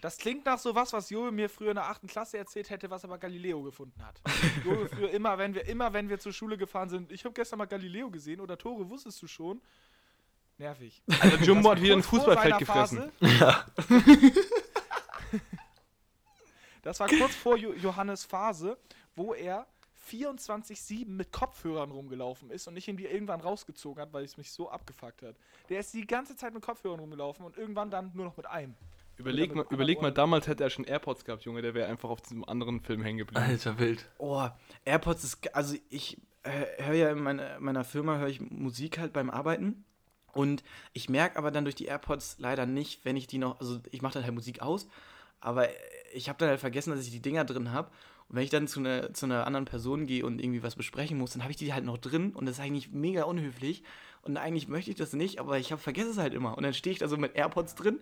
Das 0.00 0.18
klingt 0.18 0.44
nach 0.46 0.58
sowas, 0.58 0.92
was 0.92 1.10
Joel 1.10 1.30
mir 1.30 1.48
früher 1.48 1.68
in 1.70 1.76
der 1.76 1.88
8. 1.88 2.08
Klasse 2.08 2.36
erzählt 2.36 2.70
hätte, 2.70 2.90
was 2.90 3.04
aber 3.04 3.18
Galileo 3.18 3.62
gefunden 3.62 4.04
hat. 4.04 4.20
Joel 4.64 4.88
früher 4.88 5.10
immer, 5.12 5.38
wenn 5.38 5.54
wir 5.54 5.64
immer, 5.68 5.92
wenn 5.92 6.08
wir 6.08 6.18
zur 6.18 6.32
Schule 6.32 6.58
gefahren 6.58 6.88
sind, 6.88 7.12
ich 7.12 7.24
habe 7.24 7.32
gestern 7.34 7.60
mal 7.60 7.66
Galileo 7.66 8.10
gesehen 8.10 8.40
oder 8.40 8.58
Tore, 8.58 8.90
wusstest 8.90 9.22
du 9.22 9.28
schon? 9.28 9.62
Nervig. 10.62 11.02
Also 11.20 11.36
Jumbo 11.38 11.70
hat 11.72 11.80
wieder 11.82 11.94
ein 11.94 12.04
Fußballfeld 12.04 12.58
gefressen. 12.58 13.10
Phase. 13.20 13.64
das 16.82 17.00
war 17.00 17.08
kurz 17.08 17.34
vor 17.34 17.56
Jo- 17.56 17.72
Johannes 17.74 18.24
Phase, 18.24 18.78
wo 19.16 19.34
er 19.34 19.66
24-7 20.08 21.08
mit 21.08 21.32
Kopfhörern 21.32 21.90
rumgelaufen 21.90 22.50
ist 22.50 22.68
und 22.68 22.74
nicht 22.74 22.86
irgendwie 22.86 23.06
irgendwann 23.06 23.40
rausgezogen 23.40 24.00
hat, 24.00 24.12
weil 24.12 24.24
es 24.24 24.36
mich 24.36 24.52
so 24.52 24.70
abgefuckt 24.70 25.22
hat. 25.22 25.34
Der 25.68 25.80
ist 25.80 25.92
die 25.94 26.06
ganze 26.06 26.36
Zeit 26.36 26.54
mit 26.54 26.62
Kopfhörern 26.62 27.00
rumgelaufen 27.00 27.44
und 27.44 27.56
irgendwann 27.56 27.90
dann 27.90 28.12
nur 28.14 28.26
noch 28.26 28.36
mit 28.36 28.46
einem. 28.46 28.74
Überleg 29.16 29.54
mal, 29.54 29.66
überleg 29.70 30.00
mal, 30.00 30.12
damals 30.12 30.46
hätte 30.46 30.62
er 30.62 30.70
schon 30.70 30.84
AirPods 30.84 31.24
gehabt, 31.24 31.42
Junge, 31.44 31.60
der 31.62 31.74
wäre 31.74 31.88
einfach 31.88 32.08
auf 32.08 32.20
diesem 32.22 32.44
anderen 32.48 32.80
Film 32.80 33.02
hängen 33.02 33.18
geblieben. 33.18 33.42
Alter 33.44 33.78
Wild. 33.80 34.08
Oh, 34.18 34.48
AirPods 34.84 35.24
ist, 35.24 35.54
also 35.56 35.76
ich 35.90 36.18
äh, 36.44 36.82
höre 36.84 36.94
ja 36.94 37.10
in 37.10 37.20
meiner, 37.20 37.58
meiner 37.60 37.84
Firma, 37.84 38.18
höre 38.18 38.28
ich 38.28 38.40
Musik 38.40 38.98
halt 38.98 39.12
beim 39.12 39.28
Arbeiten. 39.30 39.84
Und 40.32 40.62
ich 40.92 41.08
merke 41.08 41.36
aber 41.36 41.50
dann 41.50 41.64
durch 41.64 41.74
die 41.74 41.86
AirPods 41.86 42.36
leider 42.38 42.66
nicht, 42.66 43.04
wenn 43.04 43.16
ich 43.16 43.26
die 43.26 43.38
noch, 43.38 43.60
also 43.60 43.80
ich 43.90 44.02
mache 44.02 44.14
dann 44.14 44.24
halt 44.24 44.34
Musik 44.34 44.62
aus, 44.62 44.88
aber 45.40 45.68
ich 46.14 46.28
habe 46.28 46.38
dann 46.38 46.48
halt 46.48 46.60
vergessen, 46.60 46.90
dass 46.90 47.04
ich 47.04 47.10
die 47.10 47.20
Dinger 47.20 47.44
drin 47.44 47.72
habe. 47.72 47.90
Und 48.28 48.36
wenn 48.36 48.44
ich 48.44 48.50
dann 48.50 48.66
zu 48.66 48.80
einer, 48.80 49.12
zu 49.12 49.26
einer 49.26 49.46
anderen 49.46 49.66
Person 49.66 50.06
gehe 50.06 50.24
und 50.24 50.40
irgendwie 50.40 50.62
was 50.62 50.76
besprechen 50.76 51.18
muss, 51.18 51.32
dann 51.32 51.42
habe 51.42 51.50
ich 51.50 51.58
die 51.58 51.74
halt 51.74 51.84
noch 51.84 51.98
drin 51.98 52.32
und 52.34 52.46
das 52.46 52.56
ist 52.56 52.64
eigentlich 52.64 52.90
mega 52.90 53.24
unhöflich. 53.24 53.82
Und 54.22 54.36
eigentlich 54.36 54.68
möchte 54.68 54.90
ich 54.90 54.96
das 54.96 55.12
nicht, 55.12 55.38
aber 55.38 55.58
ich 55.58 55.72
hab, 55.72 55.80
vergesse 55.80 56.10
es 56.10 56.18
halt 56.18 56.32
immer. 56.32 56.56
Und 56.56 56.62
dann 56.62 56.74
stehe 56.74 56.92
ich 56.92 56.98
da 56.98 57.08
so 57.08 57.16
mit 57.16 57.34
AirPods 57.34 57.74
drin 57.74 58.00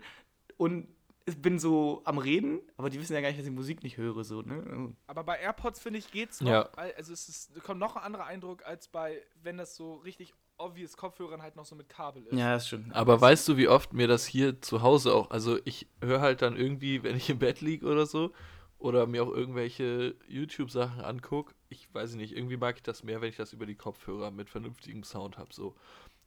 und 0.57 0.87
ich 1.27 1.41
bin 1.41 1.59
so 1.59 2.03
am 2.05 2.19
Reden, 2.19 2.61
aber 2.77 2.91
die 2.91 3.01
wissen 3.01 3.15
ja 3.15 3.21
gar 3.21 3.29
nicht, 3.29 3.39
dass 3.39 3.47
ich 3.47 3.53
Musik 3.53 3.83
nicht 3.83 3.97
höre. 3.97 4.25
So, 4.25 4.43
ne? 4.43 4.95
Aber 5.07 5.25
bei 5.25 5.39
AirPods, 5.39 5.81
finde 5.81 5.99
ich, 5.99 6.11
geht's 6.11 6.41
noch. 6.41 6.51
Ja. 6.51 6.71
Also 6.97 7.13
es 7.13 7.29
ist, 7.29 7.63
kommt 7.63 7.81
noch 7.81 7.97
ein 7.97 8.03
anderer 8.03 8.27
Eindruck, 8.27 8.65
als 8.65 8.89
bei, 8.89 9.23
wenn 9.43 9.57
das 9.57 9.77
so 9.77 9.97
richtig 9.97 10.35
obvious 10.61 10.97
Kopfhörern 10.97 11.43
halt 11.43 11.57
noch 11.57 11.65
so 11.65 11.75
mit 11.75 11.89
Kabel 11.89 12.25
ist. 12.27 12.39
Ja, 12.39 12.55
das 12.55 12.67
stimmt. 12.67 12.95
Aber 12.95 13.21
weißt 13.21 13.49
du, 13.49 13.57
wie 13.57 13.69
oft 13.69 13.93
mir 13.93 14.07
das 14.07 14.27
hier 14.27 14.61
zu 14.61 14.83
Hause 14.83 15.15
auch, 15.15 15.31
also 15.31 15.59
ich 15.65 15.87
höre 16.01 16.21
halt 16.21 16.43
dann 16.43 16.57
irgendwie, 16.57 17.03
wenn 17.03 17.17
ich 17.17 17.31
im 17.31 17.39
Bett 17.39 17.61
liege 17.61 17.87
oder 17.87 18.07
so, 18.07 18.33
oder 18.79 19.07
mir 19.07 19.23
auch 19.23 19.31
irgendwelche 19.31 20.15
YouTube-Sachen 20.27 21.03
angucke, 21.03 21.55
ich 21.69 21.93
weiß 21.93 22.15
nicht, 22.15 22.37
irgendwie 22.37 22.57
mag 22.57 22.77
ich 22.77 22.83
das 22.83 23.05
mehr, 23.05 23.21
wenn 23.21 23.29
ich 23.29 23.37
das 23.37 23.53
über 23.53 23.67
die 23.67 23.75
Kopfhörer 23.75 24.31
mit 24.31 24.49
vernünftigem 24.49 25.03
Sound 25.03 25.37
habe, 25.37 25.53
so. 25.53 25.75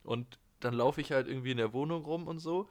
Und 0.04 0.38
dann 0.60 0.74
laufe 0.74 1.00
ich 1.00 1.12
halt 1.12 1.26
irgendwie 1.26 1.50
in 1.50 1.56
der 1.56 1.72
Wohnung 1.72 2.04
rum 2.04 2.28
und 2.28 2.38
so, 2.38 2.68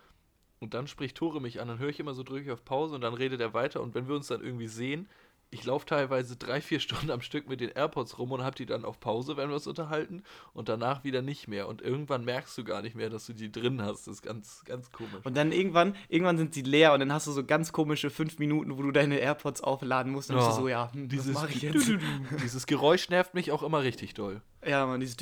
und 0.60 0.74
dann 0.74 0.88
spricht 0.88 1.18
Tore 1.18 1.42
mich 1.42 1.60
an, 1.60 1.68
dann 1.68 1.80
höre 1.80 1.90
ich 1.90 2.00
immer 2.00 2.14
so, 2.14 2.24
drücke 2.24 2.46
ich 2.46 2.52
auf 2.52 2.64
Pause 2.64 2.96
und 2.96 3.02
dann 3.02 3.14
redet 3.14 3.42
er 3.42 3.54
weiter, 3.54 3.82
und 3.82 3.94
wenn 3.94 4.08
wir 4.08 4.16
uns 4.16 4.28
dann 4.28 4.42
irgendwie 4.42 4.68
sehen, 4.68 5.10
ich 5.54 5.64
laufe 5.66 5.86
teilweise 5.86 6.36
drei, 6.36 6.62
vier 6.62 6.80
Stunden 6.80 7.12
am 7.12 7.22
Stück 7.22 7.48
mit 7.48 7.62
den 7.62 7.70
AirPods 7.70 8.18
rum 8.18 8.32
und 8.32 8.44
habe 8.44 8.56
die 8.56 8.66
dann 8.66 8.86
auf 8.86 9.00
Pause, 9.00 9.38
wenn 9.38 9.50
wir 9.50 9.56
uns 9.56 9.68
unterhalten, 9.68 10.24
und 10.54 10.68
danach 10.68 11.04
wieder 11.04 11.22
nicht 11.22 11.48
mehr. 11.48 11.68
Und 11.68 11.82
irgendwann 11.82 12.26
merkst 12.26 12.58
du 12.58 12.64
gar 12.64 12.82
nicht 12.82 12.96
mehr, 12.96 13.10
dass 13.10 13.28
du 13.28 13.34
die 13.34 13.52
drin 13.52 13.82
hast. 13.82 14.08
Das 14.08 14.16
ist 14.16 14.22
ganz, 14.24 14.64
ganz 14.66 14.92
komisch. 14.92 15.24
Und 15.24 15.38
dann 15.38 15.52
irgendwann, 15.52 15.96
irgendwann 16.10 16.38
sind 16.38 16.54
sie 16.54 16.64
leer 16.64 16.94
und 16.94 17.00
dann 17.00 17.14
hast 17.14 17.28
du 17.28 17.32
so 17.32 17.44
ganz 17.44 17.72
komische 17.72 18.10
fünf 18.10 18.40
Minuten, 18.40 18.78
wo 18.78 18.82
du 18.82 18.92
deine 18.92 19.20
AirPods 19.20 19.62
aufladen 19.62 20.12
musst. 20.12 20.30
Und 20.30 20.38
dann 20.38 20.46
bist 20.46 20.58
du 20.58 20.64
so, 20.64 20.68
ja, 20.68 20.92
hm, 20.92 21.08
dieses, 21.08 21.34
mache 21.34 21.52
ich 21.52 21.62
jetzt? 21.62 21.92
dieses 22.44 22.66
Geräusch 22.66 23.10
nervt 23.10 23.34
mich 23.34 23.52
auch 23.52 23.64
immer 23.64 23.84
richtig 23.84 24.16
doll. 24.16 24.42
ja, 24.66 24.86
man, 24.86 25.00
dieses. 25.00 25.16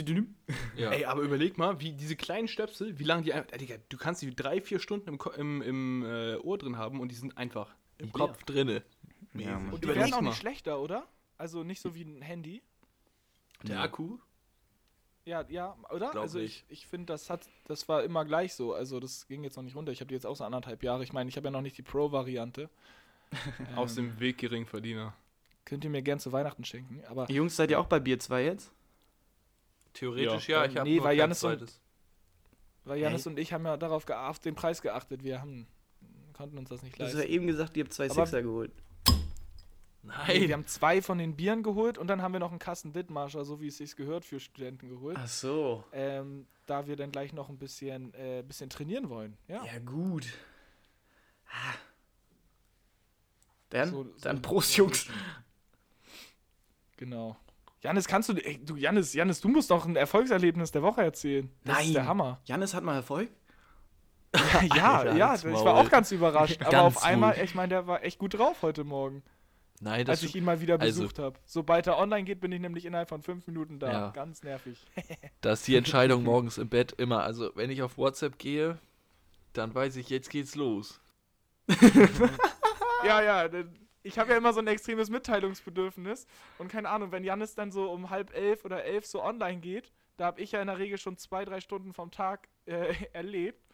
Ja. 0.77 0.91
Ey, 0.91 1.05
aber 1.05 1.21
überleg 1.21 1.57
mal, 1.57 1.79
wie 1.81 1.91
diese 1.91 2.15
kleinen 2.15 2.47
Stöpsel, 2.47 2.97
wie 2.99 3.03
lange 3.03 3.23
die 3.23 3.33
einfach. 3.33 3.57
Digga, 3.57 3.75
du 3.89 3.97
kannst 3.97 4.21
die 4.21 4.35
drei, 4.35 4.61
vier 4.61 4.79
Stunden 4.79 5.09
im, 5.09 5.19
im, 5.37 5.61
im 5.61 6.05
äh, 6.05 6.35
Ohr 6.37 6.57
drin 6.57 6.77
haben 6.77 6.99
und 6.99 7.09
die 7.09 7.15
sind 7.15 7.37
einfach 7.37 7.75
Im 7.97 8.11
Kopf 8.11 8.43
drinne. 8.43 8.83
Ja. 9.33 9.57
Und 9.57 9.83
die 9.83 9.87
werden 9.87 10.13
auch 10.13 10.21
nicht 10.21 10.37
schlechter, 10.37 10.79
oder? 10.79 11.07
Also 11.37 11.63
nicht 11.63 11.81
so 11.81 11.95
wie 11.95 12.03
ein 12.03 12.21
Handy. 12.21 12.61
Der 13.63 13.81
Akku? 13.81 14.17
Ja, 15.25 15.45
ja, 15.49 15.77
oder? 15.91 16.09
Glaub 16.11 16.23
also 16.23 16.39
nicht. 16.39 16.65
ich, 16.69 16.79
ich 16.81 16.87
finde, 16.87 17.13
das 17.13 17.29
hat, 17.29 17.47
das 17.65 17.87
war 17.87 18.03
immer 18.03 18.25
gleich 18.25 18.53
so. 18.55 18.73
Also 18.73 18.99
das 18.99 19.27
ging 19.27 19.43
jetzt 19.43 19.55
noch 19.55 19.63
nicht 19.63 19.75
runter. 19.75 19.91
Ich 19.91 19.99
habe 20.01 20.07
die 20.09 20.15
jetzt 20.15 20.25
auch 20.25 20.35
so 20.35 20.43
anderthalb 20.43 20.83
Jahre. 20.83 21.03
Ich 21.03 21.13
meine, 21.13 21.29
ich 21.29 21.37
habe 21.37 21.45
ja 21.47 21.51
noch 21.51 21.61
nicht 21.61 21.77
die 21.77 21.83
Pro-Variante. 21.83 22.69
aus 23.75 23.95
dem 23.95 24.19
Weg 24.19 24.39
Geringverdiener. 24.39 25.13
Könnt 25.63 25.83
ihr 25.85 25.89
mir 25.89 26.01
gern 26.01 26.19
zu 26.19 26.31
Weihnachten 26.31 26.65
schenken. 26.65 27.01
Aber 27.07 27.29
Jungs, 27.31 27.55
seid 27.55 27.69
ihr 27.71 27.79
auch 27.79 27.85
bei 27.85 27.99
Bier 27.99 28.19
2 28.19 28.43
jetzt? 28.43 28.73
Theoretisch 29.93 30.49
Ja. 30.49 30.63
ja, 30.65 30.69
ich 30.71 30.77
habe 30.77 30.89
Nee, 30.89 30.97
weil 30.99 31.09
kein 31.09 31.17
Jannis 31.19 31.43
und- 31.43 31.79
weil 32.83 32.99
Janis 32.99 33.27
und 33.27 33.37
ich 33.37 33.53
haben 33.53 33.63
ja 33.65 33.77
darauf 33.77 34.05
gea- 34.07 34.27
auf 34.29 34.39
den 34.39 34.55
Preis 34.55 34.81
geachtet. 34.81 35.23
Wir 35.23 35.39
haben, 35.39 35.67
konnten 36.33 36.57
uns 36.57 36.69
das 36.69 36.81
nicht 36.81 36.97
Du 36.99 37.03
hast 37.03 37.11
ja 37.13 37.19
leisten. 37.19 37.33
eben 37.33 37.47
gesagt, 37.47 37.77
ihr 37.77 37.83
habt 37.83 37.93
zwei 37.93 38.05
Aber- 38.09 38.25
Sixer 38.25 38.41
geholt. 38.41 38.71
Nein. 40.03 40.41
wir 40.47 40.53
haben 40.53 40.65
zwei 40.65 41.01
von 41.01 41.17
den 41.19 41.35
Bieren 41.35 41.61
geholt 41.63 41.97
und 41.97 42.07
dann 42.07 42.21
haben 42.21 42.33
wir 42.33 42.39
noch 42.39 42.49
einen 42.49 42.59
Kasten 42.59 42.91
Dithmarscher, 42.93 43.45
so 43.45 43.61
wie 43.61 43.67
es 43.67 43.77
sich 43.77 43.95
gehört, 43.95 44.25
für 44.25 44.39
Studenten 44.39 44.89
geholt. 44.89 45.17
Ach 45.19 45.27
so. 45.27 45.83
Ähm, 45.93 46.47
da 46.65 46.87
wir 46.87 46.95
dann 46.95 47.11
gleich 47.11 47.33
noch 47.33 47.49
ein 47.49 47.57
bisschen, 47.57 48.13
äh, 48.15 48.43
bisschen 48.47 48.69
trainieren 48.69 49.09
wollen. 49.09 49.37
Ja. 49.47 49.63
Ja, 49.63 49.77
gut. 49.79 50.25
Ah. 51.49 51.73
Dann, 53.69 53.89
So- 53.91 54.03
so- 54.03 54.09
dann 54.21 54.41
Prost, 54.41 54.71
so- 54.73 54.83
Jungs. 54.83 55.07
Genau. 56.97 57.35
Janis, 57.81 58.07
kannst 58.07 58.29
du. 58.29 58.33
Ey, 58.33 58.63
du, 58.63 58.75
Janis, 58.75 59.13
Janis, 59.13 59.41
du 59.41 59.49
musst 59.49 59.71
doch 59.71 59.85
ein 59.85 59.95
Erfolgserlebnis 59.95 60.71
der 60.71 60.83
Woche 60.83 61.01
erzählen. 61.01 61.49
Das 61.63 61.79
ist 61.83 61.93
der 61.93 62.01
Nein. 62.01 62.09
Hammer. 62.09 62.39
Janis 62.45 62.73
hat 62.73 62.83
mal 62.83 62.95
Erfolg? 62.95 63.29
ja, 64.75 65.13
ja, 65.15 65.29
halt's 65.29 65.43
ich 65.43 65.51
war 65.51 65.75
auch 65.75 65.89
ganz 65.89 66.11
überrascht. 66.11 66.57
aber 66.61 66.69
Ganz 66.71 66.95
auf 66.97 67.03
einmal, 67.03 67.37
ich 67.43 67.53
meine, 67.55 67.69
der 67.69 67.87
war 67.87 68.03
echt 68.03 68.17
gut 68.19 68.35
drauf 68.35 68.61
heute 68.61 68.83
Morgen, 68.83 69.23
Nein, 69.83 70.07
als 70.07 70.21
das 70.21 70.29
ich 70.29 70.35
ihn 70.35 70.43
mal 70.43 70.61
wieder 70.61 70.79
also- 70.79 71.01
besucht 71.01 71.17
habe. 71.17 71.39
Sobald 71.43 71.87
er 71.87 71.97
online 71.97 72.23
geht, 72.23 72.39
bin 72.39 72.51
ich 72.51 72.61
nämlich 72.61 72.85
innerhalb 72.85 73.09
von 73.09 73.23
fünf 73.23 73.47
Minuten 73.47 73.79
da. 73.79 73.91
Ja. 73.91 74.09
Ganz 74.11 74.43
nervig. 74.43 74.85
Das 75.41 75.61
ist 75.61 75.67
die 75.67 75.75
Entscheidung 75.75 76.23
morgens 76.23 76.59
im 76.59 76.69
Bett 76.69 76.93
immer. 76.93 77.23
Also, 77.23 77.51
wenn 77.55 77.71
ich 77.71 77.81
auf 77.81 77.97
WhatsApp 77.97 78.37
gehe, 78.37 78.77
dann 79.53 79.73
weiß 79.73 79.95
ich, 79.95 80.09
jetzt 80.09 80.29
geht's 80.29 80.55
los. 80.55 81.01
ja, 83.03 83.21
ja. 83.23 83.49
Ich 84.03 84.19
habe 84.19 84.31
ja 84.31 84.37
immer 84.37 84.53
so 84.53 84.59
ein 84.59 84.67
extremes 84.67 85.09
Mitteilungsbedürfnis. 85.09 86.27
Und 86.59 86.71
keine 86.71 86.89
Ahnung, 86.89 87.11
wenn 87.11 87.23
Janis 87.23 87.55
dann 87.55 87.71
so 87.71 87.91
um 87.91 88.11
halb 88.11 88.35
elf 88.35 88.65
oder 88.65 88.83
elf 88.83 89.07
so 89.07 89.23
online 89.23 89.61
geht, 89.61 89.91
da 90.17 90.25
habe 90.25 90.41
ich 90.41 90.51
ja 90.51 90.61
in 90.61 90.67
der 90.67 90.77
Regel 90.77 90.99
schon 90.99 91.17
zwei, 91.17 91.43
drei 91.43 91.59
Stunden 91.59 91.91
vom 91.93 92.11
Tag 92.11 92.47
äh, 92.65 92.93
erlebt. 93.13 93.67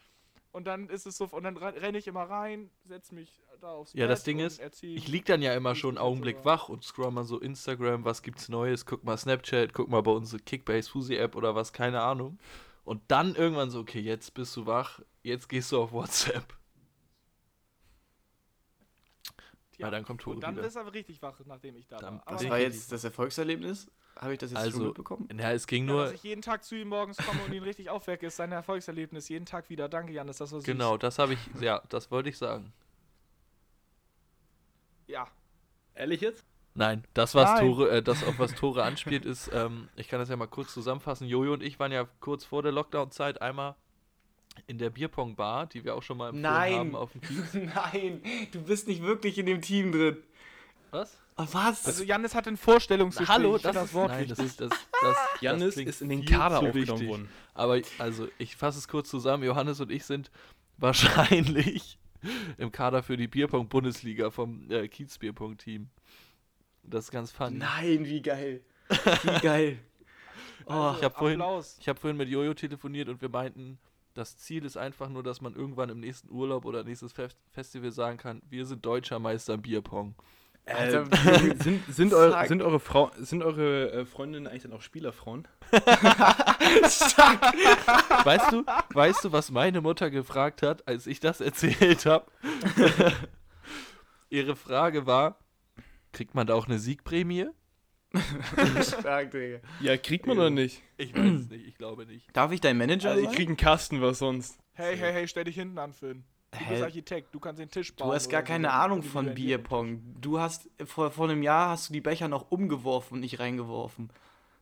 Und 0.58 0.64
dann 0.64 0.90
ist 0.90 1.06
es 1.06 1.18
so, 1.18 1.26
und 1.26 1.44
dann 1.44 1.56
renne 1.56 2.00
ich 2.00 2.08
immer 2.08 2.24
rein, 2.24 2.72
setze 2.84 3.14
mich 3.14 3.44
da 3.62 3.74
aufs 3.74 3.94
Ja, 3.94 4.06
Bett 4.06 4.12
das 4.12 4.24
Ding 4.24 4.40
ist, 4.40 4.60
Ich 4.82 5.08
lieg 5.08 5.26
dann 5.26 5.44
ja 5.44 5.54
immer 5.54 5.76
schon 5.76 5.90
einen 5.92 5.98
Augenblick 6.00 6.44
wach. 6.46 6.68
und 6.68 6.84
scroll 6.84 7.12
mal 7.12 7.26
so 7.26 7.40
Instagram, 7.40 8.06
was 8.06 8.24
gibt's 8.24 8.50
Neues, 8.50 8.88
guck 8.88 9.04
mal 9.04 9.18
Snapchat, 9.18 9.72
guck 9.76 9.88
mal 9.88 10.02
bei 10.02 10.10
unserer 10.10 10.40
Kickbase 10.40 10.90
Fusi 10.90 11.16
App 11.16 11.36
oder 11.36 11.54
was, 11.54 11.74
keine 11.74 12.02
Ahnung. 12.02 12.40
Und 12.86 13.04
dann 13.08 13.36
irgendwann 13.36 13.70
so, 13.70 13.82
okay, 13.82 14.00
jetzt 14.00 14.34
bist 14.34 14.58
du 14.58 14.66
wach, 14.66 15.00
jetzt 15.22 15.48
gehst 15.48 15.72
du 15.72 15.80
auf 15.80 15.92
WhatsApp. 15.92 16.58
Ja, 19.78 19.92
dann 19.92 20.04
kommt 20.04 20.22
Tore 20.22 20.36
Und 20.36 20.42
dann 20.44 20.56
wieder. 20.56 20.66
ist 20.66 20.76
er 20.76 20.92
richtig 20.92 21.22
wach, 21.22 21.40
nachdem 21.46 21.76
ich 21.78 21.88
da 21.88 21.98
Dann- 21.98 22.16
war. 22.16 22.20
das 22.20 22.28
Aber 22.28 22.38
Das 22.42 22.50
war 22.50 22.58
jetzt 22.60 22.92
das 22.92 23.04
Erfolgserlebnis? 23.04 23.92
Habe 24.20 24.34
ich 24.34 24.40
das 24.40 24.50
jetzt 24.50 24.60
Also, 24.60 24.78
schon 24.80 24.88
mitbekommen? 24.88 25.30
Ja, 25.40 25.52
es 25.52 25.68
ging 25.68 25.86
ja, 25.88 25.94
nur, 25.94 26.04
dass 26.06 26.14
ich 26.14 26.24
jeden 26.24 26.42
Tag 26.42 26.64
zu 26.64 26.76
ihm 26.76 26.88
morgens 26.88 27.18
komme 27.18 27.40
und 27.44 27.54
ihn 27.54 27.62
richtig 27.62 27.92
aufwecke, 27.92 28.26
ist 28.26 28.36
sein 28.38 28.52
Erfolgserlebnis. 28.52 29.30
Jeden 29.30 29.46
Tag 29.46 29.70
wieder. 29.70 29.88
Danke, 29.88 30.12
Janis, 30.14 30.38
das 30.38 30.52
war 30.52 30.60
süß. 30.62 30.66
genau, 30.66 30.98
das 30.98 31.20
habe 31.20 31.34
ich, 31.34 31.40
ja, 31.62 31.84
das 31.90 32.10
wollte 32.10 32.30
ich 32.30 32.38
sagen. 32.40 32.74
Ja. 35.08 35.28
Ehrlich 35.94 36.22
jetzt? 36.22 36.44
Nein, 36.74 37.04
das, 37.14 37.34
was 37.34 37.50
Nein. 37.52 37.66
Tore, 37.66 37.90
äh, 37.90 38.04
das, 38.04 38.24
auf 38.24 38.38
was 38.40 38.54
Tore 38.54 38.84
anspielt, 38.84 39.26
ist, 39.26 39.50
ähm, 39.54 39.90
ich 39.96 40.08
kann 40.08 40.20
das 40.20 40.30
ja 40.30 40.36
mal 40.36 40.48
kurz 40.48 40.74
zusammenfassen. 40.74 41.28
Jojo 41.28 41.54
und 41.54 41.64
ich 41.64 41.80
waren 41.80 41.92
ja 41.92 42.08
kurz 42.20 42.44
vor 42.46 42.62
der 42.62 42.72
Lockdown-Zeit 42.72 43.42
einmal 43.42 43.76
in 44.66 44.78
der 44.78 44.90
Bierpong-Bar, 44.90 45.68
die 45.68 45.84
wir 45.84 45.96
auch 45.96 46.04
schon 46.04 46.18
mal 46.18 46.30
empfohlen 46.30 46.42
Nein. 46.42 46.74
haben 46.76 46.96
auf 46.96 47.12
dem 47.12 47.22
Kiez. 47.22 47.54
Nein, 47.54 48.22
du 48.52 48.62
bist 48.62 48.88
nicht 48.88 49.04
wirklich 49.04 49.38
in 49.38 49.46
dem 49.46 49.62
Team 49.62 49.92
drin. 49.92 50.18
Was? 50.92 51.18
Was? 51.36 51.86
Also 51.86 52.04
Janis 52.04 52.34
hat 52.34 52.48
ein 52.48 52.58
Vorstellungsgespräch. 52.58 53.36
Hallo, 53.36 53.58
das, 53.60 53.76
das 53.76 53.94
Wort 53.94 54.10
nein, 54.10 54.28
das, 54.28 54.40
wichtig. 54.40 54.58
das, 54.58 54.88
das, 55.02 55.18
Jannis 55.42 55.78
ist 55.78 56.02
in 56.02 56.10
den 56.10 56.26
Kader 56.26 56.60
aufgenommen 56.60 57.08
worden. 57.08 57.30
Aber 57.54 57.80
also, 58.00 58.28
ich 58.40 58.56
fasse 58.56 58.80
es 58.80 58.88
kurz 58.88 59.10
zusammen. 59.10 59.44
Johannes 59.44 59.80
und 59.80 59.92
ich 59.92 60.04
sind 60.04 60.32
wahrscheinlich 60.78 62.00
im 62.58 62.72
Kader 62.72 63.04
für 63.04 63.18
die 63.18 63.28
Bierpong-Bundesliga 63.28 64.32
vom 64.32 64.70
äh, 64.72 64.88
Kiez-Bierpong-Team. 64.88 65.90
Das 66.82 67.06
ist 67.06 67.12
ganz 67.12 67.32
funny. 67.32 67.58
Nein, 67.58 68.06
wie 68.06 68.22
geil. 68.22 68.62
Wie 68.90 69.40
geil. 69.42 69.80
Oh, 70.66 70.94
ich 70.98 71.04
habe 71.04 71.16
vorhin, 71.16 71.42
Applaus. 71.42 71.78
ich 71.80 71.88
hab 71.88 72.00
vorhin 72.00 72.18
mit 72.18 72.30
Jojo 72.30 72.54
telefoniert 72.54 73.10
und 73.10 73.22
wir 73.22 73.30
meinten, 73.30 73.78
das 74.18 74.38
Ziel 74.38 74.66
ist 74.66 74.78
einfach 74.78 75.10
nur, 75.10 75.22
dass 75.24 75.42
man 75.42 75.54
irgendwann 75.56 75.90
im 75.90 76.00
nächsten 76.00 76.32
Urlaub 76.32 76.66
oder 76.66 76.84
nächstes 76.84 77.14
Fest 77.14 77.38
Festival 77.52 77.92
sagen 77.92 78.18
kann, 78.18 78.42
wir 78.50 78.66
sind 78.66 78.86
deutscher 78.86 79.20
Meister 79.20 79.54
im 79.54 79.62
Bierpong. 79.62 80.16
Alter, 80.66 81.06
Sind, 81.64 81.86
sind, 81.88 82.14
eure, 82.14 82.46
sind 82.46 82.62
eure, 82.62 82.82
Frau, 82.82 83.10
sind 83.18 83.42
eure 83.42 83.92
äh, 83.92 84.06
Freundinnen 84.06 84.48
eigentlich 84.48 84.64
dann 84.64 84.74
auch 84.74 84.82
Spielerfrauen? 84.82 85.48
Weißt 88.26 88.52
du, 88.52 88.66
weißt 88.94 89.24
du, 89.24 89.32
was 89.32 89.50
meine 89.50 89.80
Mutter 89.80 90.10
gefragt 90.10 90.62
hat, 90.64 90.86
als 90.86 91.08
ich 91.08 91.22
das 91.22 91.40
erzählt 91.40 92.06
habe? 92.06 92.26
Ihre 94.30 94.58
Frage 94.58 95.06
war, 95.06 95.40
kriegt 96.12 96.36
man 96.36 96.48
da 96.48 96.56
auch 96.56 96.68
eine 96.68 96.80
Siegprämie? 96.80 97.48
Ja, 99.82 99.98
kriegt 99.98 100.26
man 100.28 100.38
oder 100.38 100.50
nicht? 100.50 100.82
Ich 100.98 101.14
weiß 101.16 101.42
es 101.42 101.50
nicht, 101.50 101.68
ich 101.68 101.78
glaube 101.78 102.06
nicht. 102.06 102.26
Darf 102.36 102.52
ich 102.52 102.62
dein 102.62 102.78
Manager 102.78 103.10
Also 103.10 103.22
ich 103.22 103.28
sein? 103.28 103.36
krieg 103.36 103.48
einen 103.48 103.58
Kasten, 103.58 104.02
was 104.02 104.20
sonst. 104.20 104.58
Hey, 104.74 104.98
hey, 104.98 105.12
hey, 105.14 105.28
stell 105.28 105.44
dich 105.44 105.56
hinten 105.56 105.78
an, 105.78 105.94
Finn. 105.94 106.24
Du 106.52 106.60
Hä? 106.60 106.66
bist 106.70 106.84
Architekt, 106.84 107.36
du 107.36 107.40
kannst 107.40 107.60
den 107.60 107.70
Tisch 107.70 107.94
bauen. 107.96 108.08
Du 108.08 108.14
hast 108.16 108.30
gar 108.30 108.42
keine 108.42 108.68
so. 108.68 108.74
Ahnung 108.74 109.04
von 109.04 109.34
Bierpong. 109.34 110.02
Du 110.22 110.40
hast 110.40 110.70
vor, 110.86 111.12
vor 111.12 111.30
einem 111.30 111.44
Jahr 111.44 111.70
hast 111.70 111.90
du 111.90 111.94
die 111.94 112.02
Becher 112.02 112.28
noch 112.30 112.50
umgeworfen 112.52 113.16
und 113.16 113.20
nicht 113.22 113.40
reingeworfen. 113.40 114.10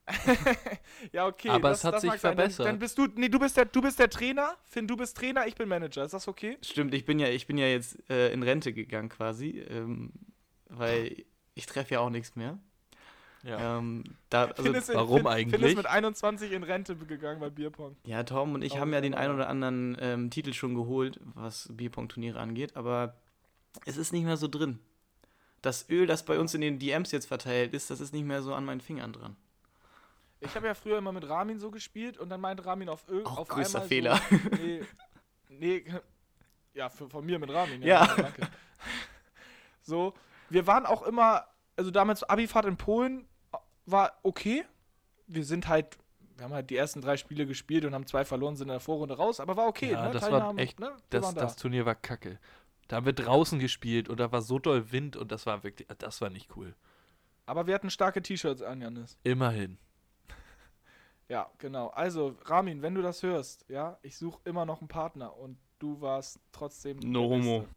Ja, 1.11 1.25
okay. 1.27 1.49
Aber 1.49 1.69
das, 1.69 1.79
es 1.79 1.83
hat 1.83 1.93
das 1.95 2.01
sich 2.01 2.11
sein. 2.11 2.19
Dann- 2.21 2.35
verbessert. 2.37 2.65
Dann 2.67 2.79
bist 2.79 2.97
du, 2.97 3.07
nee, 3.15 3.29
du 3.29 3.39
bist 3.39 3.57
der, 3.57 3.65
du 3.65 3.81
bist 3.81 3.97
der 3.99 4.09
Trainer. 4.09 4.55
Finn, 4.65 4.87
du 4.87 4.95
bist 4.95 5.17
Trainer, 5.17 5.47
ich 5.47 5.55
bin 5.55 5.67
Manager. 5.67 6.03
Ist 6.05 6.13
das 6.13 6.27
okay? 6.27 6.57
Stimmt, 6.61 6.93
ich 6.93 7.05
bin 7.05 7.19
ja, 7.19 7.27
ich 7.29 7.47
bin 7.47 7.57
ja 7.57 7.67
jetzt 7.67 7.97
äh, 8.09 8.31
in 8.31 8.43
Rente 8.43 8.71
gegangen 8.73 9.09
quasi, 9.09 9.59
ähm, 9.69 10.11
weil 10.69 11.25
ich 11.55 11.65
treffe 11.65 11.95
ja 11.95 11.99
auch 12.01 12.09
nichts 12.09 12.35
mehr. 12.35 12.59
Ja. 13.45 13.77
Ähm, 13.77 14.03
da, 14.29 14.45
also, 14.45 14.63
Finn 14.63 14.73
ist 14.73 14.89
in- 14.89 14.95
warum 14.95 15.17
Finn, 15.17 15.25
Finn 15.25 15.31
eigentlich? 15.31 15.63
ist 15.71 15.77
mit 15.77 15.85
21 15.85 16.51
in 16.51 16.63
Rente 16.63 16.95
gegangen 16.95 17.39
bei 17.39 17.49
Bierpong. 17.49 17.95
ja, 18.03 18.23
Tom 18.23 18.55
und 18.55 18.63
ich 18.63 18.73
Oh, 18.73 18.77
haben 18.79 18.91
ja 18.91 19.01
den 19.01 19.13
ja. 19.13 19.19
ein 19.19 19.31
oder 19.31 19.47
anderen 19.49 19.95
ähm, 19.99 20.29
Titel 20.31 20.51
schon 20.53 20.73
geholt, 20.73 21.19
was 21.35 21.69
Bierpong-Turniere 21.71 22.39
angeht, 22.39 22.75
aber 22.75 23.15
es 23.85 23.97
ist 23.97 24.11
nicht 24.13 24.23
mehr 24.25 24.37
so 24.37 24.47
drin. 24.47 24.79
Das 25.61 25.89
Öl, 25.89 26.05
das 26.07 26.25
bei 26.25 26.39
uns 26.39 26.53
in 26.53 26.61
den 26.61 26.79
DMs 26.79 27.11
jetzt 27.11 27.27
verteilt 27.27 27.73
ist, 27.73 27.89
das 27.89 27.99
ist 27.99 28.13
nicht 28.13 28.25
mehr 28.25 28.41
so 28.41 28.53
an 28.53 28.65
meinen 28.65 28.81
Fingern 28.81 29.13
dran. 29.13 29.35
Ich 30.39 30.53
habe 30.55 30.67
ja 30.67 30.73
früher 30.73 30.97
immer 30.97 31.11
mit 31.11 31.27
Ramin 31.27 31.59
so 31.59 31.71
gespielt 31.71 32.17
und 32.17 32.29
dann 32.29 32.41
meint 32.41 32.65
Ramin 32.65 32.89
auf, 32.89 33.03
Ö 33.09 33.23
Auch 33.23 33.37
auf 33.39 33.47
größter 33.47 33.79
einmal 33.79 33.87
Fehler. 33.87 34.21
So, 34.29 34.37
nee, 34.61 34.81
nee, 35.49 35.85
ja, 36.73 36.89
für, 36.89 37.09
von 37.09 37.25
mir 37.25 37.39
mit 37.39 37.51
Ramin. 37.51 37.81
Ja. 37.81 38.05
Danke. 38.05 38.47
So, 39.81 40.13
wir 40.49 40.67
waren 40.67 40.85
auch 40.85 41.03
immer, 41.03 41.45
also 41.75 41.91
damals 41.91 42.23
Abifahrt 42.23 42.65
in 42.65 42.77
Polen 42.77 43.27
war 43.85 44.13
okay. 44.23 44.63
Wir 45.27 45.43
sind 45.43 45.67
halt, 45.67 45.97
wir 46.37 46.45
haben 46.45 46.53
halt 46.53 46.69
die 46.69 46.77
ersten 46.77 47.01
drei 47.01 47.17
Spiele 47.17 47.45
gespielt 47.45 47.85
und 47.85 47.93
haben 47.93 48.05
zwei 48.07 48.25
verloren, 48.25 48.55
sind 48.55 48.67
in 48.67 48.73
der 48.73 48.79
Vorrunde 48.79 49.15
raus, 49.17 49.39
aber 49.39 49.57
war 49.57 49.67
okay. 49.67 49.91
Ja, 49.91 50.07
ne? 50.07 50.11
das 50.11 50.23
war 50.23 50.29
Teilnahme, 50.31 50.61
echt- 50.61 50.79
ne? 50.79 50.91
Das, 51.09 51.33
da. 51.33 51.41
das 51.41 51.55
Turnier 51.55 51.85
war 51.85 51.95
kacke. 51.95 52.39
Da 52.87 52.97
haben 52.97 53.05
wir 53.05 53.13
draußen 53.13 53.57
gespielt 53.59 54.09
und 54.09 54.19
da 54.19 54.31
war 54.31 54.41
so 54.43 54.59
doll 54.59 54.91
Wind 54.91 55.15
und 55.15 55.31
das 55.31 55.45
war 55.47 55.63
wirklich, 55.63 55.87
das 55.97 56.21
war 56.21 56.29
nicht 56.29 56.55
cool. 56.55 56.75
Aber 57.47 57.65
wir 57.67 57.73
hatten 57.75 57.89
starke 57.89 58.21
T-Shirts 58.21 58.61
an, 58.61 58.81
Janis. 58.81 59.17
Immerhin. 59.23 59.77
Ja, 61.27 61.49
genau. 61.57 61.87
Also, 61.87 62.35
Ramin, 62.45 62.83
wenn 62.83 62.93
du 62.93 63.01
das 63.01 63.23
hörst, 63.23 63.65
ja, 63.67 63.97
ich 64.03 64.15
suche 64.15 64.39
immer 64.45 64.63
noch 64.65 64.81
einen 64.81 64.87
Partner 64.87 65.35
und 65.35 65.57
du 65.79 65.99
warst 65.99 66.39
trotzdem. 66.51 66.99
No 66.99 67.23
homo. 67.23 67.61
Beste. 67.61 67.75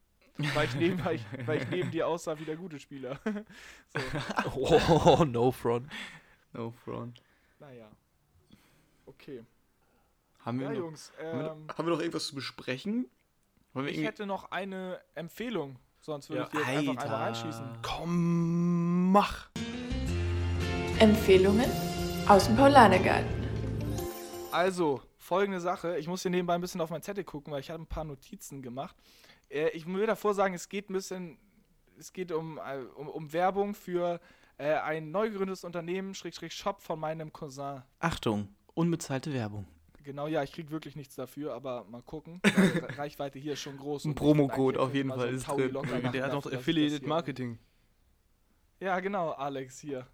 Weil 0.55 0.67
ich, 0.67 0.75
neben, 0.77 1.05
weil, 1.05 1.17
ich, 1.17 1.25
weil 1.47 1.63
ich 1.63 1.69
neben 1.69 1.91
dir 1.91 2.07
aussah 2.07 2.39
wie 2.39 2.45
der 2.45 2.57
gute 2.57 2.79
Spieler. 2.79 3.19
so, 4.45 4.51
Oh, 4.55 5.25
no 5.25 5.51
front. 5.51 5.91
No 6.53 6.71
front. 6.85 7.21
naja. 7.59 7.89
Okay. 9.07 9.45
Haben 10.45 10.61
wir, 10.61 10.67
Ja, 10.69 10.73
noch, 10.73 10.79
Jungs, 10.79 11.13
haben, 11.19 11.25
wir 11.41 11.51
ähm, 11.51 11.67
noch, 11.67 11.77
haben 11.79 11.87
wir 11.87 11.93
noch 11.95 12.01
irgendwas 12.01 12.27
zu 12.27 12.35
besprechen? 12.35 13.07
Wollen 13.75 13.87
wir 13.87 13.93
ich 13.93 14.03
hätte 14.05 14.27
noch 14.27 14.51
eine 14.51 15.01
Empfehlung. 15.15 15.77
Sonst 16.01 16.31
würde 16.31 16.43
Ja. 16.43 16.47
ich 16.47 16.51
dir 16.53 16.59
jetzt 16.81 16.89
einfach 16.89 17.03
einmal 17.05 17.23
reinschießen. 17.25 17.79
Komm, 17.83 19.13
mach. 19.13 19.49
Empfehlungen 21.01 21.71
aus 22.29 22.47
dem 22.47 22.57
Paulanergarten. 22.57 23.29
Also, 24.53 25.03
folgende 25.19 25.61
Sache. 25.61 25.99
Ich 25.99 26.07
muss 26.09 26.23
hier 26.23 26.31
nebenbei 26.31 26.55
ein 26.55 26.61
bisschen 26.61 26.81
auf 26.81 26.91
mein 26.91 27.03
Zettel 27.03 27.25
gucken, 27.25 27.53
weil 27.53 27.61
ich 27.61 27.71
habe 27.71 27.83
ein 27.83 27.87
paar 27.87 28.05
Notizen 28.05 28.63
gemacht. 28.63 28.97
Äh, 29.51 29.71
ich 29.71 29.87
will 29.87 30.07
davor 30.07 30.35
sagen, 30.35 30.55
es 30.55 30.69
geht 30.69 30.91
ein 30.91 30.93
bisschen, 30.93 31.39
es 31.99 32.13
geht 32.13 32.33
um, 32.33 32.59
äh, 32.59 32.79
um, 32.95 33.09
um 33.09 33.33
Werbung 33.33 33.75
für 33.75 34.21
äh, 34.59 34.75
ein 34.75 35.11
neu 35.11 35.31
gegründetes 35.31 35.65
Unternehmen, 35.65 36.15
Schrägstrich 36.15 36.55
Shop 36.55 36.81
von 36.81 36.99
meinem 36.99 37.33
Cousin. 37.33 37.83
Achtung, 38.01 38.49
unbezahlte 38.75 39.33
Werbung. 39.33 39.67
Genau, 40.05 40.27
ja, 40.27 40.43
ich 40.43 40.53
krieg 40.53 40.71
wirklich 40.71 40.97
nichts 40.97 41.17
dafür, 41.17 41.53
aber 41.53 41.85
mal 41.85 42.01
gucken. 42.01 42.41
Reichweite 42.97 43.39
hier 43.39 43.53
ist 43.53 43.61
schon 43.61 43.77
groß. 43.77 44.07
Ein 44.07 44.15
Promocode 44.15 44.79
auf 44.79 44.95
jeden 44.95 45.11
Fall 45.11 45.29
einen 45.29 45.37
ist 45.37 45.47
drin. 45.47 46.13
Der 46.13 46.25
hat 46.25 46.33
das 46.33 46.51
Affiliated 46.51 47.07
Marketing. 47.07 47.59
Ja, 48.81 49.01
genau, 49.01 49.33
Alex 49.33 49.81
hier, 49.81 50.07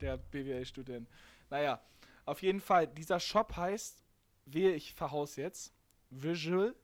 der 0.00 0.18
BWL-Student. 0.18 1.08
Naja, 1.50 1.80
auf 2.26 2.42
jeden 2.42 2.60
Fall, 2.60 2.86
dieser 2.86 3.18
Shop 3.18 3.56
heißt, 3.56 4.04
wehe, 4.46 4.72
ich 4.72 4.94
verhaus 4.94 5.36
jetzt, 5.36 5.74
Visual 6.10 6.74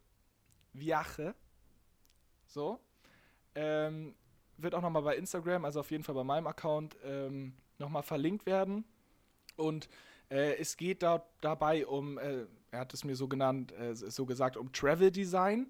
Viaje. 0.73 1.35
So. 2.51 2.81
Ähm, 3.55 4.15
wird 4.57 4.75
auch 4.75 4.83
nochmal 4.83 5.03
bei 5.03 5.17
Instagram, 5.17 5.65
also 5.65 5.81
auf 5.81 5.91
jeden 5.91 6.05
Fall 6.05 6.15
bei 6.15 6.25
meinem 6.25 6.47
Account, 6.47 6.97
ähm, 7.05 7.55
nochmal 7.79 8.03
verlinkt 8.03 8.45
werden. 8.45 8.85
Und 9.57 9.89
äh, 10.31 10.57
es 10.57 10.77
geht 10.77 11.03
da, 11.03 11.25
dabei 11.41 11.87
um, 11.87 12.19
äh, 12.19 12.47
er 12.71 12.81
hat 12.81 12.93
es 12.93 13.05
mir 13.05 13.17
so 13.17 13.29
genannt, 13.29 13.73
äh, 13.73 13.95
so 13.95 14.27
gesagt, 14.27 14.57
um 14.57 14.73
Travel 14.73 15.11
Design. 15.11 15.69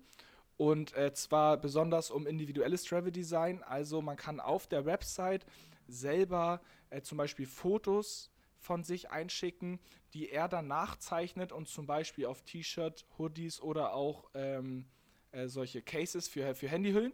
Und 0.57 0.95
äh, 0.95 1.13
zwar 1.13 1.57
besonders 1.57 2.11
um 2.11 2.27
individuelles 2.27 2.85
Travel 2.85 3.13
Design. 3.13 3.63
Also 3.63 4.03
man 4.03 4.17
kann 4.17 4.41
auf 4.41 4.67
der 4.67 4.85
Website 4.85 5.47
selber 5.87 6.61
äh, 6.91 7.03
zum 7.03 7.19
Beispiel 7.19 7.47
Fotos 7.47 8.31
von 8.59 8.85
sich 8.85 9.11
einschicken, 9.11 9.81
die 10.13 10.31
er 10.31 10.49
dann 10.49 10.67
nachzeichnet 10.67 11.53
und 11.53 11.69
zum 11.69 11.87
Beispiel 11.87 12.27
auf 12.27 12.43
T-Shirt, 12.43 13.07
Hoodies 13.19 13.61
oder 13.61 13.95
auch 13.95 14.29
ähm, 14.35 14.87
äh, 15.33 15.49
solche 15.49 15.83
Cases 15.83 16.29
für, 16.29 16.55
für 16.55 16.69
Handyhüllen 16.69 17.13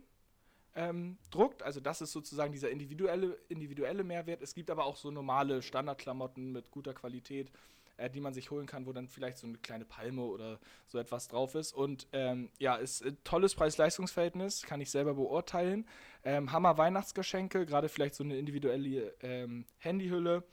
ähm, 0.76 1.16
druckt. 1.30 1.62
Also 1.62 1.80
das 1.80 2.00
ist 2.00 2.12
sozusagen 2.12 2.52
dieser 2.52 2.70
individuelle, 2.70 3.38
individuelle 3.48 4.04
Mehrwert. 4.04 4.42
Es 4.42 4.54
gibt 4.54 4.70
aber 4.70 4.84
auch 4.84 4.96
so 4.96 5.10
normale 5.10 5.62
Standardklamotten 5.62 6.52
mit 6.52 6.70
guter 6.70 6.92
Qualität, 6.92 7.50
äh, 7.96 8.10
die 8.10 8.20
man 8.20 8.34
sich 8.34 8.50
holen 8.50 8.66
kann, 8.66 8.86
wo 8.86 8.92
dann 8.92 9.08
vielleicht 9.08 9.38
so 9.38 9.46
eine 9.46 9.58
kleine 9.58 9.86
Palme 9.86 10.22
oder 10.22 10.60
so 10.86 10.98
etwas 10.98 11.28
drauf 11.28 11.54
ist. 11.54 11.72
Und 11.72 12.06
ähm, 12.12 12.50
ja, 12.58 12.76
ist 12.76 13.04
ein 13.04 13.16
tolles 13.24 13.54
Preis-Leistungs-Verhältnis, 13.54 14.62
kann 14.62 14.80
ich 14.80 14.90
selber 14.90 15.14
beurteilen. 15.14 15.88
Ähm, 16.24 16.52
Hammer 16.52 16.76
Weihnachtsgeschenke, 16.76 17.64
gerade 17.64 17.88
vielleicht 17.88 18.14
so 18.14 18.24
eine 18.24 18.36
individuelle 18.36 19.14
ähm, 19.22 19.64
Handyhülle. 19.78 20.44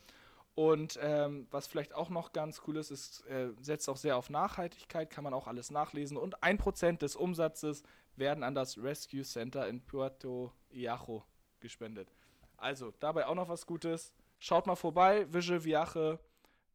Und 0.55 0.99
ähm, 1.01 1.47
was 1.49 1.65
vielleicht 1.65 1.95
auch 1.95 2.09
noch 2.09 2.31
ganz 2.31 2.61
cool 2.67 2.77
ist, 2.77 2.91
es 2.91 3.21
äh, 3.21 3.49
setzt 3.59 3.89
auch 3.89 3.97
sehr 3.97 4.17
auf 4.17 4.29
Nachhaltigkeit, 4.29 5.09
kann 5.09 5.23
man 5.23 5.33
auch 5.33 5.47
alles 5.47 5.71
nachlesen. 5.71 6.15
Und 6.15 6.43
1% 6.43 6.99
des 6.99 7.15
Umsatzes 7.15 7.83
werden 8.15 8.43
an 8.43 8.53
das 8.53 8.77
Rescue 8.77 9.23
Center 9.23 9.67
in 9.67 9.81
Puerto 9.81 10.51
Iajo 10.69 11.23
gespendet. 11.59 12.13
Also, 12.57 12.93
dabei 12.99 13.25
auch 13.25 13.35
noch 13.35 13.49
was 13.49 13.65
Gutes. 13.65 14.13
Schaut 14.37 14.67
mal 14.67 14.75
vorbei, 14.75 15.31
Visual 15.33 15.63
Viaje, 15.63 16.19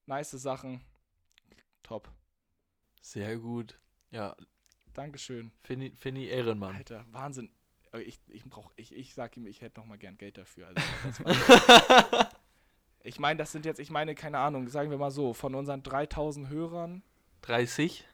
nice 0.07 0.33
Sachen. 0.33 0.83
Top. 1.85 2.11
Sehr 3.01 3.39
gut. 3.39 3.79
Ja, 4.11 4.35
Dankeschön. 4.99 5.53
Finny, 5.61 5.93
Finny 5.97 6.26
Ehrenmann. 6.26 6.74
Alter, 6.74 7.07
Wahnsinn. 7.12 7.53
Ich, 8.05 8.18
ich, 8.26 8.45
brauch, 8.45 8.72
ich, 8.74 8.93
ich 8.93 9.14
sag 9.14 9.37
ihm, 9.37 9.47
ich 9.47 9.61
hätte 9.61 9.79
noch 9.79 9.87
mal 9.87 9.97
gern 9.97 10.18
Geld 10.18 10.37
dafür. 10.37 10.66
Also, 10.66 11.24
ich 13.09 13.19
meine, 13.19 13.39
das 13.39 13.53
sind 13.53 13.65
jetzt, 13.65 13.81
ich 13.81 13.91
meine, 13.91 14.15
keine 14.15 14.39
Ahnung, 14.39 14.69
sagen 14.69 14.91
wir 14.91 14.99
mal 14.99 15.11
so, 15.11 15.33
von 15.33 15.55
unseren 15.55 15.83
3000 15.83 16.51
Hörern, 16.51 17.03
30? 17.43 18.07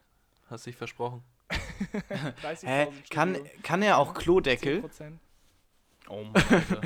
Hast 0.49 0.65
dich 0.65 0.75
versprochen. 0.75 1.21
30.000 2.41 2.65
Hä? 2.65 2.87
Kann, 3.09 3.37
kann 3.61 3.81
er 3.81 3.97
auch 3.97 4.13
Klodeckel? 4.13 4.83
10%. 4.85 5.17
Oh 6.07 6.23
Mann, 6.23 6.33
Alter. 6.35 6.81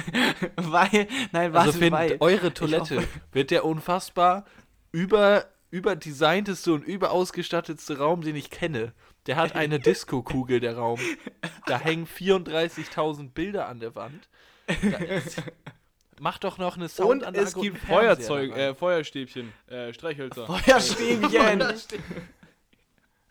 weil, 0.55 1.07
nein, 1.31 1.53
warte, 1.53 1.67
also 1.67 1.91
weil. 1.91 2.17
eure 2.19 2.53
Toilette 2.53 3.07
wird 3.31 3.51
der 3.51 3.65
unfassbar 3.65 4.45
über, 4.91 5.45
überdesignteste 5.71 6.73
und 6.73 6.83
überausgestattetste 6.83 7.97
Raum, 7.99 8.21
den 8.21 8.35
ich 8.35 8.49
kenne. 8.49 8.93
Der 9.27 9.35
hat 9.35 9.55
eine 9.55 9.79
Disco-Kugel, 9.79 10.61
der 10.61 10.77
Raum. 10.77 10.99
Da 11.65 11.79
hängen 11.79 12.07
34.000 12.07 13.31
Bilder 13.31 13.67
an 13.67 13.79
der 13.81 13.93
Wand. 13.95 14.29
Da 14.67 14.97
ist, 14.97 15.43
mach 16.19 16.37
doch 16.37 16.57
noch 16.57 16.75
eine 16.75 16.85
Und 16.85 16.91
Soundanlage 16.91 17.47
es 17.47 17.55
gibt 17.55 17.77
Feuerzeug, 17.79 18.55
äh, 18.55 18.75
Feuerstäbchen, 18.75 19.51
äh, 19.67 19.93
Streichhölzer. 19.93 20.45
Feuerstäbchen! 20.45 21.63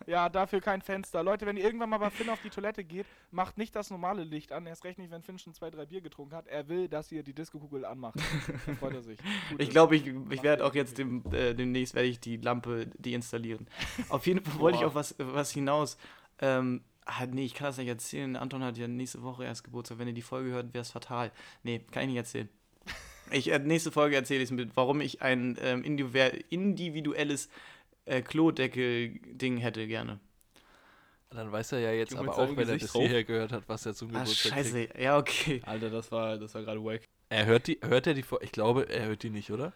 Ja, 0.09 0.31
dafür 0.31 0.63
kein 0.63 0.81
Fenster. 0.81 1.23
Leute, 1.23 1.45
wenn 1.45 1.59
ihr 1.59 1.65
irgendwann 1.65 1.91
mal 1.91 1.99
bei 1.99 2.09
Finn 2.09 2.31
auf 2.31 2.41
die 2.41 2.49
Toilette 2.49 2.83
geht, 2.83 3.05
macht 3.31 3.59
nicht 3.59 3.77
das 3.77 3.91
normale 3.91 4.25
Licht 4.25 4.53
an. 4.53 4.67
Erst 4.67 4.85
recht 4.85 4.99
nicht, 4.99 5.11
wenn 5.11 5.21
Finn 5.21 5.39
schon 5.39 5.53
zwei, 5.53 5.69
drei 5.69 5.85
Bier 5.85 6.01
getrunken 6.01 6.35
hat. 6.35 6.47
Er 6.47 6.67
will, 6.67 6.89
dass 6.89 7.13
ihr 7.13 7.23
die 7.23 7.35
Disco-Kugel 7.35 7.85
anmacht. 7.85 8.19
Dann 8.65 8.79
freut 8.79 8.95
er 8.95 9.03
sich. 9.03 9.19
Gut 9.51 9.61
Ich 9.61 9.69
glaube, 9.69 9.97
ich, 9.97 10.07
ich 10.07 10.43
werde 10.43 10.63
er 10.63 10.67
auch 10.67 10.75
jetzt 10.75 10.97
dem, 10.97 11.23
äh, 11.31 11.53
demnächst 11.53 11.95
werde 11.95 12.09
ich 12.09 12.21
die 12.21 12.39
Lampe 12.39 12.87
deinstallieren. 12.97 13.69
Auf 14.09 14.27
jeden 14.27 14.43
Fall 14.43 14.59
wollte 14.59 14.79
ich 14.79 14.85
auf 14.87 14.95
was, 14.95 15.15
was 15.19 15.51
hinaus. 15.51 15.99
Ähm, 16.39 16.85
ah, 17.05 17.27
nee, 17.27 17.45
ich 17.45 17.53
kann 17.53 17.67
das 17.67 17.77
nicht 17.77 17.89
erzählen. 17.89 18.35
Anton 18.37 18.65
hat 18.65 18.79
ja 18.79 18.89
nächste 18.89 19.23
Woche 19.23 19.45
erst 19.45 19.63
Geburtstag. 19.63 19.99
Wenn 19.99 20.09
ihr 20.09 20.15
die 20.15 20.23
Folge 20.23 20.53
hört, 20.53 20.73
wäre 20.73 20.81
es 20.81 20.91
fatal. 20.91 21.33
Nee, 21.65 21.81
kann 21.91 22.05
ich 22.05 22.09
nicht 22.09 22.17
erzählen. 22.17 22.49
Ich, 23.33 23.51
äh, 23.51 23.59
nächste 23.59 23.91
Folge 23.93 24.17
erzähle 24.17 24.43
ich 24.43 24.51
mit, 24.51 24.71
warum 24.77 25.01
ich 25.01 25.23
ein 25.23 25.57
ähm, 25.61 25.83
individuell- 25.83 26.45
individuelles 26.51 27.49
äh, 28.05 28.23
Klodeckel-Ding 28.23 29.59
hätte 29.59 29.87
gerne. 29.87 30.19
Dann 31.31 31.53
weiß 31.53 31.73
er 31.73 31.81
ja 31.81 31.93
jetzt 31.93 32.17
aber 32.17 32.33
auch, 32.39 32.49
wenn 32.51 32.57
er 32.59 32.65
Gesicht 32.65 32.81
bis 32.85 32.93
drauf. 32.93 33.03
hierher 33.03 33.25
gehört 33.25 33.53
hat, 33.53 33.65
was 33.67 33.85
er 33.85 33.95
zum 33.95 34.09
Geburtstag 34.11 34.53
kriegt. 34.53 34.67
scheiße. 34.67 34.89
Ja, 35.03 35.19
okay. 35.19 35.61
Alter, 35.67 35.91
das 35.91 36.11
war, 36.11 36.39
das 36.39 36.55
war 36.55 36.63
gerade 36.63 36.83
wack. 36.83 37.03
Er 37.29 37.45
hört 37.45 37.67
die, 37.67 37.79
hört 37.83 38.07
er 38.07 38.15
die 38.15 38.23
vor? 38.23 38.41
Ich 38.43 38.51
glaube, 38.53 38.89
er 38.89 39.07
hört 39.09 39.23
die 39.23 39.29
nicht, 39.31 39.51
oder? 39.51 39.75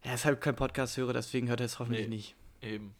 Er 0.00 0.14
ist 0.14 0.24
halt 0.24 0.40
kein 0.40 0.56
Podcast-Hörer, 0.56 1.12
deswegen 1.12 1.48
hört 1.48 1.60
er 1.60 1.66
es 1.66 1.78
hoffentlich 1.78 2.08
Nee. 2.08 2.14
nicht. 2.16 2.34
Eben. 2.62 2.94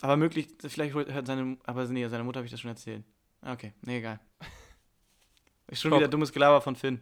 Aber 0.00 0.16
möglich, 0.16 0.48
vielleicht 0.66 0.94
hört 0.94 1.26
seine, 1.26 1.58
aber 1.64 1.84
nee, 1.86 2.06
seine 2.08 2.24
Mutter 2.24 2.38
habe 2.38 2.46
ich 2.46 2.50
das 2.50 2.60
schon 2.60 2.70
erzählt. 2.70 3.02
Ah, 3.42 3.52
Okay, 3.52 3.72
nee, 3.82 3.98
egal. 3.98 4.20
Ist 5.68 5.82
schon 5.82 5.90
Top. 5.90 6.00
wieder 6.00 6.08
dummes 6.08 6.32
Gelaber 6.32 6.60
von 6.62 6.76
Finn. 6.76 7.00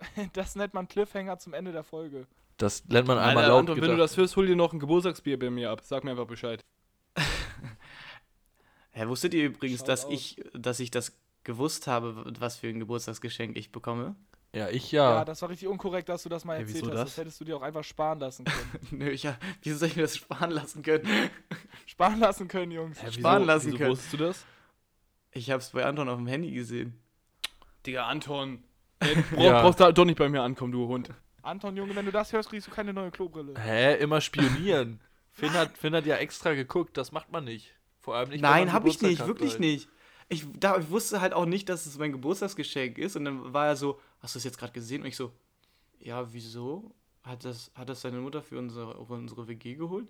Das 0.32 0.54
nennt 0.56 0.74
man 0.74 0.86
Cliffhanger 0.88 1.38
zum 1.38 1.54
Ende 1.54 1.72
der 1.72 1.82
Folge. 1.84 2.26
Das 2.56 2.84
lernt 2.88 3.06
man 3.08 3.18
einmal 3.18 3.44
Alter, 3.44 3.48
laut 3.48 3.60
Anton, 3.60 3.80
wenn 3.80 3.90
du 3.90 3.96
das 3.96 4.16
hörst, 4.16 4.34
hol 4.36 4.46
dir 4.46 4.56
noch 4.56 4.72
ein 4.72 4.80
Geburtstagsbier 4.80 5.38
bei 5.38 5.48
mir 5.50 5.70
ab. 5.70 5.80
Sag 5.84 6.02
mir 6.04 6.10
einfach 6.12 6.26
Bescheid. 6.26 6.64
Hä, 8.90 9.06
wusstet 9.06 9.34
ihr 9.34 9.44
übrigens, 9.46 9.80
Schaut 9.80 9.88
dass 9.88 10.04
aus. 10.06 10.12
ich, 10.12 10.42
dass 10.54 10.80
ich 10.80 10.90
das 10.90 11.16
gewusst 11.44 11.86
habe, 11.86 12.24
was 12.40 12.56
für 12.56 12.68
ein 12.68 12.80
Geburtstagsgeschenk 12.80 13.56
ich 13.56 13.70
bekomme? 13.70 14.16
Ja, 14.54 14.68
ich 14.70 14.90
Ja, 14.92 15.16
ja. 15.18 15.24
das 15.24 15.42
war 15.42 15.50
richtig 15.50 15.68
unkorrekt, 15.68 16.08
dass 16.08 16.22
du 16.22 16.28
das 16.28 16.44
mal 16.44 16.54
Ja, 16.54 16.60
erzählt 16.60 16.76
wieso 16.82 16.86
hast. 16.92 16.98
das? 16.98 17.10
Das 17.10 17.16
hättest 17.18 17.40
du 17.40 17.44
dir 17.44 17.56
auch 17.56 17.62
einfach 17.62 17.84
sparen 17.84 18.18
lassen 18.18 18.44
können. 18.44 18.88
Nö, 18.90 19.10
ich, 19.10 19.22
ja- 19.22 19.38
wieso 19.62 19.78
soll 19.78 19.88
ich 19.88 19.96
mir 19.96 20.02
das 20.02 20.16
sparen 20.16 20.50
lassen 20.50 20.82
können? 20.82 21.06
sparen 21.86 22.18
lassen 22.18 22.48
können, 22.48 22.72
Jungs. 22.72 23.00
Hä, 23.02 23.12
Sparen 23.12 23.44
lassen 23.44 23.66
wieso 23.68 23.76
können. 23.78 23.90
wusstest 23.90 24.12
du 24.14 24.16
das? 24.16 24.44
Ich 25.32 25.50
habe 25.50 25.60
es 25.62 25.70
bei 25.70 25.84
Anton 25.84 26.08
auf 26.08 26.16
dem 26.16 26.26
Handy 26.26 26.50
gesehen. 26.50 26.98
Digga, 27.86 28.06
Anton. 28.06 28.64
Ey, 29.00 29.14
du 29.14 29.22
brauch, 29.36 29.42
Ja. 29.42 29.62
brauchst 29.62 29.80
da 29.80 29.92
doch 29.92 30.04
nicht 30.04 30.18
bei 30.18 30.28
mir 30.28 30.42
ankommen, 30.42 30.72
du 30.72 30.86
Hund. 30.88 31.10
Anton, 31.42 31.76
Junge, 31.76 31.94
wenn 31.96 32.04
du 32.04 32.12
das 32.12 32.32
hörst, 32.32 32.50
kriegst 32.50 32.66
du 32.66 32.70
keine 32.70 32.92
neue 32.92 33.10
Klobrille. 33.10 33.54
Hä, 33.58 33.96
immer 33.96 34.20
spionieren. 34.20 35.00
Finn 35.32 35.52
hat, 35.52 35.78
Finn 35.78 35.94
hat 35.94 36.04
ja 36.04 36.16
extra 36.16 36.52
geguckt, 36.54 36.96
das 36.96 37.12
macht 37.12 37.30
man 37.32 37.44
nicht. 37.44 37.72
Vor 38.00 38.16
allem 38.16 38.30
nicht. 38.30 38.40
Nein, 38.42 38.72
habe 38.72 38.88
ich 38.88 39.00
nicht, 39.00 39.20
hat 39.20 39.28
wirklich 39.28 39.50
gleich. 39.56 39.60
nicht. 39.60 39.88
Ich, 40.28 40.44
da, 40.58 40.76
ich 40.78 40.90
wusste 40.90 41.20
halt 41.20 41.32
auch 41.32 41.46
nicht, 41.46 41.68
dass 41.68 41.86
es 41.86 41.96
mein 41.96 42.12
Geburtstagsgeschenk 42.12 42.98
ist. 42.98 43.16
Und 43.16 43.24
dann 43.24 43.54
war 43.54 43.66
er 43.66 43.76
so, 43.76 43.98
hast 44.20 44.34
du 44.34 44.38
es 44.38 44.44
jetzt 44.44 44.58
gerade 44.58 44.72
gesehen? 44.72 45.02
Und 45.02 45.08
ich 45.08 45.16
so, 45.16 45.32
ja, 46.00 46.30
wieso? 46.32 46.92
Hat 47.22 47.44
das, 47.44 47.70
hat 47.74 47.88
das 47.88 48.02
deine 48.02 48.18
Mutter 48.18 48.42
für 48.42 48.58
unsere, 48.58 49.06
für 49.06 49.14
unsere 49.14 49.48
WG 49.48 49.74
geholt? 49.74 50.08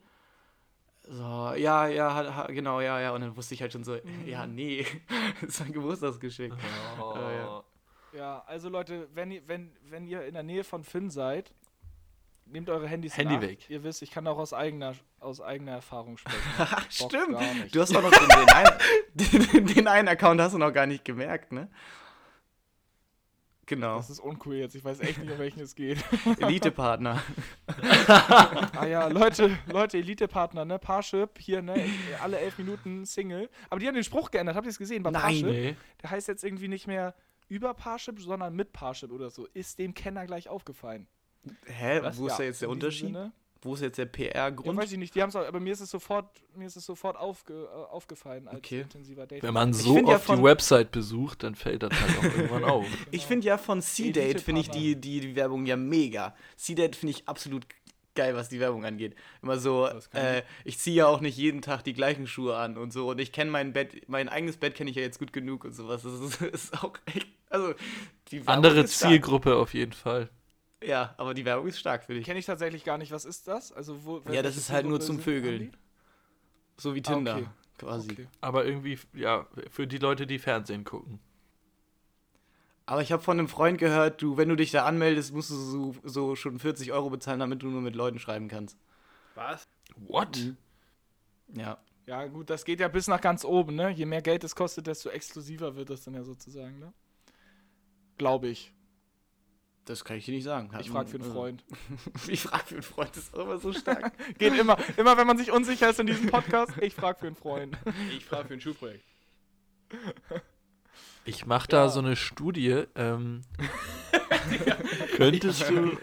So, 1.03 1.23
ja, 1.57 1.87
ja, 1.87 2.15
hat, 2.15 2.49
genau, 2.49 2.81
ja, 2.81 3.01
ja. 3.01 3.13
Und 3.15 3.21
dann 3.21 3.37
wusste 3.37 3.55
ich 3.55 3.63
halt 3.63 3.73
schon 3.73 3.85
so, 3.85 3.97
ja, 4.27 4.47
nee, 4.47 4.85
das 5.41 5.51
ist 5.51 5.61
ein 5.63 5.73
Geburtstagsgeschenk. 5.73 6.55
Oh. 7.01 7.15
Äh, 7.17 7.37
ja. 7.37 7.65
Ja, 8.13 8.43
also 8.47 8.69
Leute, 8.69 9.09
wenn 9.15 9.31
ihr, 9.31 9.43
wenn, 9.47 9.73
wenn 9.89 10.07
ihr 10.07 10.25
in 10.25 10.35
der 10.35 10.43
Nähe 10.43 10.65
von 10.65 10.85
Finn 10.85 11.11
seid, 11.11 11.53
nehmt 12.47 12.69
eure 12.71 12.89
Handys 12.89 13.17
Handy 13.17 13.35
nach. 13.35 13.43
weg. 13.43 13.69
Ihr 13.69 13.85
wisst, 13.85 14.03
ich 14.03 14.11
kann 14.11 14.27
auch 14.27 14.39
aus 14.39 14.53
eigener, 14.53 14.95
aus 15.21 15.41
eigener 15.41 15.73
Erfahrung 15.73 16.17
sprechen. 16.17 16.41
Stimmt. 16.89 17.75
Du 17.75 17.81
hast 17.81 17.95
auch 17.95 18.03
noch 18.03 18.11
den, 18.11 18.29
den, 18.29 18.49
einen, 18.49 18.79
den, 19.53 19.67
den 19.67 19.89
einen 19.89 20.09
Account 20.09 20.41
hast 20.41 20.55
du 20.55 20.59
noch 20.59 20.73
gar 20.73 20.87
nicht 20.87 21.05
gemerkt, 21.05 21.53
ne? 21.53 21.69
Genau. 23.67 23.99
Das 23.99 24.09
ist 24.09 24.21
uncool 24.21 24.55
jetzt. 24.55 24.75
Ich 24.75 24.83
weiß 24.83 25.01
echt 25.01 25.19
nicht, 25.19 25.31
um 25.31 25.39
welchen 25.39 25.61
es 25.61 25.75
geht. 25.75 26.03
Elite-Partner. 26.41 27.23
ah 28.75 28.87
ja, 28.87 29.09
Leute, 29.09 29.59
Leute, 29.67 29.99
Elite-Partner, 29.99 30.65
ne? 30.65 30.79
Parship, 30.79 31.39
hier, 31.39 31.61
ne? 31.61 31.75
Alle 32.23 32.39
elf 32.39 32.57
Minuten 32.57 33.05
Single. 33.05 33.51
Aber 33.69 33.79
die 33.79 33.87
haben 33.87 33.95
den 33.95 34.05
Spruch 34.05 34.31
geändert. 34.31 34.57
Habt 34.57 34.67
ihr 34.67 34.71
es 34.71 34.79
gesehen? 34.79 35.03
Bei 35.03 35.11
Nein. 35.11 35.21
Parship? 35.21 35.47
Nee. 35.47 35.77
Der 36.03 36.11
heißt 36.11 36.29
jetzt 36.29 36.45
irgendwie 36.45 36.69
nicht 36.69 36.87
mehr 36.87 37.15
über 37.49 37.75
Parship, 37.75 38.21
sondern 38.21 38.55
mit 38.55 38.73
Parship 38.73 39.11
oder 39.13 39.31
so. 39.31 39.47
Ist 39.55 39.79
dem 39.79 39.95
Kenner 39.95 40.27
gleich 40.27 40.49
aufgefallen. 40.49 41.07
Hä, 41.67 42.01
Was? 42.03 42.19
wo 42.19 42.27
ist 42.27 42.33
Ja, 42.33 42.39
da 42.39 42.45
jetzt 42.45 42.63
der 42.63 42.69
Unterschied? 42.69 43.07
Sinne- 43.09 43.33
Wo 43.61 43.75
ist 43.75 43.81
jetzt 43.81 43.99
der 43.99 44.05
Ja, 44.07 44.11
PR-Grund? 44.13 44.79
weiß 44.79 44.93
ich 44.93 44.99
nicht. 44.99 45.15
Die 45.17 45.21
haben's 45.23 45.35
auch, 45.35 45.45
aber 45.45 45.59
mir 45.59 45.73
ist 45.73 45.81
es 45.81 45.91
sofort, 45.91 46.41
mir 46.55 46.67
ist 46.67 46.77
es 46.77 46.87
sofort 46.87 47.17
aufge, 47.17 47.55
äh, 47.65 47.67
aufgefallen 47.91 48.47
als 48.47 48.59
Okay. 48.59 48.83
intensiver 48.83 49.27
Date. 49.27 49.43
Wenn 49.43 49.53
man 49.55 49.73
so 49.73 49.97
ja 49.99 50.05
oft 50.15 50.27
von- 50.27 50.37
die 50.39 50.45
Website 50.45 50.93
besucht, 50.93 51.43
dann 51.43 51.57
fällt 51.57 51.83
das 51.83 51.91
halt 51.93 52.19
auch 52.19 52.23
irgendwann 52.63 52.65
auf. 52.65 52.87
Ich 53.11 53.27
finde 53.27 53.47
ja 53.49 53.59
von 53.59 53.83
C-Date, 53.83 54.41
finde 54.41 54.61
ich 54.61 54.71
die, 54.71 54.95
die, 54.95 55.19
die 55.21 55.35
Werbung 55.35 55.67
ja 55.67 55.77
mega. 55.77 56.37
C-Date 56.57 56.95
finde 56.95 57.11
ich 57.17 57.27
absolut 57.29 57.67
geil, 58.15 58.35
was 58.37 58.49
die 58.49 58.61
Werbung 58.61 58.85
angeht. 58.85 59.17
Immer 59.43 59.59
so, 59.59 59.89
äh, 60.13 60.43
ich 60.65 60.79
ziehe 60.79 60.95
ja 60.97 61.07
auch 61.09 61.21
nicht 61.21 61.37
jeden 61.37 61.61
Tag 61.63 61.83
die 61.83 61.95
gleichen 61.95 62.27
Schuhe 62.29 62.57
an 62.57 62.77
und 62.77 62.93
so. 62.93 63.11
Und 63.11 63.21
ich 63.21 63.33
kenne 63.33 63.51
mein 63.51 63.73
Bett, 63.73 64.09
mein 64.09 64.29
eigenes 64.29 64.57
Bett 64.57 64.75
kenne 64.77 64.91
ich 64.91 64.97
ja 64.97 65.03
jetzt 65.03 65.19
gut 65.19 65.33
genug 65.33 65.65
und 65.65 65.73
sowas. 65.73 66.03
Das 66.03 66.13
ist, 66.15 66.41
ist 66.43 66.83
auch 66.85 66.95
echt, 67.07 67.29
also 67.51 67.75
die 68.31 68.39
Werbung 68.47 68.55
Andere. 68.55 68.85
Zielgruppe 68.87 69.57
auf 69.57 69.75
jeden 69.75 69.93
Fall. 69.93 70.31
Ja, 70.83 71.15
aber 71.17 71.35
die 71.35 71.45
Werbung 71.45 71.67
ist 71.67 71.79
stark, 71.79 72.05
finde 72.05 72.21
ich. 72.21 72.27
Kenne 72.27 72.39
ich 72.39 72.47
tatsächlich 72.47 72.85
gar 72.85 72.99
nicht. 72.99 73.11
Was 73.11 73.25
ist 73.25 73.49
das? 73.49 73.73
Also 73.73 74.05
wo, 74.05 74.23
Ja, 74.31 74.43
das 74.43 74.57
ist 74.57 74.71
halt 74.71 74.87
nur 74.87 75.01
zum 75.01 75.19
Vögeln. 75.19 75.77
So 76.77 76.95
wie 76.95 77.01
Ah, 77.01 77.15
Tinder, 77.15 77.35
okay. 77.37 77.47
quasi. 77.79 78.13
Okay. 78.13 78.29
Aber 78.41 78.65
irgendwie, 78.65 78.99
ja, 79.15 79.47
für 79.71 79.87
die 79.89 79.99
Leute, 79.99 80.27
die 80.27 80.39
Fernsehen 80.39 80.85
gucken. 80.85 81.19
Aber 82.87 83.03
ich 83.03 83.13
habe 83.13 83.23
von 83.23 83.39
einem 83.39 83.49
Freund 83.49 83.79
gehört, 83.79 84.23
du, 84.23 84.37
wenn 84.37 84.49
du 84.49 84.57
dich 84.57 84.71
da 84.71 84.87
anmeldest, 84.87 85.35
musst 85.35 85.51
du 85.51 85.57
so, 85.57 85.95
so 86.05 86.37
schon 86.37 86.59
40 86.59 86.93
Euro 86.93 87.11
bezahlen, 87.11 87.41
damit 87.41 87.63
du 87.63 87.67
nur 87.67 87.83
mit 87.83 87.95
Leuten 87.97 88.19
schreiben 88.19 88.49
kannst. 88.49 88.79
Was? 89.35 89.69
What? 89.97 90.37
Ja. 91.55 91.79
die? 92.05 92.11
Ja 92.11 92.27
gut, 92.27 92.49
das 92.49 92.65
geht 92.65 92.81
ja 92.81 92.89
bis 92.89 93.07
nach 93.09 93.21
ganz 93.21 93.45
oben, 93.45 93.75
ne? 93.75 93.91
Je 93.91 94.07
mehr 94.07 94.23
Geld 94.23 94.43
es 94.43 94.57
kostet, 94.57 94.87
desto 94.87 95.11
exklusiver 95.11 95.77
wird 95.77 95.91
das 95.91 96.05
dann 96.05 96.15
ja 96.15 96.23
sozusagen, 96.23 96.79
ne? 96.79 96.95
Glaube 98.19 98.49
ich. 98.49 98.73
Das 99.85 100.05
kann 100.05 100.19
ich 100.19 100.27
dir 100.27 100.35
nicht 100.35 100.45
sagen. 100.45 100.71
Ich 100.81 100.91
frage 100.91 101.09
für 101.09 101.15
einen 101.17 101.23
Also, 101.25 101.35
Freund. 101.35 101.65
Ich 102.29 102.43
frage 102.43 102.65
für 102.67 102.75
einen 102.75 102.83
Freund, 102.83 103.11
das 103.17 103.25
ist 103.25 103.35
immer 103.35 103.57
so 103.59 103.73
stark. 103.73 104.13
Geht 104.39 104.59
immer. 104.59 104.77
Immer 104.99 105.17
wenn 105.17 105.27
man 105.27 105.39
sich 105.39 105.51
unsicher 105.51 105.89
ist 105.89 105.99
in 105.99 106.07
diesem 106.07 106.29
Podcast, 106.29 106.73
ich 106.83 106.95
frage 106.95 107.19
für 107.21 107.27
einen 107.29 107.37
Freund. 107.37 107.79
Ich 108.17 108.27
frage 108.27 108.49
für 108.49 108.55
ein 108.55 108.61
Schulprojekt. 108.61 109.03
Ich 111.25 111.47
mache 111.47 111.69
da 111.69 111.85
Ja. 111.85 111.89
so 111.89 112.01
eine 112.01 112.17
Studie. 112.17 112.85
Ähm, 112.95 113.43
könntest 115.17 115.69
du. 115.71 115.97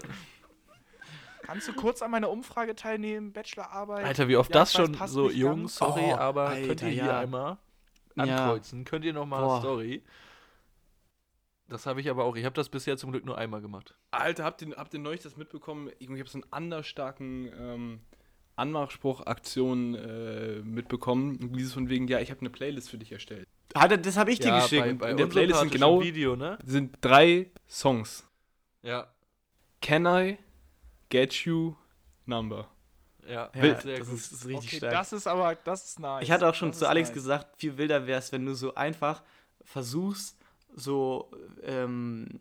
Kannst 1.44 1.68
du 1.68 1.74
kurz 1.74 2.02
an 2.02 2.10
meiner 2.10 2.32
Umfrage 2.32 2.76
teilnehmen? 2.76 3.32
Bachelorarbeit? 3.32 4.04
Alter, 4.06 4.28
wie 4.28 4.36
oft 4.38 4.50
Ja, 4.54 4.62
das 4.62 4.74
schon 4.74 4.96
so, 5.08 5.30
Jungs, 5.30 5.76
sorry, 5.76 6.06
Oh, 6.08 6.16
aber 6.16 6.48
könnt 6.56 6.70
Alter, 6.70 6.86
ihr 6.88 6.94
hier 6.94 7.06
ja. 7.06 7.20
einmal 7.20 7.58
Ja. 8.16 8.24
ankreuzen? 8.24 8.84
Könnt 8.84 9.06
ihr 9.06 9.14
nochmal 9.14 9.44
Boah. 9.44 9.62
Das 11.68 11.86
habe 11.88 12.00
ich 12.00 12.10
aber 12.10 12.24
auch. 12.26 12.36
Ich 12.36 12.46
habe 12.46 12.54
das 12.56 12.70
bisher 12.70 12.96
zum 12.98 13.12
Glück 13.12 13.26
nur 13.26 13.38
einmal 13.38 13.60
gemacht. 13.62 13.96
Alter, 14.12 14.44
habt 14.44 14.62
ihr, 14.62 14.76
habt 14.78 14.94
ihr 14.94 15.00
neulich 15.00 15.22
das 15.22 15.36
mitbekommen? 15.36 15.90
Ich 16.00 16.08
habe 16.10 16.28
so 16.30 16.38
einen 16.38 16.46
anders 16.52 16.86
starken 16.86 17.50
ähm, 17.60 18.00
Anmachspruch-Aktion 18.56 19.96
äh, 19.96 20.62
mitbekommen. 20.64 21.54
Dieses 21.54 21.74
von 21.74 21.90
wegen, 21.90 22.08
ja, 22.08 22.20
ich 22.20 22.30
habe 22.32 22.42
eine 22.42 22.50
Playlist 22.50 22.90
für 22.90 22.98
dich 22.98 23.12
erstellt. 23.12 23.48
Hat 23.76 23.92
er- 23.92 23.98
das 23.98 24.16
habe 24.18 24.32
ich 24.32 24.40
dir 24.40 24.48
Ja, 24.50 24.60
geschickt. 24.62 24.84
bei, 24.84 24.94
bei 24.94 25.12
In 25.12 25.18
der 25.18 25.26
Playlist 25.28 25.60
sind 25.60 25.72
genau- 25.72 26.02
Video, 26.02 26.36
ne? 26.36 26.58
Das 26.62 26.72
sind 26.72 26.98
drei 27.02 27.52
Songs. 27.68 28.28
Ja, 28.84 29.08
Can 29.82 30.06
I 30.06 30.38
Get 31.10 31.34
You 31.46 31.76
Number? 32.26 32.70
ja, 33.28 33.50
ja, 33.56 33.74
das 33.74 33.86
ist, 33.86 34.32
das 34.32 34.40
ist 34.42 34.46
richtig 34.48 34.70
Okay, 34.70 34.78
stark. 34.78 34.94
das 34.94 35.14
ist 35.14 35.28
aber, 35.28 35.56
das 35.56 35.86
ist 35.86 36.00
nice. 36.00 36.24
ich 36.24 36.30
hatte 36.32 36.48
auch 36.48 36.54
schon 36.54 36.70
Das 36.70 36.80
zu 36.80 36.88
Alex 36.88 37.10
nice. 37.10 37.16
gesagt, 37.16 37.58
viel 37.60 37.76
wilder 37.78 38.06
wäre 38.06 38.20
es, 38.20 38.32
wenn 38.32 38.46
du 38.46 38.54
so 38.54 38.76
einfach 38.76 39.24
versuchst, 39.64 40.38
so 40.76 41.32
ähm, 41.64 42.40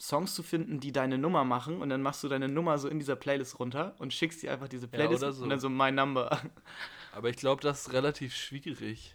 Songs 0.00 0.34
zu 0.34 0.42
finden, 0.42 0.80
die 0.80 0.92
deine 0.92 1.18
Nummer 1.18 1.44
machen 1.44 1.80
und 1.80 1.88
dann 1.90 2.02
machst 2.02 2.22
du 2.24 2.28
deine 2.28 2.48
Nummer 2.48 2.78
so 2.78 2.88
in 2.88 2.98
dieser 2.98 3.16
Playlist 3.16 3.58
runter 3.58 3.94
und 3.98 4.12
schickst 4.12 4.42
dir 4.42 4.52
einfach 4.52 4.68
diese 4.68 4.88
Playlist 4.88 5.22
oder 5.22 5.32
so. 5.32 5.42
und 5.44 5.50
dann 5.50 5.60
so 5.60 5.68
My 5.68 5.92
Number. 5.92 6.40
Aber 7.12 7.28
ich 7.30 7.36
glaube, 7.36 7.62
das 7.62 7.82
ist 7.86 7.92
relativ 7.92 8.34
schwierig. 8.34 9.14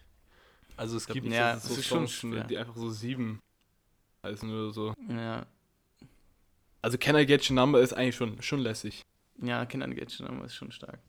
Also 0.78 0.98
es 0.98 1.08
gibt. 1.08 1.28
Ja, 1.28 1.58
so 1.60 1.74
schon 1.76 2.08
Songs, 2.08 2.12
schwer. 2.14 2.44
die 2.46 2.58
einfach 2.58 2.76
so 2.76 2.90
sieben 2.90 3.42
heißen 4.24 4.50
oder 4.50 4.72
so. 4.72 4.94
ja, 5.10 5.46
Also 6.82 6.98
Can 6.98 7.16
I 7.16 7.26
Get 7.26 7.50
Your 7.50 7.56
Number 7.56 7.82
ist 7.82 7.94
eigentlich 7.94 8.16
schon, 8.16 8.42
schon 8.42 8.60
lässig. 8.60 9.04
ja 9.42 9.66
Kinder 9.66 9.88
geht 9.90 10.12
schon, 10.12 10.28
aber 10.28 10.46
ist 10.46 10.56
schon 10.56 10.72
stark. 10.72 11.00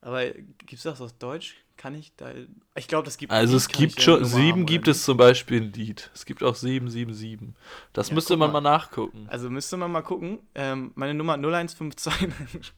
Aber 0.00 0.24
gibt 0.30 0.72
es 0.74 0.82
das 0.82 1.00
auf 1.00 1.12
Deutsch? 1.14 1.56
Kann 1.76 1.94
ich 1.94 2.12
da. 2.16 2.32
Ich 2.74 2.88
glaube, 2.88 3.04
das 3.04 3.18
gibt 3.18 3.32
Also 3.32 3.56
es 3.56 3.68
gibt 3.68 4.00
schon, 4.02 4.24
sieben 4.24 4.66
gibt 4.66 4.88
es 4.88 5.04
zum 5.04 5.16
Beispiel 5.16 5.60
ein 5.62 5.72
Lied. 5.72 6.10
Es 6.12 6.24
gibt 6.26 6.42
auch 6.42 6.56
777. 6.56 7.54
Das 7.92 8.08
Ja, 8.08 8.14
müsste 8.14 8.36
man 8.36 8.50
mal. 8.52 8.60
mal 8.60 8.70
nachgucken. 8.70 9.26
Also 9.28 9.48
müsste 9.48 9.76
man 9.76 9.92
mal 9.92 10.02
gucken. 10.02 10.40
Ähm, 10.54 10.90
meine 10.96 11.14
Nummer 11.14 11.34
0152. 11.34 12.12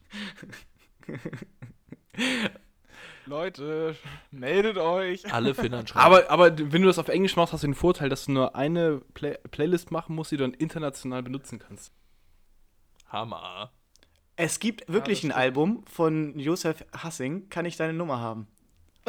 Leute, 3.25 3.95
meldet 4.31 4.77
euch. 4.77 5.31
Alle 5.31 5.53
Finnern 5.53 5.87
schreiben. 5.87 6.05
Aber, 6.05 6.29
aber 6.29 6.57
wenn 6.57 6.81
du 6.81 6.87
das 6.87 6.99
auf 6.99 7.07
Englisch 7.07 7.35
machst, 7.35 7.53
hast 7.53 7.63
du 7.63 7.67
den 7.67 7.75
Vorteil, 7.75 8.09
dass 8.09 8.25
du 8.25 8.31
nur 8.33 8.55
eine 8.55 9.01
Play 9.13 9.37
Playlist 9.51 9.91
machen 9.91 10.15
musst, 10.15 10.31
die 10.31 10.37
du 10.37 10.43
dann 10.43 10.53
international 10.53 11.23
benutzen 11.23 11.59
kannst. 11.59 11.91
Hammer. 13.07 13.71
Es 14.35 14.59
gibt 14.59 14.91
wirklich 14.91 15.21
das 15.21 15.31
ein. 15.31 15.35
Album 15.37 15.83
von 15.87 16.37
Josef 16.37 16.85
Hassing. 16.95 17.49
Kann 17.49 17.65
ich 17.65 17.77
deine 17.77 17.93
Nummer 17.93 18.19
haben? 18.19 18.47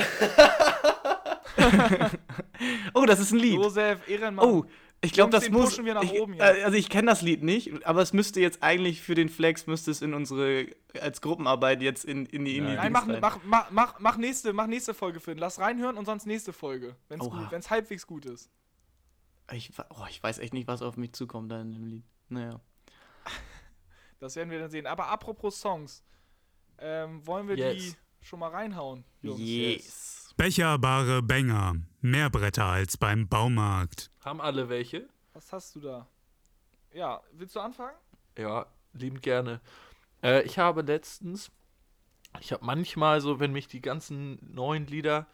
oh, 2.94 3.04
das 3.06 3.20
ist 3.20 3.32
ein 3.32 3.38
Lied. 3.38 3.54
Josef 3.54 4.08
Ehrenmann. 4.08 4.44
Oh, 4.44 4.66
ich 5.04 5.12
glaube, 5.12 5.30
das 5.32 5.50
muss. 5.50 5.84
wir 5.84 5.94
nach 5.94 6.04
ich, 6.04 6.12
oben 6.20 6.34
jetzt. 6.34 6.42
äh, 6.42 6.62
also 6.62 6.76
ich 6.76 6.88
kenne 6.88 7.08
das 7.10 7.22
Lied 7.22 7.42
nicht, 7.42 7.84
aber 7.84 8.02
es 8.02 8.12
müsste 8.12 8.40
jetzt 8.40 8.62
eigentlich 8.62 9.02
für 9.02 9.16
den 9.16 9.28
Flex 9.28 9.66
müsste 9.66 9.90
es 9.90 10.00
in 10.00 10.14
unsere 10.14 10.68
als 11.00 11.20
Gruppenarbeit 11.20 11.82
jetzt 11.82 12.04
in, 12.04 12.24
in 12.26 12.44
die 12.44 12.56
in 12.56 12.66
die 12.66 12.74
Nein. 12.74 12.92
Mach, 12.92 13.08
rein. 13.08 13.18
mach, 13.20 13.38
mach, 13.44 13.70
mach, 13.72 13.98
mach, 13.98 14.16
nächste, 14.16 14.52
mach 14.52 14.68
nächste 14.68 14.94
Folge, 14.94 15.18
Finn. 15.18 15.38
Lass 15.38 15.58
reinhören 15.58 15.98
und 15.98 16.04
sonst 16.04 16.26
nächste 16.26 16.52
Folge. 16.52 16.94
Wenn 17.08 17.20
es 17.20 17.70
halbwegs 17.70 18.06
gut 18.06 18.26
ist. 18.26 18.48
Ich, 19.50 19.72
oh, 19.90 20.04
ich 20.08 20.22
weiß 20.22 20.38
echt 20.38 20.54
nicht, 20.54 20.68
was 20.68 20.82
auf 20.82 20.96
mich 20.96 21.12
zukommt 21.14 21.50
da 21.50 21.60
in 21.60 21.72
dem 21.72 21.84
Lied. 21.84 22.04
Naja. 22.28 22.60
Das 24.22 24.36
werden 24.36 24.50
wir 24.50 24.60
dann 24.60 24.70
sehen. 24.70 24.86
Aber 24.86 25.08
apropos 25.08 25.60
Songs, 25.60 26.04
ähm, 26.78 27.26
wollen 27.26 27.48
wir 27.48 27.56
Yes. 27.56 27.76
die 27.82 27.96
schon 28.24 28.38
mal 28.38 28.50
reinhauen, 28.50 29.04
Jungs? 29.20 29.40
Yes. 29.40 30.32
Becherbare 30.36 31.22
Bänger. 31.22 31.74
Mehr 32.00 32.30
Bretter 32.30 32.66
als 32.66 32.96
beim 32.96 33.28
Baumarkt. 33.28 34.10
Haben 34.24 34.40
alle 34.40 34.68
welche? 34.68 35.08
Was 35.32 35.52
hast 35.52 35.74
du 35.74 35.80
da? 35.80 36.06
Ja, 36.92 37.20
willst 37.32 37.56
du 37.56 37.60
anfangen? 37.60 37.96
Ja, 38.38 38.66
liebend 38.92 39.22
gerne. 39.22 39.60
Äh, 40.22 40.42
ich 40.42 40.56
habe 40.58 40.82
letztens, 40.82 41.50
ich 42.40 42.52
habe 42.52 42.64
manchmal 42.64 43.20
so, 43.20 43.40
wenn 43.40 43.52
mich 43.52 43.66
die 43.66 43.80
ganzen 43.80 44.38
neuen 44.54 44.86
Lieder 44.86 45.26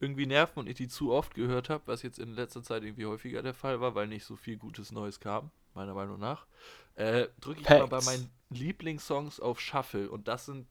irgendwie 0.00 0.26
nerven 0.26 0.60
und 0.60 0.68
ich 0.68 0.76
die 0.76 0.88
zu 0.88 1.12
oft 1.12 1.34
gehört 1.34 1.70
habe, 1.70 1.82
was 1.86 2.02
jetzt 2.02 2.18
in 2.18 2.34
letzter 2.34 2.62
Zeit 2.62 2.82
irgendwie 2.82 3.06
häufiger 3.06 3.42
der 3.42 3.54
Fall 3.54 3.80
war, 3.80 3.94
weil 3.94 4.06
nicht 4.06 4.24
so 4.24 4.36
viel 4.36 4.56
gutes 4.56 4.92
Neues 4.92 5.20
kam, 5.20 5.50
meiner 5.74 5.94
Meinung 5.94 6.18
nach, 6.18 6.46
äh, 6.94 7.28
drücke 7.40 7.60
ich 7.60 7.68
mal 7.68 7.86
bei 7.86 8.00
Facts. 8.00 8.06
meinen 8.06 8.30
Lieblingssongs 8.50 9.40
auf 9.40 9.60
Shuffle 9.60 10.10
und 10.10 10.28
das 10.28 10.46
sind, 10.46 10.66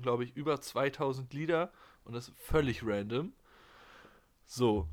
glaube 0.00 0.24
ich, 0.24 0.36
über 0.36 0.60
2000 0.60 1.32
Lieder 1.32 1.72
und 2.04 2.14
das 2.14 2.28
ist 2.28 2.36
völlig 2.38 2.84
random. 2.84 3.32
So, 4.46 4.88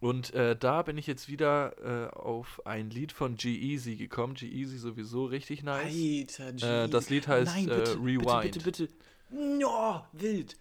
und 0.00 0.32
äh, 0.32 0.56
da 0.56 0.82
bin 0.82 0.96
ich 0.96 1.06
jetzt 1.06 1.28
wieder 1.28 1.74
äh, 1.82 2.14
auf 2.14 2.64
ein 2.66 2.90
Lied 2.90 3.10
von 3.10 3.36
G-Eazy 3.36 3.96
gekommen. 3.96 4.34
G-Eazy 4.34 4.78
sowieso 4.78 5.24
richtig 5.24 5.64
nice. 5.64 5.92
Alter, 5.92 6.52
G. 6.52 6.64
Äh, 6.64 6.88
das 6.88 7.10
Lied 7.10 7.26
heißt, 7.26 7.52
Nein, 7.52 7.68
äh, 7.68 7.76
bitte, 7.76 7.94
Rewind. 7.94 8.42
Bitte, 8.42 8.60
bitte, 8.60 8.86
bitte. 8.86 8.94
No, 9.30 10.04
wild. 10.12 10.56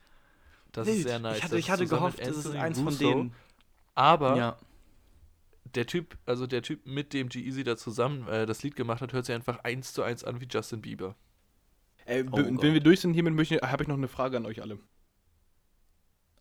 Das 0.77 0.87
wild. 0.87 0.97
ist 0.99 1.03
sehr 1.07 1.19
nice. 1.19 1.37
Ich 1.37 1.43
hatte, 1.43 1.57
ich 1.59 1.69
hatte 1.71 1.85
gehofft, 1.87 2.19
das 2.19 2.37
ist 2.37 2.47
eins 2.55 2.79
von 2.79 2.97
denen. 2.97 3.33
Aber 3.95 4.37
Ja. 4.37 4.57
der 5.75 5.85
Typ, 5.87 6.17
also 6.25 6.47
der 6.47 6.61
Typ, 6.61 6.85
mit 6.85 7.13
dem 7.13 7.29
G-Eazy 7.29 7.63
da 7.63 7.75
zusammen 7.77 8.27
äh, 8.27 8.45
das 8.45 8.63
Lied 8.63 8.75
gemacht 8.75 9.01
hat, 9.01 9.13
hört 9.13 9.25
sich 9.25 9.35
einfach 9.35 9.59
eins 9.63 9.93
zu 9.93 10.03
eins 10.03 10.23
an 10.23 10.39
wie 10.41 10.47
Justin 10.49 10.81
Bieber. 10.81 11.15
Äh, 12.05 12.23
Oh 12.31 12.37
wenn 12.37 12.55
Gott. 12.55 12.63
wir 12.63 12.79
durch 12.79 13.01
sind 13.01 13.13
hiermit, 13.13 13.33
möchte- 13.33 13.59
habe 13.61 13.83
ich 13.83 13.87
noch 13.89 13.97
eine 13.97 14.07
Frage 14.07 14.37
an 14.37 14.45
euch 14.45 14.61
alle. 14.61 14.79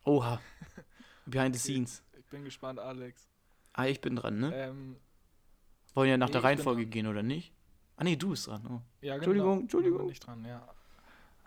Oha. 0.05 0.41
Behind 1.26 1.55
the 1.57 1.61
scenes. 1.61 2.03
Ich 2.18 2.26
bin 2.26 2.45
gespannt, 2.45 2.78
Alex. 2.78 3.28
Ah, 3.72 3.87
ich 3.87 4.01
bin 4.01 4.16
dran, 4.16 4.39
ne? 4.39 4.53
Ähm, 4.55 4.97
Wollen 5.95 6.11
ja 6.11 6.16
nach 6.16 6.28
nee, 6.28 6.32
der 6.32 6.45
Reihenfolge 6.45 6.87
gehen, 6.87 7.07
oder 7.07 7.22
nicht? 7.22 7.53
Ah, 7.97 8.05
nee, 8.05 8.16
du 8.16 8.30
bist 8.30 8.47
dran. 8.47 8.62
Oh. 8.68 8.82
ja, 9.01 9.14
genau. 9.14 9.14
Entschuldigung, 9.16 9.61
Entschuldigung. 9.62 9.97
Ich 9.99 10.03
bin 10.03 10.09
nicht 10.09 10.26
dran, 10.26 10.45
ja. 10.45 10.68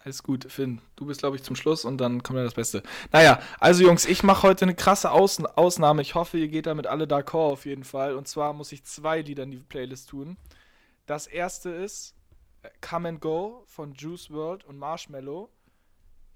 Alles 0.03 0.23
gut, 0.23 0.49
Finn. 0.49 0.81
Du 0.95 1.05
bist, 1.05 1.19
glaube 1.19 1.35
ich, 1.35 1.43
zum 1.43 1.55
Schluss 1.55 1.83
und 1.83 1.97
dann 1.97 2.23
kommt 2.23 2.37
ja 2.37 2.43
das 2.43 2.53
Beste. 2.53 2.83
Naja, 3.11 3.39
also 3.59 3.83
Jungs, 3.83 4.05
ich 4.05 4.23
mache 4.23 4.43
heute 4.43 4.63
eine 4.63 4.75
krasse 4.75 5.11
Aus 5.11 5.43
Ausnahme. 5.43 6.01
Ich 6.01 6.15
hoffe, 6.15 6.37
ihr 6.37 6.47
geht 6.47 6.67
damit 6.67 6.87
alle 6.87 7.05
d'accord 7.05 7.51
auf 7.51 7.65
jeden 7.65 7.83
Fall. 7.83 8.15
Und 8.15 8.27
zwar 8.27 8.53
muss 8.53 8.71
ich 8.71 8.83
zwei 8.85 9.21
Lieder 9.21 9.43
in 9.43 9.51
die 9.51 9.57
Playlist 9.57 10.09
tun. 10.09 10.37
Das 11.05 11.27
erste 11.27 11.69
ist 11.69 12.15
äh, 12.61 12.69
Come 12.81 13.09
and 13.09 13.21
Go 13.21 13.63
von 13.67 13.93
Juice 13.93 14.31
World 14.31 14.63
und 14.63 14.77
Marshmallow. 14.77 15.49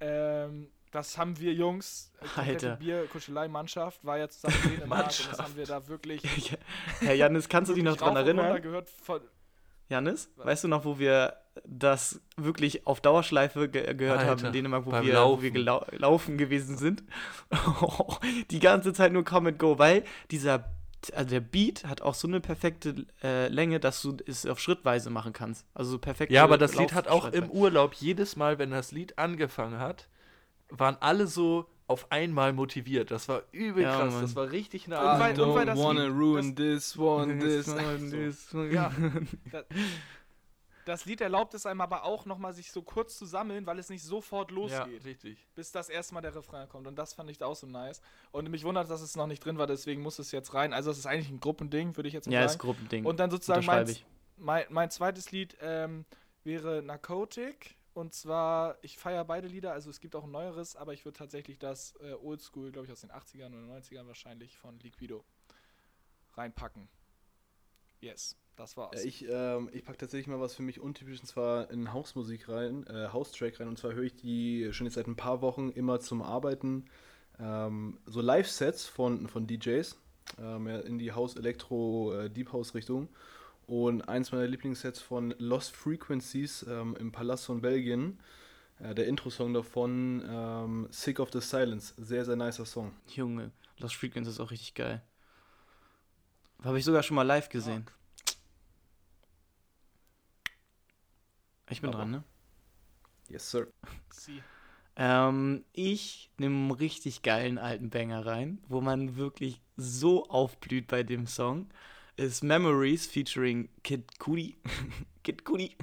Ähm, 0.01 0.69
das 0.91 1.17
haben 1.17 1.39
wir 1.39 1.53
Jungs, 1.53 2.11
äh, 2.37 2.39
Alter. 2.39 2.75
Bier-Kuschelei-Mannschaft, 2.75 4.03
war 4.05 4.17
ja 4.17 4.29
zusammen 4.29 4.55
in 4.65 4.71
Dänemark 4.75 5.05
und 5.05 5.31
das 5.31 5.39
haben 5.39 5.55
wir 5.55 5.65
da 5.65 5.87
wirklich. 5.87 6.23
Herr 6.99 7.15
Janis, 7.15 7.49
kannst 7.49 7.71
du 7.71 7.75
dich 7.75 7.83
noch 7.83 7.97
dran 7.97 8.15
erinnern? 8.15 8.61
Gehört 8.61 8.89
von, 8.89 9.21
Janis, 9.89 10.29
weißt 10.37 10.65
du 10.65 10.67
noch, 10.67 10.85
wo 10.85 10.99
wir 10.99 11.37
das 11.65 12.19
wirklich 12.35 12.87
auf 12.87 12.99
Dauerschleife 13.01 13.69
ge 13.69 13.93
gehört 13.93 14.21
haben 14.21 14.29
Alter, 14.29 14.47
in 14.47 14.53
Dänemark, 14.53 14.85
wo 14.85 14.91
wir, 14.91 15.01
wo 15.01 15.03
wir 15.03 15.13
Laufen. 15.13 15.53
gelau 15.53 15.85
laufen 15.91 16.37
gewesen 16.37 16.77
sind? 16.77 17.03
Die 18.51 18.59
ganze 18.59 18.93
Zeit 18.93 19.11
nur 19.13 19.23
Come 19.23 19.49
and 19.49 19.59
Go, 19.59 19.77
weil 19.77 20.03
dieser, 20.31 20.71
also 21.13 21.29
der 21.29 21.39
Beat 21.41 21.85
hat 21.85 22.01
auch 22.01 22.15
so 22.15 22.27
eine 22.27 22.39
perfekte 22.39 23.05
äh, 23.23 23.47
Länge, 23.49 23.79
dass 23.79 24.01
du 24.01 24.17
es 24.25 24.45
auf 24.45 24.59
Schrittweise 24.59 25.09
machen 25.09 25.33
kannst. 25.33 25.65
Also 25.73 25.91
so 25.91 25.97
perfekt. 25.99 26.31
Ja, 26.31 26.43
aber 26.43 26.57
das 26.57 26.75
Lied 26.75 26.93
hat 26.93 27.07
auch 27.07 27.25
im 27.31 27.49
Urlaub 27.49 27.93
jedes 27.95 28.35
Mal, 28.35 28.57
wenn 28.59 28.71
das 28.71 28.91
Lied 28.91 29.17
angefangen 29.19 29.79
hat, 29.79 30.07
waren 30.69 30.97
alle 31.01 31.27
so 31.27 31.67
auf 31.85 32.11
einmal 32.11 32.53
motiviert. 32.53 33.11
Das 33.11 33.27
war 33.27 33.43
übel 33.51 33.83
Ja, 33.83 33.97
krass. 33.99 34.13
Mann. 34.13 34.21
Das 34.23 34.35
war 34.35 34.49
richtig 34.51 34.85
Und 34.87 34.93
nah. 34.93 35.19
weil- 35.19 35.39
und 35.39 35.53
weil 35.53 35.65
das 35.65 35.77
wanna 35.77 36.05
Lied- 36.05 36.13
ruin 36.17 36.55
this 36.55 36.97
one, 36.97 37.37
this. 37.39 37.67
Ja. 38.71 38.91
das, 39.51 39.65
das 40.85 41.05
Lied 41.05 41.21
erlaubt 41.21 41.53
es 41.53 41.65
einem 41.65 41.81
aber 41.81 42.03
auch 42.03 42.25
nochmal 42.25 42.53
sich 42.53 42.71
so 42.71 42.81
kurz 42.81 43.17
zu 43.17 43.25
sammeln, 43.25 43.65
weil 43.65 43.79
es 43.79 43.89
nicht 43.89 44.03
sofort 44.03 44.51
ja, 44.51 44.55
losgeht, 44.55 45.05
richtig. 45.05 45.47
bis 45.55 45.71
das 45.71 45.89
erste 45.89 46.13
Mal 46.13 46.21
der 46.21 46.35
Refrain 46.35 46.67
kommt. 46.69 46.87
Und 46.87 46.95
das 46.95 47.13
fand 47.13 47.29
ich 47.29 47.41
auch 47.43 47.55
so 47.55 47.67
nice. 47.67 48.01
Und 48.31 48.49
mich 48.49 48.63
wundert, 48.63 48.89
dass 48.89 49.01
es 49.01 49.15
noch 49.15 49.27
nicht 49.27 49.43
drin 49.43 49.57
war, 49.57 49.67
deswegen 49.67 50.01
muss 50.01 50.19
es 50.19 50.31
jetzt 50.31 50.53
rein. 50.53 50.73
Also 50.73 50.91
es 50.91 50.97
ist 50.97 51.05
eigentlich 51.05 51.29
ein 51.29 51.39
Gruppending, 51.39 51.95
würde 51.95 52.07
ich 52.07 52.13
jetzt 52.13 52.27
mal 52.27 52.33
Ja, 52.33 52.45
ist 52.45 52.53
sagen. 52.53 52.61
Gruppending. 52.61 53.05
Und 53.05 53.19
dann 53.19 53.31
sozusagen 53.31 53.65
mein, 53.65 53.95
mein, 54.37 54.65
mein 54.69 54.89
zweites 54.91 55.31
Lied 55.31 55.57
ähm, 55.61 56.05
wäre 56.43 56.81
Narcotic. 56.81 57.75
Und 57.93 58.13
zwar, 58.13 58.77
ich 58.81 58.97
feiere 58.97 59.23
beide 59.23 59.47
Lieder, 59.47 59.71
also 59.71 59.91
es 59.91 59.99
gibt 59.99 60.15
auch 60.15 60.23
ein 60.23 60.31
neueres, 60.31 60.75
aber 60.75 60.93
ich 60.93 61.05
würde 61.05 61.17
tatsächlich 61.17 61.59
das 61.59 61.93
äh, 62.01 62.13
Oldschool, 62.13 62.71
glaube 62.71 62.87
ich, 62.87 62.91
aus 62.91 63.01
den 63.01 63.11
80ern 63.11 63.49
oder 63.49 63.77
90ern 63.77 64.07
wahrscheinlich 64.07 64.57
von 64.57 64.79
Liquido 64.79 65.23
reinpacken. 66.35 66.89
Yes, 68.03 68.35
das 68.57 68.75
war's. 68.75 69.01
Ja, 69.01 69.07
ich 69.07 69.25
ähm, 69.29 69.69
ich 69.71 69.85
packe 69.85 69.97
tatsächlich 69.97 70.27
mal 70.27 70.39
was 70.41 70.55
für 70.55 70.61
mich 70.61 70.81
untypisch, 70.81 71.21
und 71.21 71.25
zwar 71.25 71.71
in 71.71 71.93
Hausmusik 71.93 72.49
rein, 72.49 72.85
äh, 72.87 73.07
Haustrack 73.13 73.59
rein. 73.59 73.69
Und 73.69 73.77
zwar 73.77 73.93
höre 73.93 74.03
ich 74.03 74.15
die 74.15 74.73
schon 74.73 74.85
jetzt 74.85 74.95
seit 74.95 75.07
ein 75.07 75.15
paar 75.15 75.41
Wochen 75.41 75.69
immer 75.69 76.01
zum 76.01 76.21
Arbeiten. 76.21 76.85
Ähm, 77.39 77.97
so 78.05 78.19
Live-Sets 78.19 78.87
von, 78.87 79.27
von 79.29 79.47
DJs 79.47 79.97
ähm, 80.37 80.67
in 80.67 80.99
die 80.99 81.13
Haus-Elektro, 81.13 82.13
äh, 82.13 82.45
House-Richtung. 82.51 83.07
Und 83.67 84.01
eins 84.09 84.33
meiner 84.33 84.47
Lieblingssets 84.47 84.99
von 84.99 85.33
Lost 85.37 85.73
Frequencies 85.73 86.65
ähm, 86.67 86.97
im 86.99 87.13
Palast 87.13 87.45
von 87.45 87.61
Belgien. 87.61 88.19
Äh, 88.79 88.93
der 88.93 89.07
Intro-Song 89.07 89.53
davon, 89.53 90.21
ähm, 90.27 90.87
Sick 90.91 91.21
of 91.21 91.31
the 91.31 91.39
Silence. 91.39 91.93
Sehr, 91.97 92.25
sehr 92.25 92.35
nicer 92.35 92.65
Song. 92.65 92.91
Junge, 93.07 93.51
Lost 93.77 93.95
Frequency 93.95 94.29
ist 94.29 94.41
auch 94.41 94.51
richtig 94.51 94.73
geil. 94.73 95.01
Habe 96.63 96.79
ich 96.79 96.85
sogar 96.85 97.03
schon 97.03 97.15
mal 97.15 97.23
live 97.23 97.49
gesehen. 97.49 97.85
Ich 101.69 101.81
bin 101.81 101.89
Aber- 101.89 101.99
dran, 101.99 102.11
ne? 102.11 102.23
Yes, 103.29 103.49
sir. 103.49 103.67
Sie. 104.11 104.41
Ähm, 104.95 105.65
ich 105.71 106.29
nehme 106.37 106.55
einen 106.55 106.71
richtig 106.71 107.21
geilen 107.23 107.57
alten 107.57 107.89
Banger 107.89 108.25
rein, 108.25 108.61
wo 108.67 108.79
man 108.79 109.15
wirklich 109.15 109.61
so 109.75 110.25
aufblüht 110.27 110.87
bei 110.87 111.03
dem 111.03 111.25
Song. 111.25 111.69
Ist 112.15 112.43
Memories 112.43 113.07
featuring 113.07 113.69
Kid 113.83 114.19
Cudi. 114.19 114.55
Kid 115.23 115.43
Cudi. 115.45 115.75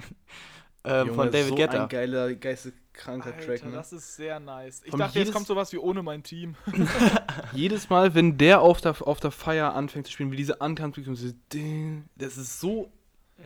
Ähm, 0.83 1.07
Junge, 1.07 1.13
von 1.13 1.31
David 1.31 1.47
so 1.49 1.55
Guetta. 1.55 1.83
ein 1.83 1.89
geiler, 1.89 2.33
geisteskranker 2.35 3.33
Alter, 3.33 3.45
Track, 3.45 3.65
ne? 3.65 3.71
das 3.71 3.93
ist 3.93 4.15
sehr 4.15 4.39
nice. 4.39 4.81
Ich 4.83 4.91
Vom 4.91 4.99
dachte, 4.99 5.19
jetzt 5.19 5.31
kommt 5.33 5.47
sowas 5.47 5.71
wie 5.73 5.77
ohne 5.77 6.01
mein 6.03 6.23
Team. 6.23 6.55
Jedes 7.53 7.89
Mal, 7.89 8.15
wenn 8.15 8.37
der 8.37 8.61
auf 8.61 8.81
der, 8.81 8.95
auf 9.07 9.19
der 9.19 9.31
Feier 9.31 9.73
anfängt 9.75 10.07
zu 10.07 10.11
spielen, 10.11 10.31
wie 10.31 10.37
diese 10.37 10.61
Ankampfmusik, 10.61 11.09
und 11.09 11.15
so, 11.15 11.31
ding, 11.53 12.05
das 12.15 12.37
ist 12.37 12.59
so 12.59 12.91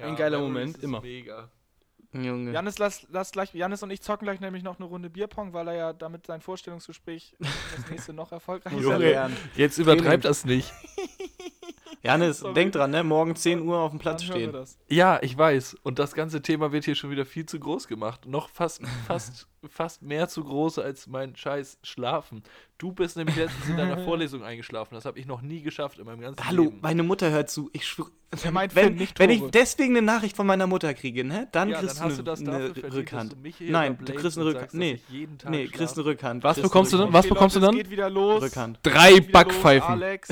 Ein 0.01 0.15
geiler 0.15 0.39
Moment, 0.39 0.77
ist 0.77 0.83
immer. 0.83 1.01
Mega. 1.01 1.49
Junge. 2.13 2.53
Janis, 2.53 2.77
lass, 2.77 3.05
lass 3.09 3.31
gleich, 3.31 3.53
Janis 3.53 3.83
und 3.83 3.89
ich 3.91 4.01
zocken 4.01 4.25
gleich 4.25 4.39
nämlich 4.39 4.63
noch 4.63 4.79
eine 4.79 4.87
Runde 4.87 5.09
Bierpong, 5.09 5.51
weil 5.51 5.67
er 5.67 5.73
ja 5.75 5.93
damit 5.93 6.25
sein 6.25 6.39
Vorstellungsgespräch 6.39 7.35
das 7.75 7.89
nächste 7.89 8.13
noch 8.13 8.31
erfolgreicher 8.31 8.77
er 8.77 8.81
Junge. 8.81 8.97
lernen. 8.97 9.37
Jetzt 9.55 9.75
Training. 9.75 9.95
übertreib 9.95 10.21
das 10.21 10.45
nicht. 10.45 10.71
Janis, 12.05 12.39
Sorry. 12.39 12.53
denk 12.53 12.71
dran, 12.73 12.91
ne? 12.91 13.03
Morgen 13.03 13.35
10 13.35 13.61
Uhr 13.61 13.77
auf 13.79 13.91
dem 13.91 13.99
Platz 13.99 14.21
Dann 14.21 14.29
hören 14.29 14.39
wir 14.39 14.47
stehen. 14.49 14.53
das. 14.61 14.77
Ja, 14.87 15.19
ich 15.21 15.37
weiß. 15.37 15.75
Und 15.83 15.99
das 15.99 16.13
ganze 16.13 16.41
Thema 16.41 16.71
wird 16.71 16.85
hier 16.85 16.95
schon 16.95 17.09
wieder 17.09 17.25
viel 17.25 17.45
zu 17.45 17.59
groß 17.59 17.87
gemacht. 17.87 18.25
Noch 18.27 18.49
fast, 18.49 18.81
fast, 19.07 19.47
fast 19.69 20.01
mehr 20.01 20.27
zu 20.27 20.43
groß 20.43 20.79
als 20.79 21.07
mein 21.07 21.35
scheiß 21.35 21.79
Schlafen. 21.83 22.43
Du 22.77 22.91
bist 22.91 23.15
nämlich 23.15 23.35
letztens 23.35 23.69
in 23.69 23.77
deiner 23.77 23.97
Vorlesung 24.05 24.43
eingeschlafen. 24.43 24.95
Das 24.95 25.05
habe 25.05 25.17
ich 25.17 25.25
noch 25.25 25.41
nie 25.41 25.61
geschafft 25.61 25.97
in 25.97 26.05
meinem 26.05 26.21
ganzen 26.21 26.45
Hallo, 26.45 26.63
Leben. 26.63 26.79
meine 26.81 27.03
Mutter 27.03 27.31
hört 27.31 27.49
zu. 27.49 27.69
Ich 27.73 27.87
schwöre, 27.87 28.11
wenn, 28.43 28.99
wenn 29.17 29.29
ich 29.29 29.41
deswegen 29.51 29.95
eine 29.95 30.05
Nachricht 30.05 30.35
von 30.35 30.45
meiner 30.45 30.67
Mutter 30.67 30.93
kriege, 30.93 31.23
ne, 31.23 31.47
dann 31.53 31.69
ja, 31.69 31.79
kriegst 31.79 31.99
dann 31.99 32.05
hast 32.05 32.17
du 32.17 32.21
eine, 32.21 32.31
dafür 32.31 32.55
eine 32.55 32.73
verdient, 32.73 32.93
Rückhand. 32.93 33.33
du 33.33 33.71
Nein, 33.71 33.97
du 34.03 34.13
kriegst 34.13 34.37
eine 34.37 34.45
Rückhand. 34.47 34.73
Nee, 34.73 34.93
ich 34.93 35.09
jeden 35.09 35.37
Tag 35.37 35.51
nee, 35.51 35.67
kriegst 35.67 35.97
eine. 35.97 36.05
Rückhand. 36.05 36.43
Was 36.43 36.59
bekommst 36.61 36.91
du 36.91 36.97
denn? 36.97 37.13
Was 37.13 37.25
Okay, 37.25 37.33
bekommst 37.33 37.55
du 37.55 37.59
dann? 37.61 37.75
Es 37.75 37.77
geht 37.77 37.89
wieder 37.91 38.09
los. 38.09 38.43
Rückhand. 38.43 38.79
Drei 38.83 39.13
Geht 39.13 39.27
wieder 39.27 39.31
Backpfeifen. 39.31 39.93
Los, 39.93 40.03
Alex. 40.03 40.29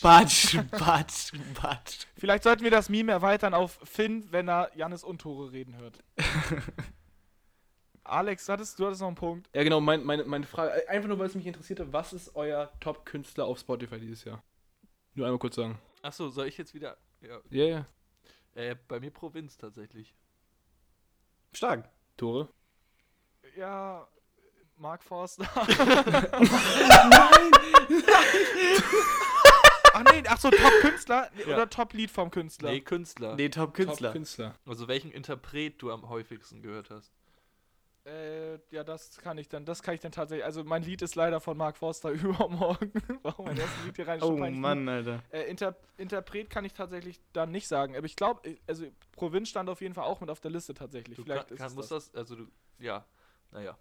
Batsch, 0.00 0.58
batsch, 0.70 1.32
batsch. 1.60 2.06
Vielleicht 2.16 2.44
sollten 2.44 2.62
wir 2.62 2.70
das 2.70 2.88
Meme 2.88 3.10
erweitern 3.10 3.54
auf 3.54 3.80
Finn, 3.82 4.28
wenn 4.30 4.48
er 4.48 4.70
Jannis 4.76 5.02
Untore 5.02 5.50
reden 5.50 5.76
hört. 5.76 5.98
Alex, 8.04 8.48
hattest, 8.48 8.78
du 8.78 8.86
hattest 8.86 9.00
noch 9.00 9.08
einen 9.08 9.16
Punkt. 9.16 9.48
Ja, 9.54 9.62
genau, 9.62 9.80
mein, 9.80 10.02
meine, 10.04 10.24
meine 10.24 10.44
Frage, 10.46 10.72
äh, 10.72 10.88
einfach 10.88 11.08
nur, 11.08 11.18
weil 11.18 11.26
es 11.26 11.34
mich 11.34 11.46
interessierte, 11.46 11.92
was 11.92 12.12
ist 12.12 12.34
euer 12.34 12.72
Top-Künstler 12.80 13.44
auf 13.44 13.58
Spotify 13.60 14.00
dieses 14.00 14.24
Jahr? 14.24 14.42
Nur 15.14 15.26
einmal 15.26 15.38
kurz 15.38 15.54
sagen. 15.56 15.78
Achso, 16.02 16.28
soll 16.30 16.46
ich 16.48 16.58
jetzt 16.58 16.74
wieder. 16.74 16.96
Ja, 17.20 17.38
Ja, 17.50 17.64
ja. 17.64 17.86
äh, 18.54 18.74
bei 18.88 18.98
mir 18.98 19.10
Provinz 19.12 19.56
tatsächlich. 19.56 20.14
Stark. 21.52 21.88
Tore? 22.16 22.48
Ja, 23.56 24.08
Mark 24.78 25.04
Forster. 25.04 25.46
Ach 29.94 30.04
nee, 30.10 30.22
ach 30.26 30.38
so, 30.40 30.50
Top-Künstler 30.50 31.30
Ja. 31.46 31.54
oder 31.54 31.68
Top-Lied 31.68 32.10
vom 32.10 32.30
Künstler? 32.30 32.70
Nee, 32.70 32.80
Künstler. 32.80 33.36
Nee, 33.36 33.50
Top-Künstler. 33.50 34.08
Top-Künstler. 34.08 34.54
Also 34.66 34.88
welchen 34.88 35.12
Interpret 35.12 35.80
du 35.82 35.92
am 35.92 36.08
häufigsten 36.08 36.62
gehört 36.62 36.90
hast. 36.90 37.12
Äh, 38.04 38.58
ja, 38.70 38.82
das 38.82 39.16
kann 39.18 39.38
ich 39.38 39.48
dann, 39.48 39.64
das 39.64 39.80
kann 39.80 39.94
ich 39.94 40.00
dann 40.00 40.10
tatsächlich. 40.10 40.44
Also 40.44 40.64
mein 40.64 40.82
Lied 40.82 41.02
ist 41.02 41.14
leider 41.14 41.40
von 41.40 41.56
Mark 41.56 41.76
Forster 41.76 42.10
übermorgen. 42.10 42.92
Warum 43.22 43.46
mein 43.46 43.56
erstes 43.56 43.84
Lied 43.84 43.96
hier 43.96 44.08
rein? 44.08 44.18
ist 44.18 44.24
Oh 44.24 44.36
Mann, 44.36 44.88
Alter. 44.88 45.22
Äh, 45.30 45.42
Inter 45.42 45.76
Interpret 45.96 46.50
kann 46.50 46.64
ich 46.64 46.72
tatsächlich 46.72 47.20
dann 47.32 47.52
nicht 47.52 47.68
sagen. 47.68 47.96
Aber 47.96 48.06
ich 48.06 48.16
glaube, 48.16 48.56
also 48.66 48.86
Provinz 49.12 49.50
stand 49.50 49.68
auf 49.70 49.80
jeden 49.80 49.94
Fall 49.94 50.04
auch 50.04 50.20
mit 50.20 50.30
auf 50.30 50.40
der 50.40 50.50
Liste 50.50 50.74
tatsächlich. 50.74 51.16
Du 51.16 51.22
Vielleicht 51.22 51.46
kann, 51.48 51.54
ist 51.54 51.58
kann, 51.60 51.68
es 51.68 51.74
musst 51.76 51.90
das. 51.92 52.10
das, 52.10 52.18
also 52.18 52.34
du, 52.34 52.48
ja, 52.80 53.04
naja. 53.52 53.78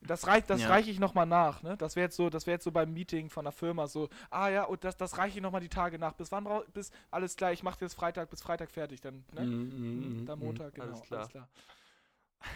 Das, 0.00 0.26
reich, 0.26 0.44
das 0.44 0.62
Ja. 0.62 0.68
reiche 0.68 0.90
ich 0.90 0.98
nochmal 0.98 1.24
nach, 1.24 1.62
ne? 1.62 1.76
Das 1.78 1.96
wäre 1.96 2.06
jetzt 2.06 2.16
so, 2.16 2.28
das 2.28 2.46
wäre 2.46 2.56
jetzt 2.56 2.64
so 2.64 2.72
beim 2.72 2.92
Meeting 2.92 3.30
von 3.30 3.44
der 3.44 3.52
Firma 3.52 3.86
so, 3.86 4.10
ah 4.30 4.48
ja, 4.48 4.64
und 4.64 4.84
das, 4.84 4.96
das 4.96 5.16
reiche 5.16 5.38
ich 5.38 5.42
nochmal 5.42 5.62
die 5.62 5.68
Tage 5.70 5.98
nach. 5.98 6.12
Bis 6.12 6.30
wann 6.30 6.44
brauch, 6.44 6.64
bis 6.74 6.90
alles 7.10 7.36
klar, 7.36 7.52
ich 7.52 7.62
mache 7.62 7.82
jetzt 7.82 7.94
Freitag 7.94 8.28
bis 8.28 8.42
Freitag 8.42 8.70
fertig, 8.70 9.00
dann, 9.00 9.24
ne? 9.32 9.46
Mhm, 9.46 10.18
mhm, 10.18 10.26
Dann 10.26 10.38
mhm. 10.40 10.44
Montag, 10.44 10.74
genau. 10.74 10.86
Alles 11.10 11.28
klar. 11.28 11.48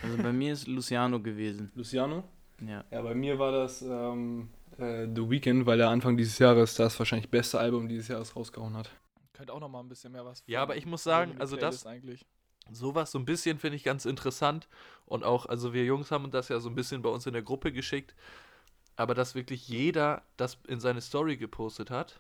Also 0.02 0.16
bei 0.22 0.32
mir 0.32 0.52
ist 0.52 0.66
Luciano 0.66 1.20
gewesen. 1.20 1.70
Luciano? 1.74 2.24
Ja. 2.66 2.84
Ja, 2.90 3.02
bei 3.02 3.14
mir 3.14 3.38
war 3.38 3.52
das 3.52 3.82
ähm, 3.82 4.48
äh, 4.78 5.06
The 5.06 5.28
Weeknd, 5.30 5.66
weil 5.66 5.80
er 5.80 5.90
Anfang 5.90 6.16
dieses 6.16 6.38
Jahres 6.38 6.74
das 6.74 6.98
wahrscheinlich 6.98 7.30
beste 7.30 7.58
Album 7.58 7.88
dieses 7.88 8.08
Jahres 8.08 8.34
rausgehauen 8.36 8.76
hat. 8.76 8.90
Könnte 9.32 9.52
auch 9.52 9.60
nochmal 9.60 9.82
ein 9.82 9.88
bisschen 9.88 10.12
mehr 10.12 10.24
was. 10.24 10.42
Ja, 10.46 10.62
aber 10.62 10.76
ich 10.76 10.86
muss 10.86 11.02
sagen, 11.04 11.36
also 11.38 11.56
das- 11.56 11.86
eigentlich. 11.86 12.24
Sowas 12.70 13.10
so 13.12 13.18
ein 13.18 13.24
bisschen 13.24 13.58
finde 13.58 13.76
ich 13.76 13.84
ganz 13.84 14.04
interessant. 14.04 14.68
Und 15.06 15.24
auch, 15.24 15.46
also 15.46 15.72
wir 15.72 15.84
Jungs 15.86 16.10
haben 16.10 16.30
das 16.30 16.48
ja 16.50 16.60
so 16.60 16.68
ein 16.68 16.74
bisschen 16.74 17.00
bei 17.00 17.08
uns 17.08 17.24
in 17.26 17.32
der 17.32 17.40
Gruppe 17.42 17.72
geschickt. 17.72 18.14
Aber 18.96 19.14
dass 19.14 19.34
wirklich 19.34 19.68
jeder 19.68 20.22
das 20.36 20.58
in 20.66 20.78
seine 20.80 21.00
Story 21.00 21.36
gepostet 21.38 21.90
hat, 21.90 22.18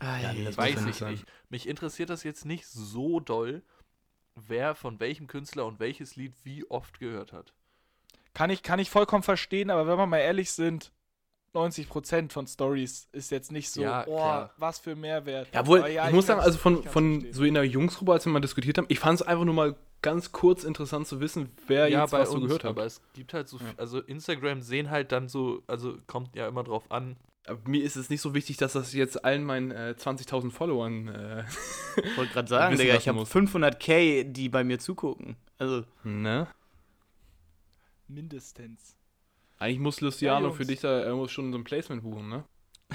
Ah, 0.00 0.18
Ja, 0.20 0.32
nee, 0.32 0.48
weiß 0.56 0.86
ich 0.86 0.96
sein. 0.96 1.12
nicht. 1.12 1.26
Mich 1.50 1.68
interessiert 1.68 2.08
das 2.10 2.24
jetzt 2.24 2.44
nicht 2.46 2.66
so 2.66 3.20
doll, 3.20 3.62
wer 4.34 4.74
von 4.74 5.00
welchem 5.00 5.26
Künstler 5.26 5.66
und 5.66 5.80
welches 5.80 6.16
Lied 6.16 6.34
wie 6.44 6.68
oft 6.70 6.98
gehört 6.98 7.32
hat. 7.32 7.52
Kann 8.32 8.50
ich, 8.50 8.62
kann 8.62 8.78
ich 8.78 8.90
vollkommen 8.90 9.22
verstehen, 9.22 9.70
aber 9.70 9.86
wenn 9.86 9.96
wir 9.98 10.06
mal 10.06 10.18
ehrlich 10.18 10.50
sind, 10.50 10.92
90% 11.54 12.32
von 12.32 12.46
Stories 12.48 13.08
ist 13.12 13.30
jetzt 13.30 13.52
nicht 13.52 13.70
so, 13.70 13.82
Ja, 13.82 14.04
oh, 14.08 14.16
klar. 14.16 14.50
was 14.56 14.80
für 14.80 14.96
Mehrwert. 14.96 15.48
Jawohl, 15.54 15.86
ja, 15.88 16.08
ich, 16.08 16.14
muss 16.14 16.26
sagen, 16.26 16.40
also 16.40 16.58
von, 16.58 16.82
von 16.82 17.32
so 17.32 17.44
in 17.44 17.54
der 17.54 17.64
Jungsgruppe, 17.64 18.12
als 18.12 18.26
wir 18.26 18.32
mal 18.32 18.40
diskutiert 18.40 18.76
haben, 18.76 18.86
ich 18.88 18.98
fand 18.98 19.20
es 19.20 19.26
einfach 19.26 19.44
nur 19.44 19.54
mal 19.54 19.76
ganz 20.02 20.32
kurz 20.32 20.64
interessant 20.64 21.06
zu 21.06 21.20
wissen, 21.20 21.50
wer 21.68 21.88
jetzt 21.88 22.12
was 22.12 22.30
so 22.30 22.40
gehört 22.40 22.64
hat. 22.64 22.70
aber 22.70 22.84
es 22.84 23.00
gibt 23.14 23.32
halt 23.32 23.48
so, 23.48 23.58
Ja. 23.58 23.66
viel, 23.66 23.74
also 23.78 24.00
Instagram 24.00 24.62
sehen 24.62 24.90
halt 24.90 25.12
dann 25.12 25.28
so, 25.28 25.62
also 25.68 25.96
kommt 26.08 26.34
ja 26.34 26.48
immer 26.48 26.64
drauf 26.64 26.90
an. 26.90 27.16
Aber 27.46 27.60
mir 27.68 27.82
ist 27.84 27.96
es 27.96 28.08
nicht 28.10 28.20
so 28.22 28.32
wichtig, 28.34 28.56
dass 28.56 28.72
das 28.72 28.92
jetzt 28.94 29.24
allen 29.24 29.44
meinen 29.44 29.70
äh, 29.70 29.94
20.000 29.98 30.50
Followern. 30.50 31.08
Äh, 31.08 31.44
Ich 32.04 32.16
wollte 32.16 32.32
gerade 32.32 32.48
sagen, 32.48 32.76
Digga, 32.78 32.94
ich 32.96 33.06
habe 33.08 33.18
muss. 33.18 33.30
500k, 33.30 34.24
die 34.24 34.48
bei 34.48 34.64
mir 34.64 34.78
zugucken. 34.78 35.36
Also, 35.58 35.84
ne? 36.04 36.46
Mindestens. 38.08 38.96
Eigentlich 39.58 39.78
muss 39.78 40.00
Luciano 40.00 40.46
Jungs. 40.46 40.56
für 40.56 40.64
dich 40.66 40.80
da 40.80 41.00
er 41.00 41.14
muss 41.14 41.30
schon 41.32 41.52
so 41.52 41.58
ein 41.58 41.64
Placement 41.64 42.02
buchen, 42.02 42.28
ne? 42.28 42.44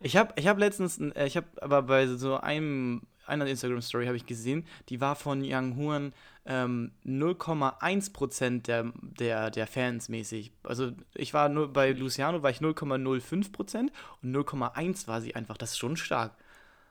ich 0.00 0.16
habe 0.16 0.32
ich 0.36 0.46
hab 0.46 0.58
letztens, 0.58 0.98
äh, 0.98 1.26
ich 1.26 1.36
habe 1.36 1.46
aber 1.60 1.82
bei 1.82 2.06
so 2.06 2.36
einem, 2.38 3.02
einer 3.26 3.46
Instagram-Story 3.46 4.06
habe 4.06 4.16
ich 4.16 4.26
gesehen, 4.26 4.66
die 4.88 5.00
war 5.00 5.16
von 5.16 5.42
Young 5.44 5.76
Huan 5.76 6.12
ähm, 6.46 6.92
0,1% 7.06 8.62
der, 8.62 8.92
der, 9.02 9.50
der 9.50 9.66
Fans 9.66 10.08
mäßig. 10.08 10.52
Also 10.62 10.92
ich 11.14 11.32
war 11.34 11.48
nur 11.48 11.72
bei 11.72 11.92
Luciano 11.92 12.42
war 12.42 12.50
ich 12.50 12.58
0,05% 12.58 13.90
und 14.22 14.36
0,1 14.36 15.06
war 15.06 15.20
sie 15.20 15.34
einfach. 15.34 15.56
Das 15.56 15.72
ist 15.72 15.78
schon 15.78 15.96
stark. 15.96 16.32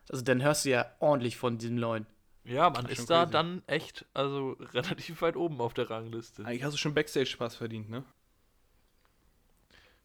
Also 0.09 0.23
dann 0.23 0.41
hörst 0.41 0.65
du 0.65 0.69
ja 0.69 0.85
ordentlich 0.99 1.37
von 1.37 1.57
diesen 1.57 1.77
Leuten. 1.77 2.07
Ja, 2.45 2.69
man 2.69 2.83
schon 2.83 2.91
ist 2.91 3.09
da 3.09 3.21
crazy. 3.21 3.31
dann 3.31 3.61
echt, 3.67 4.05
also 4.13 4.51
relativ 4.73 5.21
weit 5.21 5.35
oben 5.35 5.61
auf 5.61 5.73
der 5.73 5.89
Rangliste. 5.89 6.45
Eigentlich 6.45 6.63
hast 6.63 6.73
du 6.73 6.77
schon 6.77 6.93
Backstage-Spaß 6.93 7.55
verdient, 7.55 7.89
ne? 7.89 8.03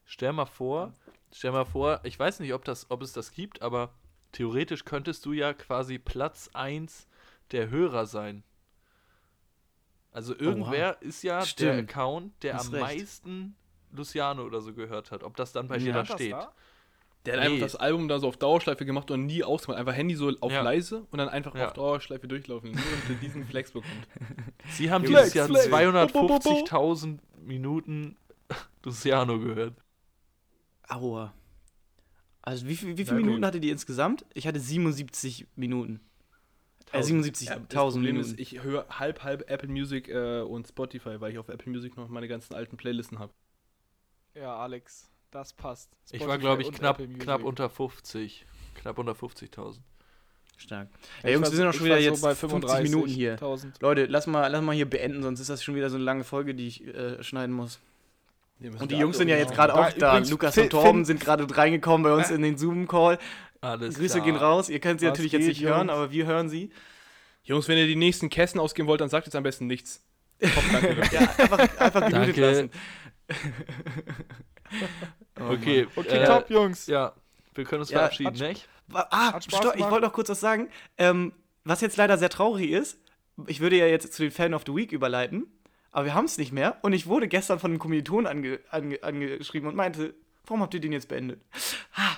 Stell 0.05 0.33
mal 0.33 0.47
vor, 0.47 0.95
stell 1.33 1.53
mal 1.53 1.64
vor, 1.64 2.01
ich 2.05 2.18
weiß 2.18 2.41
nicht, 2.41 2.55
ob, 2.55 2.64
das, 2.64 2.91
ob 2.91 3.03
es 3.03 3.12
das 3.12 3.33
gibt, 3.33 3.61
aber 3.61 3.93
theoretisch 4.33 4.85
könntest 4.85 5.24
du 5.26 5.33
ja 5.33 5.53
quasi 5.55 5.99
Platz 5.99 6.51
1 6.53 7.07
der 7.53 7.70
Hörer 7.70 8.07
sein. 8.07 8.43
Also 10.12 10.35
irgendwer 10.37 11.01
ist 11.03 11.22
ja 11.22 11.41
der 11.41 11.47
Stimmt. 11.47 11.91
Account, 11.91 12.33
der 12.43 12.55
Hast 12.55 12.68
am 12.68 12.74
recht. 12.74 12.83
meisten 13.01 13.57
Luciano 13.93 14.43
oder 14.45 14.61
so 14.61 14.72
gehört 14.74 15.11
hat. 15.11 15.22
Ob 15.22 15.37
das 15.37 15.53
dann 15.53 15.68
bei 15.68 15.76
Ja. 15.76 15.85
dir 15.85 15.93
da 15.93 16.05
steht. 16.05 16.33
da? 16.33 16.53
Der 17.26 17.35
hat 17.35 17.41
Nee. 17.41 17.47
einfach 17.55 17.66
das 17.66 17.76
Album 17.76 18.09
da 18.09 18.18
so 18.18 18.29
auf 18.29 18.37
Dauerschleife 18.37 18.87
gemacht 18.87 19.11
und 19.11 19.26
nie 19.26 19.43
ausgemacht. 19.45 19.79
Einfach 19.79 19.95
Handy 19.95 20.14
so 20.14 20.33
auf 20.41 20.53
Ja. 20.53 20.62
leise 20.62 21.07
und 21.11 21.18
dann 21.18 21.29
einfach 21.29 21.55
Ja. 21.55 21.66
auf 21.66 21.72
Dauerschleife 21.74 22.26
durchlaufen. 22.29 22.72
Nur 22.72 22.81
damit 23.07 23.22
diesen 23.22 23.45
Flex 23.47 23.70
bekommt. 23.72 23.93
Sie 24.70 24.91
haben 24.91 25.05
Flex, 25.05 25.33
dieses 25.33 25.35
Jahr 25.35 25.47
Flex. 25.49 25.66
250.000 25.68 27.18
Minuten 27.41 28.16
Luciano 28.85 29.39
gehört. 29.39 29.74
Aua. 30.89 31.35
Also 32.43 32.66
wie, 32.66 32.76
viel, 32.76 32.97
wie 32.97 33.05
viele. 33.05 33.20
Minuten 33.20 33.45
hatte 33.45 33.61
die 33.61 33.70
insgesamt? 33.70 34.24
Ich 34.34 34.47
hatte 34.47 34.61
77 34.61 35.47
Minuten. 35.57 36.01
Äh, 36.93 37.01
77.000 37.01 37.45
Ja, 37.45 37.57
das 37.57 37.68
Problem 37.68 38.03
Minuten. 38.03 38.30
ist, 38.30 38.41
ich 38.41 38.62
höre 38.62 38.86
halb, 38.89 39.22
halb 39.22 39.51
Apple 39.51 39.68
Music 39.68 40.09
äh, 40.09 40.41
und 40.41 40.66
Spotify, 40.68 41.20
weil 41.20 41.32
ich 41.32 41.39
auf 41.39 41.49
Apple 41.49 41.70
Music 41.70 41.97
noch 41.97 42.09
meine 42.09 42.28
ganzen 42.28 42.55
alten 42.55 42.76
Playlisten 42.76 43.18
habe. 43.18 43.32
Ja, 44.34 44.57
Alex, 44.57 45.11
das 45.30 45.53
passt. 45.53 45.91
Ich 46.11 46.20
war, 46.20 46.28
Spotify 46.28 46.41
glaube 46.41 46.62
ich, 46.62 46.72
knapp, 46.72 47.01
knapp 47.18 47.45
unter 47.45 47.68
50. 47.68 48.47
Knapp 48.74 48.99
unter 48.99 49.12
50.000. 49.12 49.78
Stark. 50.57 50.89
Ja, 51.22 51.30
Jungs, 51.30 51.47
war 51.47 51.53
wir 51.53 51.57
sind 51.57 51.66
auch 51.68 51.72
schon 51.72 51.86
wieder 51.86 51.97
so 51.99 52.03
jetzt 52.03 52.22
bei 52.22 52.34
50 52.34 52.82
Minuten 52.82 53.09
hier. 53.09 53.39
35.000. 53.39 53.72
Leute, 53.80 54.07
lass 54.07 54.26
mal, 54.26 54.49
lass 54.49 54.62
mal 54.62 54.74
hier 54.74 54.89
beenden, 54.89 55.22
sonst 55.22 55.41
ist 55.41 55.51
das 55.51 55.62
schon 55.62 55.74
wieder 55.76 55.89
so 55.91 55.97
eine 55.97 56.05
lange 56.05 56.24
Folge, 56.24 56.55
die 56.55 56.66
ich 56.66 56.86
äh, 56.86 57.22
schneiden 57.22 57.55
muss. 57.55 57.80
Und 58.61 58.91
die 58.91 58.97
Jungs 58.97 59.17
sind 59.19 59.29
ja 59.29 59.37
jetzt 59.37 59.55
gerade 59.55 59.75
auch 59.75 59.91
da. 59.93 60.11
übrigens, 60.11 60.31
Lukas 60.31 60.55
Finn- 60.55 60.65
und 60.65 60.71
Torben 60.71 60.91
Finn- 60.93 61.05
sind 61.05 61.21
gerade 61.21 61.47
reingekommen 61.57 62.03
bei 62.03 62.13
uns 62.13 62.31
in 62.31 62.43
den 62.43 62.57
Zoom-Call. 62.59 63.19
Alles 63.61 63.97
Grüße 63.97 64.15
klar. 64.15 64.25
gehen 64.27 64.37
raus. 64.37 64.69
Ihr 64.69 64.81
könnt 64.81 65.01
sie 65.01 65.07
Was 65.07 65.13
natürlich 65.13 65.33
jetzt 65.33 65.41
geht, 65.43 65.49
nicht 65.51 65.63
hören, 65.65 65.89
Jungs? 65.89 65.91
aber 65.93 66.11
wir 66.11 66.27
hören 66.27 66.49
sie. 66.49 66.71
Jungs, 67.45 67.69
wenn 67.69 67.79
ihr 67.79 67.87
die 67.87 67.97
nächsten 67.97 68.29
Kästen 68.31 68.61
ausgeben 68.61 68.89
wollt, 68.89 69.01
dann 69.01 69.09
sagt 69.09 69.27
jetzt 69.27 69.35
am 69.37 69.43
besten 69.43 69.67
nichts. 69.67 70.03
Top, 70.41 70.51
danke. 70.73 70.97
Ja, 71.13 71.21
einfach, 71.21 71.81
einfach 71.81 72.09
gemutet 72.09 72.37
lassen. 72.37 72.71
Oh 75.41 75.53
Okay, 75.53 75.87
Okay, 75.97 76.09
äh, 76.09 76.27
top, 76.27 76.51
Jungs. 76.51 76.87
Ja, 76.89 77.15
wir 77.55 77.65
können 77.65 77.81
uns 77.81 77.91
Ja, 77.91 77.99
verabschieden, 78.01 78.35
hat- 78.41 78.49
nicht? 78.49 78.69
Wa- 78.89 79.07
Ah, 79.11 79.41
stopp, 79.41 79.75
ich 79.77 79.83
wollte 79.89 80.07
noch 80.07 80.13
kurz 80.13 80.29
was 80.29 80.41
sagen. 80.41 80.69
Ähm, 80.97 81.33
was 81.65 81.81
jetzt 81.81 81.97
leider 81.97 82.19
sehr 82.19 82.29
traurig 82.31 82.71
ist, 82.71 82.99
ich 83.47 83.61
würde 83.61 83.77
ja 83.77 83.87
jetzt 83.87 84.13
zu 84.13 84.23
den 84.23 84.31
Fan 84.33 84.53
of 84.55 84.65
the 84.67 84.75
Week 84.75 84.93
überleiten, 84.93 85.47
aber 85.99 86.05
wir 86.05 86.15
haben 86.15 86.27
es 86.27 86.39
nicht 86.39 86.53
mehr. 86.53 86.77
Und 86.83 86.93
ich 86.93 87.09
wurde 87.09 87.27
gestern 87.27 87.59
von 87.59 87.73
einem 87.73 87.81
Kommiliton 87.81 88.29
ange, 88.29 88.61
ange, 88.71 89.03
angeschrieben 89.03 89.69
und 89.69 89.75
meinte, 89.75 90.15
warum 90.47 90.63
habt 90.63 90.73
ihr 90.73 90.79
den 90.79 90.93
jetzt 90.93 91.09
beendet? 91.09 91.41
Ah, 91.97 92.17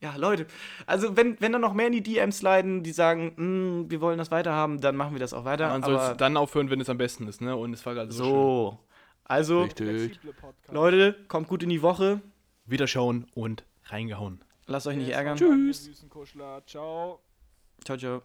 ja, 0.00 0.16
Leute, 0.16 0.46
also 0.84 1.16
wenn, 1.16 1.40
wenn 1.40 1.50
da 1.50 1.58
noch 1.58 1.72
mehr 1.72 1.86
in 1.86 1.94
die 1.94 2.02
DMs 2.02 2.42
leiden, 2.42 2.82
die 2.82 2.92
sagen, 2.92 3.32
"Mm, 3.36 3.90
wir 3.90 4.02
wollen 4.02 4.18
das 4.18 4.30
weiterhaben, 4.30 4.82
dann 4.82 4.96
machen 4.96 5.14
wir 5.14 5.18
das 5.18 5.32
auch 5.32 5.46
weiter. 5.46 5.68
Man 5.70 5.82
soll 5.82 5.94
es 5.94 6.14
dann 6.18 6.36
aufhören, 6.36 6.68
wenn 6.68 6.78
es 6.82 6.90
am 6.90 6.98
besten 6.98 7.26
ist, 7.26 7.40
ne? 7.40 7.56
Und 7.56 7.72
es 7.72 7.86
war 7.86 7.94
gerade 7.94 8.12
so, 8.12 8.22
schön. 8.22 8.32
so, 8.32 8.78
also, 9.24 9.62
Richtig. 9.62 10.20
Leute, 10.70 11.16
kommt 11.28 11.48
gut 11.48 11.62
in 11.62 11.70
die 11.70 11.80
Woche. 11.80 12.20
Wiederschauen 12.66 13.28
und 13.34 13.64
reingehauen. 13.84 14.44
Lasst 14.66 14.86
euch 14.86 14.96
nicht 14.96 15.08
ärgern. 15.08 15.38
Tschüss. 15.38 15.90
Ciao. 16.66 17.20
Ciao, 17.82 17.96
ciao. 17.96 18.22